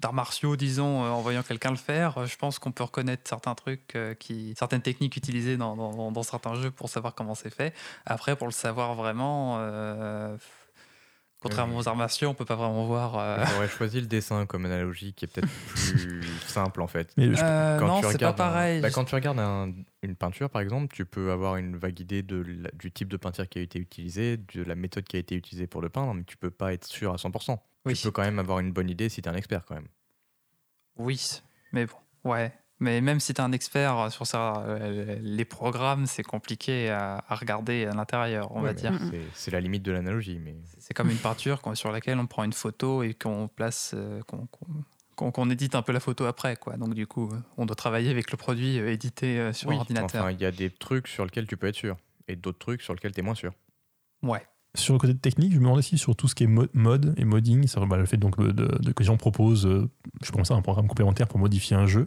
[0.00, 3.54] d'arts martiaux, disons, euh, en voyant quelqu'un le faire, je pense qu'on peut reconnaître certains
[3.54, 7.74] trucs, qui, certaines techniques utilisées dans, dans- certains jeux pour savoir comment c'est fait.
[8.04, 9.58] Après, pour le savoir vraiment,
[11.48, 13.18] contrairement aux arts martiaux, on peut pas vraiment voir.
[13.18, 17.12] euh, J'aurais choisi le dessin comme analogie qui est peut-être plus simple en fait.
[17.16, 18.80] Mais je- euh, Quand non, tu c'est pas un- pareil.
[18.80, 19.72] bah, quand tu regardes un-
[20.02, 23.16] une peinture, par exemple, tu peux avoir une vague idée de la- du type de
[23.16, 26.14] peinture qui a été utilisé, de la méthode qui a été utilisée pour le peindre,
[26.14, 27.62] mais tu peux pas être sûr à 100%.
[27.84, 27.94] Oui.
[27.94, 29.88] Tu peux quand même avoir une bonne idée si tu es un expert quand même.
[30.96, 31.40] Oui,
[31.72, 32.52] mais bon, ouais.
[32.78, 37.24] Mais même si tu es un expert sur ça, euh, les programmes, c'est compliqué à,
[37.26, 38.92] à regarder à l'intérieur, on Ouais, va dire.
[39.10, 40.38] c'est- C'est la limite de l'analogie.
[40.44, 40.54] Mais...
[40.78, 44.46] C'est comme une peinture sur laquelle on prend une photo et qu'on place, euh, qu'on
[44.46, 44.66] qu'on-
[45.14, 46.76] qu'on- qu'on édite un peu la photo après, quoi.
[46.76, 49.76] Donc du coup, euh, on doit travailler avec le produit euh, édité euh, sur Oui,
[49.76, 50.24] ordinateur.
[50.24, 51.96] enfin, il y a des trucs sur lesquels tu peux être sûr
[52.28, 53.52] et d'autres trucs sur lesquels tu es moins sûr.
[54.22, 54.42] Ouais.
[54.74, 57.14] Sur le côté technique, je me demandais si sur tout ce qui est mo- mode
[57.16, 59.88] et modding, c'est bah, le fait donc de, de- de- que les gens proposent, euh,
[60.22, 62.06] je pense ça, un programme complémentaire pour modifier un jeu.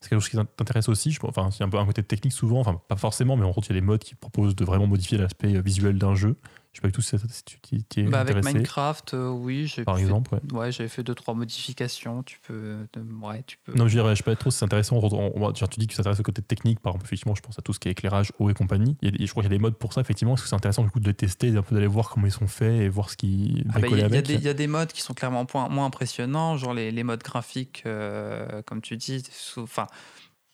[0.00, 1.10] C'est quelque chose qui t'intéresse aussi.
[1.10, 3.62] Je, enfin, c'est un peu un côté technique souvent, enfin pas forcément, mais en gros,
[3.62, 6.36] il y a des modes qui proposent de vraiment modifier l'aspect euh, visuel d'un jeu.
[6.78, 9.66] Je sais pas du tout si, tu t'y- es Bah, avec intéressé, Minecraft, euh, oui,
[9.66, 10.32] j'ai par fait- exemple.
[10.32, 10.52] ouais.
[10.58, 12.22] Ouais, j'avais fait deux trois modifications.
[12.22, 12.86] Tu peux, euh,
[13.20, 13.72] ouais, tu peux.
[13.74, 14.96] Non, je dirais, je sais pas trop si c'est intéressant.
[15.02, 17.34] On- on- on- genre, tu dis que ça t'intéresse au côté technique, par exemple, effectivement,
[17.34, 18.96] je pense à tout ce qui est éclairage, eau et compagnie.
[19.02, 20.34] Il y a je crois qu'il y a des modes pour ça, effectivement.
[20.34, 22.46] Est-ce que c'est intéressant du coup de les tester, peu d'aller voir comment ils sont
[22.46, 25.14] faits et voir ce qui Ah bah, Il y, a- y des- modes qui sont
[25.14, 29.24] clairement moins impressionnants, genre les, les modes graphiques, euh, comme tu dis.
[29.56, 29.88] Enfin,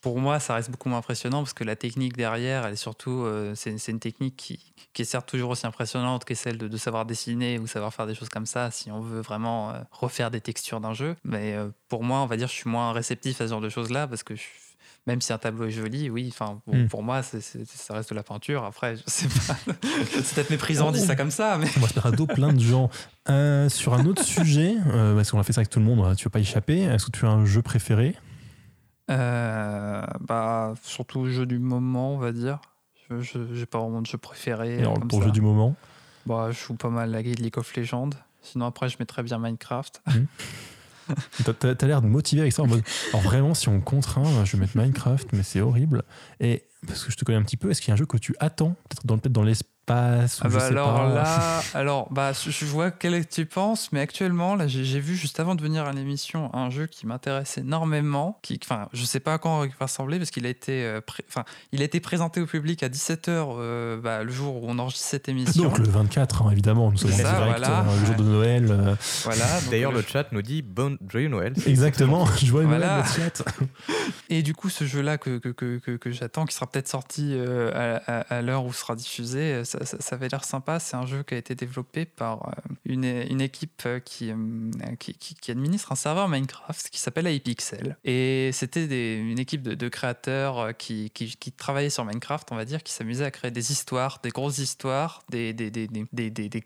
[0.05, 3.23] pour moi, ça reste beaucoup moins impressionnant parce que la technique derrière, elle est surtout,
[3.23, 4.59] euh, c'est une technique qui,
[4.93, 8.05] qui est certes toujours aussi impressionnante que celle de, de savoir dessiner ou savoir faire
[8.05, 11.15] des choses comme ça si on veut vraiment euh, refaire des textures d'un jeu.
[11.23, 13.69] Mais euh, pour moi, on va dire, je suis moins réceptif à ce genre de
[13.69, 14.43] choses-là parce que je-
[15.07, 16.87] même si un tableau est joli, oui, enfin, bon, Mm.
[16.87, 18.63] pour moi, ça reste de la peinture.
[18.63, 19.55] Après, je sais pas,
[20.23, 21.67] c'est peut-être méprisant dit ça comme ça, mais
[22.03, 22.91] à dos plein de gens.
[23.29, 26.15] Euh, sur un autre sujet, euh, parce qu'on a fait ça avec tout le monde,
[26.15, 26.81] tu veux pas y échapper.
[26.81, 28.15] Est-ce que tu as un jeu préféré?
[29.07, 32.59] Bah, surtout jeu du moment, on va dire.
[33.09, 33.21] Je
[33.53, 34.75] j'ai pas vraiment de jeu préféré.
[34.77, 35.25] Et alors, comme pour ça.
[35.25, 35.75] jeu du moment
[36.25, 38.09] Bah, je joue pas mal la guide League of Legends.
[38.41, 40.01] Sinon, après, je mettrais bien Minecraft.
[41.43, 42.81] T'as- T'as t'as l'air de motiver avec ça en mode.
[43.13, 46.01] Alors vraiment, si on contraint, je vais mettre Minecraft, mais c'est horrible.
[46.39, 48.07] Et parce que je te connais un petit peu, est-ce qu'il y a un jeu
[48.07, 49.43] que tu attends Peut-être dans, peut dans
[50.39, 51.07] ou Ah je bah sais alors pas.
[51.13, 55.53] là, alors bah je vois quel tu penses, mais actuellement là j'ai vu juste avant
[55.55, 59.63] de venir à l'émission un jeu qui m'intéresse énormément, qui enfin je sais à quand
[59.63, 62.81] il va ressembler parce qu'il a été euh, enfin il a été présenté au public
[62.83, 63.59] à 17h
[64.23, 65.63] le jour où on enregistre cette émission.
[65.63, 67.79] Donc le 24, hein, évidemment, nous sommes en direct, voilà.
[67.81, 68.67] euh, le jour de Noël.
[68.71, 69.45] euh, Voilà.
[69.69, 71.53] D'ailleurs, le le chat nous dit bon joyeux Noël.
[71.67, 73.03] Exactement, je vois Voilà.
[73.03, 73.43] le chat.
[74.29, 77.31] Et du coup, ce jeu-là que, que, que, que, que j'attends, qui sera peut-être sorti
[77.33, 77.71] euh,
[78.07, 80.79] à, à- à l'heure où sera diffusé, euh, ça, avait l'air sympa.
[80.79, 82.51] C'est un jeu qui a été développé par euh,
[82.85, 84.35] une, équipe euh, qui, euh,
[84.97, 87.97] qui, administre un serveur Minecraft qui s'appelle iPixel.
[88.03, 92.93] Et c'était une équipe de, créateurs qui, qui, travaillaient sur Minecraft, on va dire, qui
[92.93, 95.53] s'amusaient à créer des histoires, des grosses histoires, des,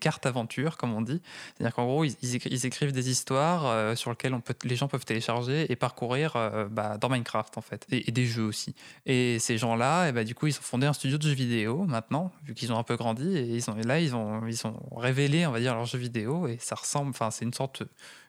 [0.00, 1.20] cartes aventures, comme on dit.
[1.56, 4.34] C'est-à-dire qu'en gros, ils, ils écri- ils écrivent des histoires sur lesquelles
[4.64, 6.34] les gens peuvent télécharger et parcourir
[6.70, 7.86] bah, dans Minecraft, en fait.
[7.90, 8.74] Et, des jeux aussi.
[9.06, 11.84] Et ces gens-là, et bah, du coup, ils ont fondé un studio de jeux vidéo
[11.84, 13.36] maintenant, vu qu'ils ont un peu grandi.
[13.36, 15.98] Et, ils ont, et là, ils ont, ils ont révélé, on va dire, leurs jeux
[15.98, 16.46] vidéo.
[16.46, 17.82] Et ça ressemble, enfin, c'est une sorte,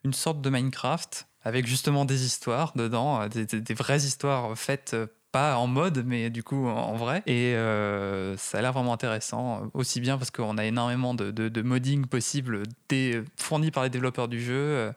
[0.03, 4.57] une sorte de Minecraft avec justement des histoires dedans, euh, des, des- des vraies histoires
[4.57, 4.93] faites.
[4.93, 7.23] euh, pas en mode, mais du coup en vrai.
[7.25, 11.47] Et euh, ça a l'air vraiment intéressant, aussi bien parce qu'on a énormément de, de,
[11.47, 14.91] de modding possible des, fournis par les développeurs du jeu, euh,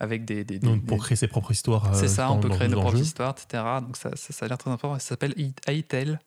[0.00, 0.42] avec des...
[0.42, 1.84] des- des- Donc pour créer ses propres histoires.
[1.88, 3.02] euh, c'est ça, on peut créer nos propres jeu.
[3.02, 3.62] histoires, etc.
[3.82, 4.98] Donc ça, ça, ça a l'air très important.
[4.98, 6.18] Ça s'appelle i- iTale.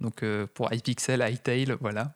[0.00, 2.12] Donc euh, pour iPixel, iTale, voilà.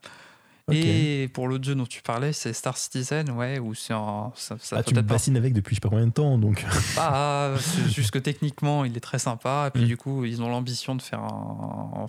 [0.70, 3.92] Et pour l'autre jeu dont tu parlais, c'est Star Citizen, ouais, où c'est.
[4.36, 6.64] Ça, ça Ah, tu me bassines avec depuis je sais pas combien de temps, donc.
[6.94, 9.66] pas, c'est juste que techniquement, il est très sympa.
[9.68, 9.88] Et puis Mm.
[9.88, 12.06] du coup, ils ont l'ambition de faire un,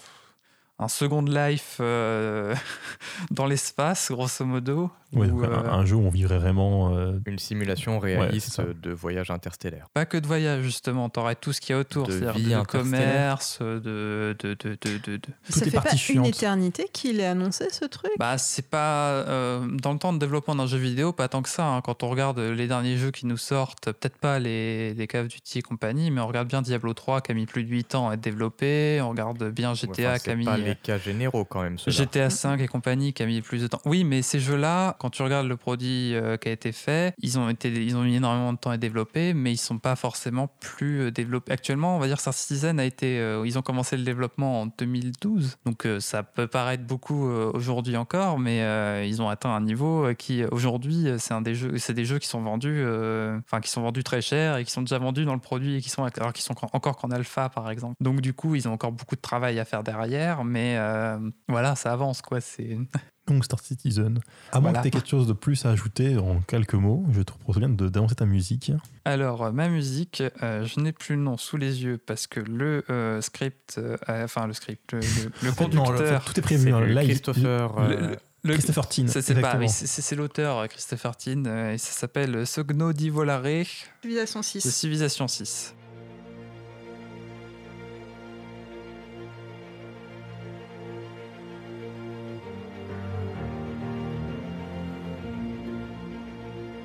[0.84, 2.54] un second life euh,
[3.32, 4.90] dans l'espace, grosso modo.
[5.14, 6.96] Ouais, où, un, euh, un jeu où on vivrait vraiment.
[6.98, 9.86] euh, Une simulation réaliste de voyage interstellaire.
[9.94, 12.50] Pas que de voyage, justement, t'aurais tout ce qu'il y a autour, De c'est-à-dire vie
[12.56, 17.20] de commerce, de, de, de, de, de- de- Tout ça fait pas une éternité qu'il
[17.20, 18.12] est annoncé ce truc?
[18.18, 21.50] Bah, c'est pas euh, dans le temps de développement d'un jeu vidéo, pas tant que
[21.50, 21.68] ça.
[21.68, 21.82] hein.
[21.82, 25.60] Quand on regarde les derniers jeux qui nous sortent, peut-être pas les, les of Duty
[25.60, 28.10] et compagnie, mais on regarde bien Diablo 3 qui a mis plus de 8 ans
[28.10, 29.00] à être développé.
[29.04, 30.46] On regarde bien GTA Enfin, qui a mis
[30.82, 31.78] cas généraux quand même.
[31.86, 33.82] GTA 5 et compagnie qui a mis plus de temps.
[33.86, 37.38] Oui, mais ces jeux-là, quand tu regardes le produit euh, qui a été fait, ils
[37.40, 40.50] ont été, ils ont mis énormément de temps à développer, mais ils sont pas forcément
[40.60, 41.52] plus euh, développés.
[41.52, 44.66] Actuellement, on va dire Star Citizen a été, euh, ils ont commencé le développement en
[44.78, 49.52] 2012, donc euh, ça peut paraître beaucoup euh, aujourd'hui encore, mais euh, ils ont atteint
[49.52, 53.38] un niveau qui aujourd'hui, c'est un des jeux, c'est des jeux qui sont vendus, euh,
[53.46, 55.82] enfin qui sont vendus très cher et qui sont déjà vendus dans le produit et
[55.82, 57.96] qui sont alors qu'ils sont encore qu'en alpha par exemple.
[58.00, 61.18] Donc du coup, ils ont encore beaucoup de travail à faire derrière, mais euh,
[61.48, 62.40] voilà, ça avance quoi.
[62.42, 62.78] C'est
[63.28, 64.20] Donc Star Citizen.
[64.52, 64.80] À moins Voilà.
[64.80, 67.58] que tu aies quelque chose de plus à ajouter en quelques mots, je te propose
[67.58, 68.72] bien de d'annoncer ta musique.
[69.06, 72.42] Alors, euh, ma musique, euh, je n'ai plus le nom sous les yeux parce que
[72.42, 76.74] le euh, script, euh, enfin le script, le, le- le Non, conducteur, tout est prévu.
[76.74, 77.42] Hein, là, il- Christopher.
[77.78, 79.08] le- euh, le- le- Christopher Tin.
[79.08, 83.64] c'est l'auteur Christopher Tin euh, et ça s'appelle Sogno di Volare
[84.02, 84.70] Civilisation de 6.
[84.70, 85.76] Civilization 6.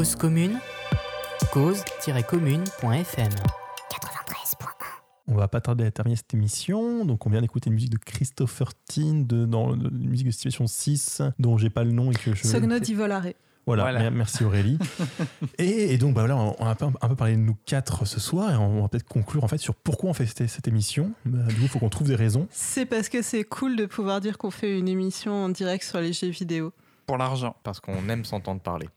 [0.00, 0.58] Cause commune,
[1.52, 3.28] cause-commune.fm.
[3.28, 4.64] 93.1.
[5.28, 7.04] On va pas tarder à terminer cette émission.
[7.04, 10.32] Donc, on vient d'écouter une musique de Christopher Tin, de, dans de- une musique de
[10.32, 12.46] Situation 6, dont j'ai pas le nom et que je.
[12.46, 13.34] Sogno di volare.
[13.66, 13.98] Voilà, Voilà.
[14.00, 14.78] mer- merci Aurélie.
[15.58, 18.06] et, et donc, bah, voilà, on a un peu, un peu parlé de nous quatre
[18.06, 20.66] ce soir et on va peut-être conclure en fait sur pourquoi on fait cette, cette
[20.66, 21.12] émission.
[21.26, 22.48] Bah, du coup, il faut qu'on trouve des raisons.
[22.50, 26.00] C'est parce que c'est cool de pouvoir dire qu'on fait une émission en direct sur
[26.00, 26.72] les jeux vidéo.
[27.06, 27.54] Pour l'argent.
[27.64, 28.88] Parce qu'on aime s'entendre parler.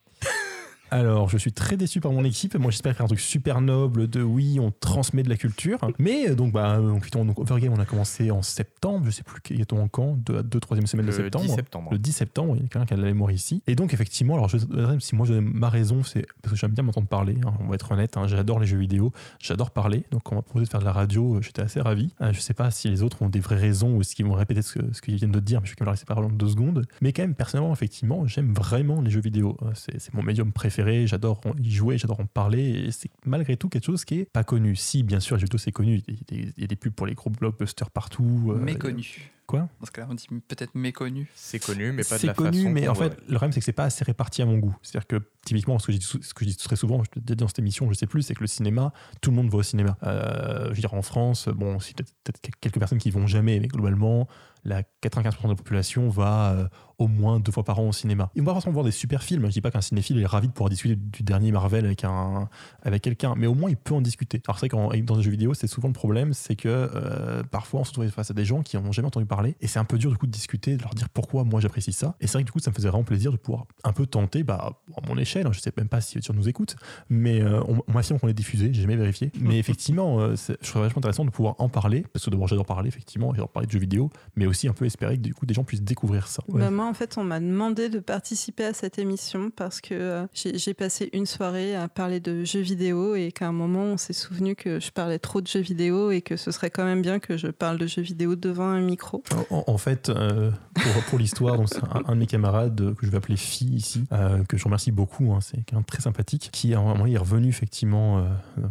[0.93, 2.55] Alors, je suis très déçu par mon équipe.
[2.55, 5.79] Moi, j'espère faire un truc super noble de oui, on transmet de la culture.
[5.97, 9.01] Mais euh, donc, bah, donc, putain, donc, Overgame, on a commencé en septembre.
[9.05, 11.45] Je sais plus qui est-on quand, deux, deux, troisième semaine de Le septembre.
[11.45, 11.89] 10 septembre.
[11.91, 13.63] Le 10 septembre, il y a quelqu'un qui a de la mémoire ici.
[13.65, 14.57] Et donc, effectivement, alors, je,
[14.99, 17.37] si moi, je- ma raison, c'est parce que j'aime bien m'entendre parler.
[17.43, 20.03] hein, on va être honnête, hein, j'adore les jeux vidéo, j'adore parler.
[20.11, 22.13] Donc, on m'a proposé de faire de la radio, euh, j'étais assez ravi.
[22.21, 24.61] Euh, je sais pas si les autres ont des vraies raisons ou s'ils vont répéter
[24.61, 26.27] ce, que- ce qu'ils viennent de dire, mais je vais quand même leur laisser parler
[26.27, 26.85] en deux secondes.
[27.01, 29.57] Mais quand même, personnellement, effectivement, j'aime vraiment les jeux vidéo.
[29.63, 32.85] Euh, C'est c'est mon médium préféré, j'adore y jouer, j'adore en parler.
[32.87, 34.75] Et c'est malgré tout quelque chose qui est pas connu.
[34.75, 36.01] Si, bien sûr, vidéo, c'est connu.
[36.07, 38.51] Il y, a des, il y a des pubs pour les gros blockbusters partout.
[38.55, 39.29] euh, méconnu.
[39.45, 39.67] Quoi?
[39.81, 41.29] Dans ce cas-là, on dit peut-être méconnu.
[41.35, 42.69] C'est connu, mais pas de c'est la connu, façon.
[42.69, 44.73] mais qu'on en fait, le problème, c'est que c'est pas assez réparti à mon goût.
[44.81, 47.09] C'est-à-dire que, typiquement, ce que je dis, sou- ce que je dis très souvent, je
[47.09, 49.49] te dis dans cette émission, je sais plus, c'est que le cinéma, tout le monde
[49.49, 49.97] va au cinéma.
[50.03, 53.59] Euh, je veux dire, en France, bon, c'est peut-être peut-être quelques personnes qui vont jamais,
[53.59, 54.29] mais globalement,
[54.65, 56.67] la 95% de la population va euh,
[56.97, 58.29] au moins deux fois par an au cinéma.
[58.35, 59.45] Ils vont pas forcément voir des super films.
[59.47, 62.49] Je dis pas qu'un cinéphile est ravi de pouvoir discuter du dernier Marvel avec un
[62.81, 64.41] avec quelqu'un, mais au moins il peut en discuter.
[64.47, 67.43] Alors c'est vrai que dans les jeux vidéo, c'est souvent le problème, c'est que euh,
[67.43, 69.79] parfois on se trouve face à des gens qui n'ont jamais entendu parler, et c'est
[69.79, 72.15] un peu dur du coup de discuter, de leur dire pourquoi moi j'apprécie ça.
[72.19, 74.05] Et c'est vrai que du coup ça me faisait vraiment plaisir de pouvoir un peu
[74.05, 76.75] tenter, bah, à mon échelle, hein, je sais même pas si on nous écoute,
[77.09, 79.31] mais euh, on, on qu'on est diffusé, j'ai jamais vérifié.
[79.39, 82.65] Mais effectivement, euh, je trouve vachement intéressant de pouvoir en parler, parce que d'abord j'adore
[82.65, 85.45] parler, effectivement, j'adore parler de jeux vidéo, mais aussi un peu espérer que du coup
[85.45, 86.43] des gens puissent découvrir ça.
[86.47, 86.59] Ouais.
[86.61, 90.25] Bah, moi, en fait, on m'a demandé de participer à cette émission parce que euh,
[90.33, 94.13] j'ai passé une soirée à parler de jeux vidéo et qu'à un moment, on s'est
[94.13, 97.19] souvenu que je parlais trop de jeux vidéo et que ce serait quand même bien
[97.19, 99.23] que je parle de jeux vidéo devant un micro.
[99.49, 103.11] En, en fait, euh, pour, pour l'histoire, donc un, un de mes camarades que je
[103.11, 106.49] vais appeler Phi ici, euh, que je remercie beaucoup, hein, c'est quelqu'un de très sympathique,
[106.51, 108.25] qui à un moment il est revenu effectivement,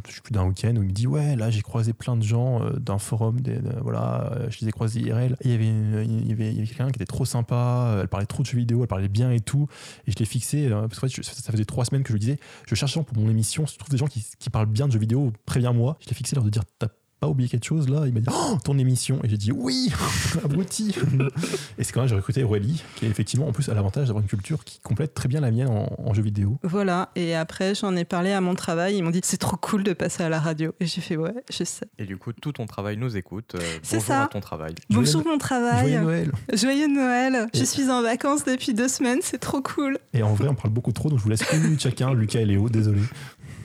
[0.09, 2.23] je sais plus d'un week-end, où il me dit ouais là j'ai croisé plein de
[2.23, 5.37] gens d'un forum, des, de- voilà, je les ai croisés IRL.
[5.41, 5.72] Et il y avait,
[6.05, 8.89] il y avait, quelqu'un qui était trop sympa, elle parlait trop de jeux vidéo, elle
[8.89, 9.69] parlait bien et tout,
[10.07, 12.39] et je l'ai fixé euh, parce que ça, faisait trois semaines que je lui disais,
[12.67, 14.93] je gens pour mon émission, si tu trouves des gens qui, qui parlent bien de
[14.93, 15.97] jeux vidéo, préviens-moi.
[16.01, 16.89] Je l'ai fixé leur de dire t'as
[17.23, 19.93] pas oublié quelque chose là Il m'a dit oh, ton émission et j'ai dit oui,
[20.45, 20.93] abruti.
[21.79, 24.23] et c'est quand même j'ai recruté Aurélie qui est effectivement en plus a l'avantage d'avoir
[24.23, 26.59] une culture qui complète très bien la mienne en, en jeux vidéo.
[26.65, 28.97] Voilà, et après, j'en ai parlé à mon travail.
[28.97, 30.73] Ils m'ont dit c'est trop cool de passer à la radio.
[30.81, 31.87] Et j'ai fait ouais, je sais.
[32.01, 33.55] Et du coup, tout ton travail nous écoute.
[33.55, 34.23] Euh, C'est bonjour ça.
[34.25, 34.75] à ton travail.
[34.91, 35.93] Bonjour mon travail.
[35.93, 36.33] Joyeux Noël.
[36.53, 37.49] Joyeux Noël.
[37.55, 39.99] Je suis en vacances depuis deux semaines, c'est trop cool.
[40.13, 42.41] Et en vrai on parle beaucoup trop donc je vous laisse une minute chacun, Lucas
[42.41, 43.01] et Léo, désolé.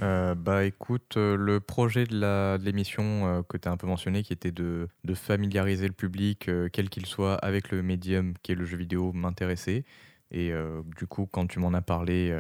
[0.04, 3.04] Euh, bah écoute, euh, le projet de la- de l'émission
[3.40, 6.90] euh, que tu as un peu mentionné, qui était de, de familiariser le public, quel
[6.90, 9.86] qu'il soit, avec le médium qui est le jeu vidéo, m'intéressait.
[10.30, 10.52] Et
[10.98, 12.38] du coup, quand tu m'en as parlé,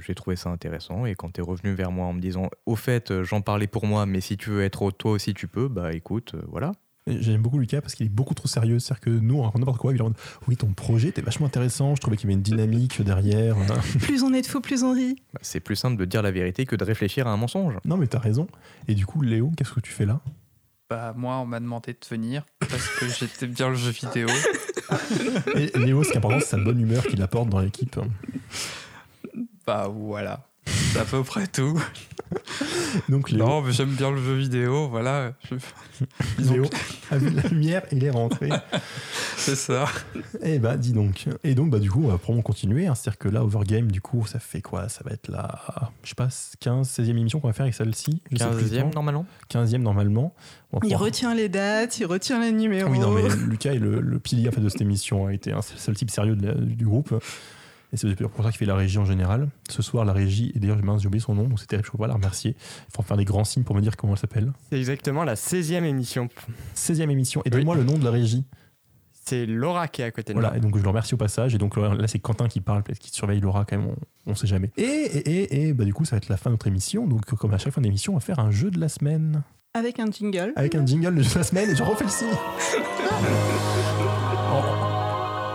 [0.00, 1.04] j'ai trouvé ça intéressant.
[1.04, 3.84] Et quand tu es revenu vers moi en me disant, au fait, j'en parlais pour
[3.86, 6.72] moi, mais si tu veux être toi aussi, tu peux, bah écoute, voilà.
[7.08, 8.78] J'aime beaucoup Lucas parce qu'il est beaucoup trop sérieux.
[8.78, 9.92] C'est-à-dire que nous, on raconte n'importe quoi.
[9.92, 10.16] Il est en mode,
[10.46, 11.96] oui, ton projet était vachement intéressant.
[11.96, 13.56] Je trouvais qu'il y avait une dynamique derrière.
[14.00, 15.16] Plus on est de faux, plus on rit.
[15.32, 17.74] Bah, c'est plus simple de dire la vérité que de réfléchir à un mensonge.
[17.84, 18.46] Non, mais t'as raison.
[18.86, 20.20] Et du coup, Léo, qu'est-ce que tu fais là?
[20.88, 24.28] Bah, moi, on m'a demandé de venir parce que j'étais bien le jeu vidéo.
[25.56, 27.98] Et Léo, ce qui est important, c'est sa bonne humeur qu'il apporte dans l'équipe.
[29.66, 30.46] Bah, voilà.
[30.66, 31.80] C'est à peu près tout.
[33.08, 35.32] Donc Léo, Non, mais j'aime bien le jeu vidéo, voilà.
[35.50, 35.56] Je-
[36.50, 36.64] Léo
[37.10, 38.48] a vu la lumière, il est rentré.
[39.36, 39.86] C'est ça.
[40.42, 41.26] Eh bah, dis donc.
[41.44, 42.86] Et donc, bah, du coup, on va probablement continuer.
[42.86, 42.94] hein.
[42.94, 44.88] C'est-à-dire que là, Overgame, du coup, ça fait quoi?
[44.88, 46.28] Ça va être la, je sais pas,
[46.60, 48.22] 15, 16e émission qu'on va faire avec celle-ci.
[48.30, 48.90] Je sais plus le 15e temps.
[48.94, 50.34] normalement 15e normalement.
[50.84, 52.90] Il retient les dates, il retient les numéros.
[52.90, 55.26] Oui, non, mais Lucas est le, le pilier en fait, de cette émission.
[55.26, 57.12] A été un c'est le seul type sérieux de la- du groupe.
[57.92, 59.48] Et c'est pour ça qu'il fait la régie en général.
[59.68, 61.92] Ce soir, la régie, et d'ailleurs, mince, j'ai oublié son nom, donc c'est terrible, je
[61.92, 62.56] peux pas la remercier.
[62.88, 64.52] Il faut faire des grands signes pour me dire comment elle s'appelle.
[64.70, 66.28] C'est exactement la 16e émission.
[66.74, 67.42] 16e émission.
[67.44, 68.44] Et donne-moi le nom de la régie.
[69.24, 70.56] C'est Laura qui est à côté de Voilà, moi.
[70.56, 71.54] et donc je le remercie au passage.
[71.54, 73.86] Et donc là, c'est Quentin qui parle, peut-être qu'il surveille Laura quand même,
[74.26, 74.70] on, on sait jamais.
[74.76, 77.06] Et, et, et, et, bah, du coup, ça va être la fin de notre émission.
[77.06, 79.42] Donc, comme à chaque fin d'émission, on va faire un jeu de la semaine.
[79.74, 80.52] Avec un jingle.
[80.56, 82.28] Avec un jingle de la semaine, et je refais le signe.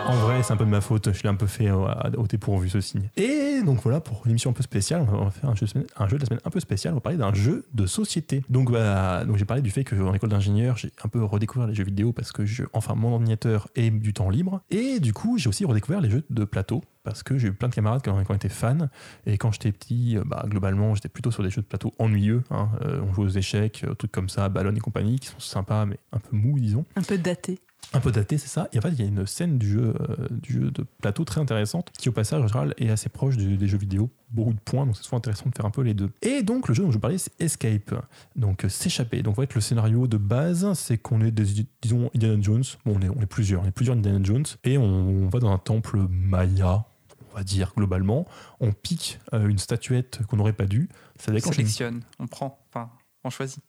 [0.08, 1.12] en, vrai, c'est un peu de ma faute.
[1.14, 3.10] Je l'ai un peu fait à- au dépourvu ce signe.
[3.18, 6.20] Et donc voilà, pour une émission un peu spéciale, on va faire un jeu, de
[6.20, 6.94] la semaine un peu spécial.
[6.94, 8.44] On va parler d'un jeu de société.
[8.50, 11.76] Donc, bah, donc j'ai parlé du fait qu'en école d'ingénieur, j'ai un peu redécouvert les
[11.76, 12.44] jeux vidéo parce que
[12.74, 14.62] enfin, mon ordinateur et du temps libre.
[14.70, 17.70] Et du coup, j'ai aussi redécouvert les jeux de plateau parce que j'ai eu plein
[17.70, 18.90] de camarades qui en étaient fans.
[19.26, 22.44] Et quand j'étais petit, euh, bah, globalement, j'étais plutôt sur des jeux de plateau ennuyeux.
[22.52, 22.70] hein.
[22.82, 25.86] Euh, on joue aux échecs, euh, trucs comme ça, ballon et compagnie, qui sont sympas
[25.86, 26.84] mais un peu mous, disons.
[26.98, 27.60] Un peu daté.
[27.94, 28.68] Un peu daté, c'est ça.
[28.74, 31.24] Et en fait, il y a une scène du jeu, euh, du jeu de plateau
[31.24, 34.10] très intéressante qui, au passage, en général, est assez proche des jeux vidéo.
[34.30, 36.12] Beaucoup de points, donc c'est souvent intéressant de faire un peu les deux.
[36.22, 37.96] Et donc, le jeu dont je vous parlais, c'est Escape.
[38.36, 39.22] Donc, euh, s'échapper.
[39.24, 42.64] Donc, en fait, le scénario de base, c'est qu'on est, des, disons, Indiana Jones.
[42.86, 43.64] Bon, on est, on est plusieurs.
[43.64, 44.46] On est plusieurs Indiana Jones.
[44.66, 46.86] Et on, va dans un temple maya,
[47.32, 48.28] on va dire, globalement.
[48.60, 50.90] On pique euh, une statuette qu'on n'aurait pas dû.
[51.18, 52.92] Ça On sélectionne, on prend, enfin,
[53.24, 53.64] on choisit.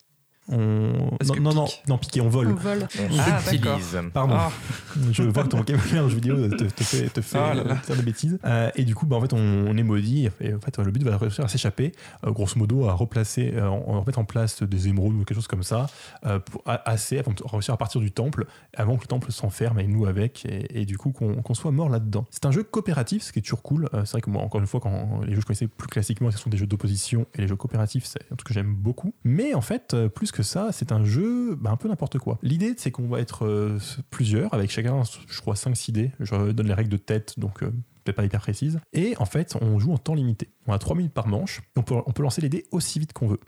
[0.51, 0.93] On...
[1.41, 2.49] Non, non, non, piquer, on vole.
[2.49, 2.87] On vole.
[2.99, 3.99] On Ah, subtilise.
[4.15, 4.35] Pardon.
[4.37, 4.51] Ah,
[5.12, 7.65] Je vois que ton vocabulaire en jeu vidéo te, te fait, te fait Oh là
[7.65, 7.73] là.
[7.73, 8.39] euh, faire des bêtises.
[8.45, 10.29] Euh, et du coup, bah, en fait, on, on est maudit.
[10.41, 11.93] Et en fait, le but va réussir à s'échapper,
[12.27, 15.35] euh, grosso modo, à replacer, euh, en, en mettre en place des émeraudes ou quelque
[15.35, 15.87] chose comme ça,
[16.27, 18.47] euh, pour, assez avant de réussir à partir du temple,
[18.77, 21.70] avant que le temple s'enferme et nous avec, et, et du coup qu'on qu'on soit
[21.73, 22.27] mort là-dedans.
[22.31, 23.89] C'est un jeu coopératif, ce qui est toujours cool.
[23.95, 25.89] Euh, c'est vrai que moi, encore une fois, quand les jeux que je connaissais plus
[25.89, 28.75] classiquement, ce sont des jeux d'opposition, et les jeux coopératifs, c'est un truc que j'aime
[28.75, 29.12] beaucoup.
[29.25, 32.39] Mais en fait, plus que ça, c'est un jeu bah, un peu n'importe quoi.
[32.43, 33.78] L'idée, c'est qu'on va être euh,
[34.10, 36.12] plusieurs, avec chacun, je crois, 5-6 dés.
[36.20, 37.70] Je donne les règles de tête, donc euh,
[38.05, 38.81] peut-être pas hyper précises.
[38.93, 40.48] Et en fait, on joue en temps limité.
[40.66, 41.62] On a 3 minutes par manche.
[41.77, 43.40] On peut, lancer les dés aussi vite qu'on veut.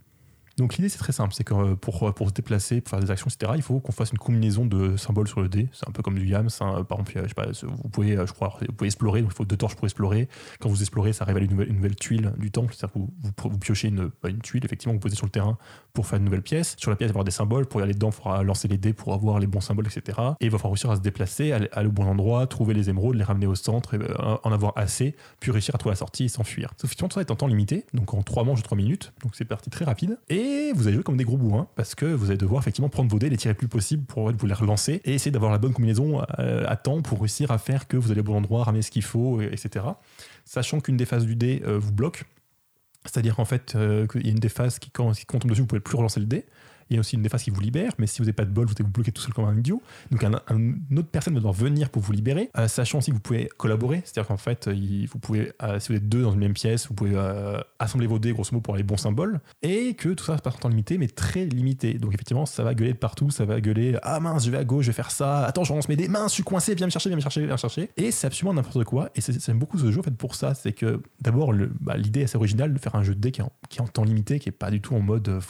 [0.59, 3.29] Donc l'idée c'est très simple, c'est que euh, pour, se déplacer, pour faire des actions,
[3.29, 5.71] etc., il faut qu'on fasse une combinaison de symboles sur le dé.
[5.73, 6.49] C'est un peu comme du Yams.
[6.61, 6.85] hein.
[6.85, 9.57] Par exemple, je sais pas, vous pouvez, je crois, vous pouvez explorer, il faut deux
[9.57, 10.29] torches pour explorer.
[10.59, 13.89] Quand vous explorez, ça révèle une nouvelle, tuile du temple, c'est-à-dire que vous, vous, piochez
[13.89, 15.57] une, une tuile, effectivement, vous posez sur le terrain
[15.93, 16.75] pour faire une nouvelle pièce.
[16.79, 17.67] Sur la pièce, il avoir des symboles.
[17.67, 20.19] Pour y aller dedans, il faudra lancer les dés pour avoir les bons symboles, etc.
[20.41, 23.17] Et il va falloir réussir à se déplacer, aller, au bon endroit, trouver les émeraudes,
[23.17, 26.29] les ramener au centre, euh, en avoir assez, puis réussir à trouver la sortie et
[26.29, 26.73] s'enfuir.
[26.81, 29.13] Sauf que tout ça est en temps limité, donc en 3 manches de 3 minutes,
[29.23, 30.19] donc c'est parti très rapide.
[30.29, 33.11] Et vous allez jouer comme des gros bourrins, parce que vous allez devoir effectivement prendre
[33.11, 35.59] vos dés, les tirer le plus possible pour vous les relancer, et essayer d'avoir la
[35.59, 38.65] bonne combinaison euh, à temps pour réussir à faire que vous allez au bon endroit,
[38.65, 39.85] ramener ce qu'il faut, et- etc.
[40.45, 42.25] Sachant qu'une des phases du dé euh, vous bloque,
[43.05, 45.63] c'est-à-dire qu'en fait, euh, qu'il y a une des phases qui, quand, on tombe dessus,
[45.63, 46.45] vous pouvez plus relancer le dé.
[46.91, 48.45] Il y a aussi une des phases qui vous libère, mais si vous n'avez pas
[48.45, 49.81] de bol, vous vous bloquer tout seul comme un idiot.
[50.11, 53.23] Donc un, autre personne va devoir venir pour vous libérer, euh, sachant aussi que vous
[53.23, 54.03] pouvez collaborer.
[54.05, 56.53] C'est-à-dire qu'en fait, euh, il- vous pouvez, euh, si vous êtes deux dans une même
[56.53, 60.09] pièce, vous pouvez euh, assembler vos dés grosso modo pour les bons symboles, et que
[60.11, 61.95] tout ça se passe en temps limité, mais très limité.
[61.95, 64.65] Donc effectivement, ça va gueuler de partout, ça va gueuler ah mince, je vais à
[64.65, 66.87] gauche, je vais faire ça, attends, je relance mes dés, mince, je suis coincé, viens
[66.87, 67.91] me chercher, viens me chercher, viens me chercher.
[67.97, 69.11] Et c'est absolument n'importe quoi.
[69.15, 72.25] Et j'aime beaucoup ce jeu en fait pour ça, c'est que d'abord bah, l'idée est
[72.25, 74.53] assez originale de faire un jeu de dés qui est en, temps limité, qui est
[74.53, 75.41] pas du tout en mode euh,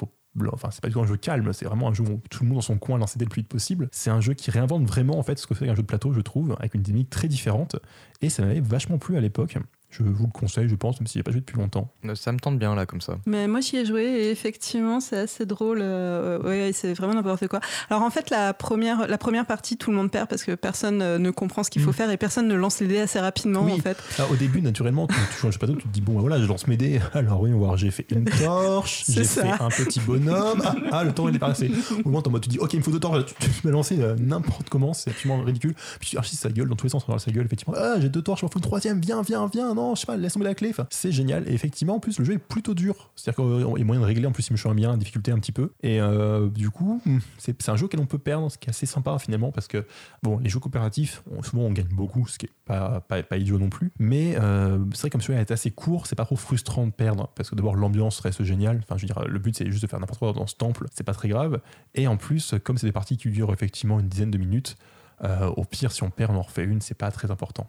[0.52, 2.48] Enfin, c'est pas du tout un jeu calme, c'est vraiment un jeu où tout le
[2.48, 3.89] monde dans son coin lance dés le plus vite possible.
[3.93, 6.12] C'est un jeu qui réinvente vraiment en fait ce que c'est qu'un jeu de plateau,
[6.12, 7.77] je trouve, avec une dynamique très différente.
[8.23, 9.59] Et ça m'avait vachement plu à l'époque.
[9.91, 11.93] Je vous le conseille, je pense, même s'il n'y a pas joué depuis longtemps.
[12.15, 13.19] Ça me tente bien là comme ça.
[13.27, 15.81] Mais moi, j'y ai joué et effectivement, c'est assez drôle.
[15.83, 17.59] euh, ouais, c'est vraiment n'importe quoi.
[17.91, 21.03] Alors en fait, la première, la première partie, tout le monde perd parce que personne
[21.03, 21.95] euh, ne comprend ce qu'il faut Mm.
[21.95, 23.62] faire et personne ne lance les dés assez rapidement.
[23.65, 23.73] Oui.
[23.73, 23.97] En fait.
[24.19, 26.41] Alors, au début, naturellement, tu, tu jeu de plateau, tu te dis, bon, bah, voilà,
[26.41, 27.01] je lance mes dés.
[27.15, 29.43] Alors, oui, on va voir, j'ai fait une torche, C'est j'ai ça.
[29.57, 30.62] fait un petit bonhomme.
[30.65, 31.69] Ah, ah, le temps, il est passé.
[32.05, 33.67] Au moment, en mode, tu dis, ok, il me faut deux torches, tu, tu te
[33.67, 35.75] mets à lancer euh, n'importe comment, c'est absolument ridicule.
[35.99, 37.75] Puis tu archives sa gueule, dans tous les sens, on regarde sa gueule, effectivement.
[37.77, 40.07] Ah, j'ai deux torches, il m'en faut une troisième, viens, viens, viens, non, je sais
[40.07, 40.73] pas, laisse tomber la clé.
[40.90, 41.48] C'est génial.
[41.48, 43.11] Et effectivement, en plus, le jeu est plutôt dur.
[43.16, 45.32] C'est-à-dire qu'il y a moyen de régler, en plus, si je me bien, la difficulté
[45.32, 45.73] un petit peu.
[45.82, 48.70] Et euh, du coup, hmm, c'est un jeu auquel on peut perdre, ce qui est
[48.70, 49.86] assez sympa finalement, parce que,
[50.23, 53.59] bon, les jeux coopératifs, souvent on gagne beaucoup, ce qui est pas, pas, pas idiot
[53.59, 53.93] non plus.
[53.98, 56.93] Mais euh, c'est vrai que comme celui-là est assez court, c'est pas trop frustrant de
[56.93, 58.81] perdre, parce que d'abord l'ambiance reste géniale.
[58.82, 60.86] Enfin, je veux dire, le but c'est juste de faire n'importe quoi dans ce temple,
[60.93, 61.61] c'est pas très grave.
[61.94, 64.77] Et en plus, comme c'est des parties qui durent effectivement une dizaine de minutes,
[65.23, 67.66] euh, au pire, si on perd, on en refait une, c'est pas très important.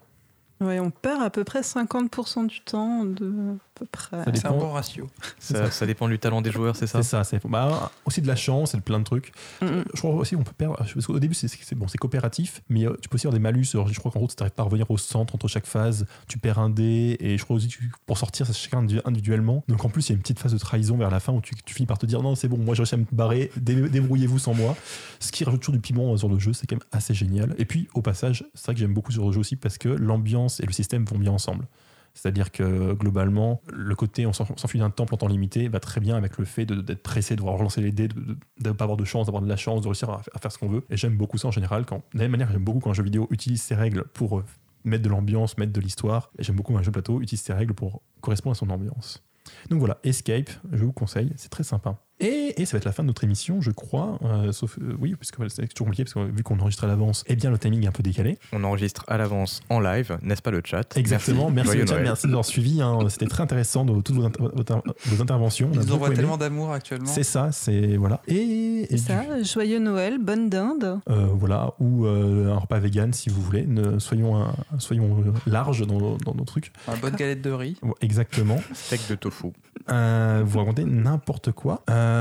[0.60, 3.26] Ouais, on perd à peu près 50% du temps de
[3.56, 4.18] à peu près.
[4.18, 4.58] Ça C'est un dépend.
[4.66, 5.10] bon ratio.
[5.40, 8.28] Ça, ça dépend du talent des joueurs, c'est ça C'est ça, c'est bah, aussi de
[8.28, 9.32] la chance et de plein de trucs.
[9.60, 9.84] Mm, mm.
[9.94, 10.76] Je crois aussi qu'on peut perdre.
[10.76, 13.42] Parce qu'au début, c'est c'est- bon, c'est coopératif, mais euh, tu peux aussi avoir des
[13.42, 13.66] malus.
[13.74, 16.06] Alors, je crois qu'en gros, tu n'arrives pas à revenir au centre entre chaque phase,
[16.28, 19.64] tu perds un dé, et je crois aussi que pour sortir, c'est chacun individu- individuellement.
[19.66, 21.40] Donc en plus, il y a une petite phase de trahison vers la fin où
[21.40, 23.50] tu, tu finis par te dire non, c'est bon, moi j'ai réussi à me barrer,
[23.56, 24.76] dé- débrouillez-vous sans moi.
[25.18, 27.54] Ce qui rajoute toujours du piment sur le jeu, c'est quand même assez génial.
[27.58, 29.88] Et puis, au passage, c'est vrai que j'aime beaucoup sur le jeu aussi parce que
[29.88, 31.66] l'ambiance et le système vont bien ensemble.
[32.14, 35.98] C'est-à-dire que globalement, le côté on s'en- s'enfuit d'un temple en temps limité va très
[36.00, 38.98] bien avec le fait d'être pressé, de devoir relancer les dés, de ne pas avoir
[38.98, 40.84] de chance, d'avoir de la chance, de réussir à, à faire ce qu'on veut.
[40.90, 41.86] Et j'aime beaucoup ça en général.
[41.86, 44.40] Quand, de la même manière, j'aime beaucoup quand un jeu vidéo utilise ses règles pour
[44.40, 44.44] euh,
[44.84, 46.30] mettre de l'ambiance, mettre de l'histoire.
[46.38, 49.22] Et j'aime beaucoup quand un jeu plateau utilise ses règles pour correspondre à son ambiance.
[49.70, 51.98] Donc voilà, Escape, je vous conseille, c'est très sympa.
[52.22, 54.18] Et, et ça va être la fin de notre émission, je crois.
[54.24, 57.24] euh, sauf, euh, oui, puisque c'est toujours compliqué, parce que vu qu'on enregistre à l'avance,
[57.26, 58.38] eh bien le timing est un peu décalé.
[58.52, 60.96] On enregistre à l'avance en live, n'est-ce pas le chat?
[60.96, 62.04] Exactement, merci, le chat, Noël.
[62.04, 62.80] merci de l'avoir suivi.
[62.80, 62.98] hein.
[63.08, 65.68] C'était très intéressant de toutes vos, inter- votre- vos interventions.
[65.70, 67.06] On Ils a nous envoient tellement d'amour actuellement.
[67.06, 68.20] C'est ça, c'est voilà.
[68.28, 68.34] Et,
[68.82, 71.00] et C'est ça, joyeux Noël, bonne dinde.
[71.10, 73.66] Euh, voilà, ou euh, un repas vegan si vous voulez.
[73.66, 76.72] Ne, soyons, un- soyons euh, larges dans, dans nos trucs.
[76.92, 77.76] Une bonne galette de riz.
[78.00, 78.60] Exactement.
[78.72, 79.48] Steak de tofu.
[79.90, 81.82] Euh, vous racontez n'importe quoi.
[81.90, 82.11] Euh,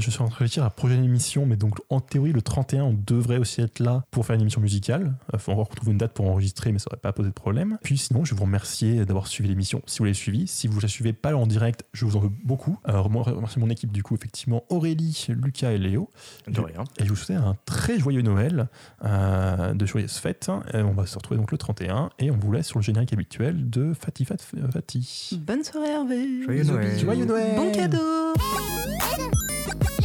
[0.00, 2.42] je suis en train de réfléchir à la prochaine émission, mais donc en théorie, le
[2.42, 5.14] 31, on devrait aussi être là pour faire une émission musicale.
[5.32, 7.78] Il faut encore trouver une date pour enregistrer, mais ça n'aurait pas posé de problème.
[7.82, 10.46] Puis sinon, je vais vous remercier d'avoir suivi l'émission si vous l'avez suivi.
[10.46, 12.78] Si vous ne la suivez pas en direct, je vous en veux beaucoup.
[12.84, 16.10] Alors, moi, je remercie mon équipe, du coup, effectivement, Aurélie, Lucas et Léo.
[16.46, 16.84] De rien.
[16.98, 18.68] Et je vous souhaite un très joyeux Noël,
[19.04, 20.50] euh, de joyeuses fêtes.
[20.72, 23.12] Et on va se retrouver donc le 31 et on vous laisse sur le générique
[23.12, 24.36] habituel de Fati Fat
[24.72, 25.40] Fati.
[25.46, 26.42] Bonne soirée Hervé.
[26.44, 26.98] Joyeux Noël.
[26.98, 28.34] Joyeux Noël Bon cadeau
[29.16, 29.95] Ha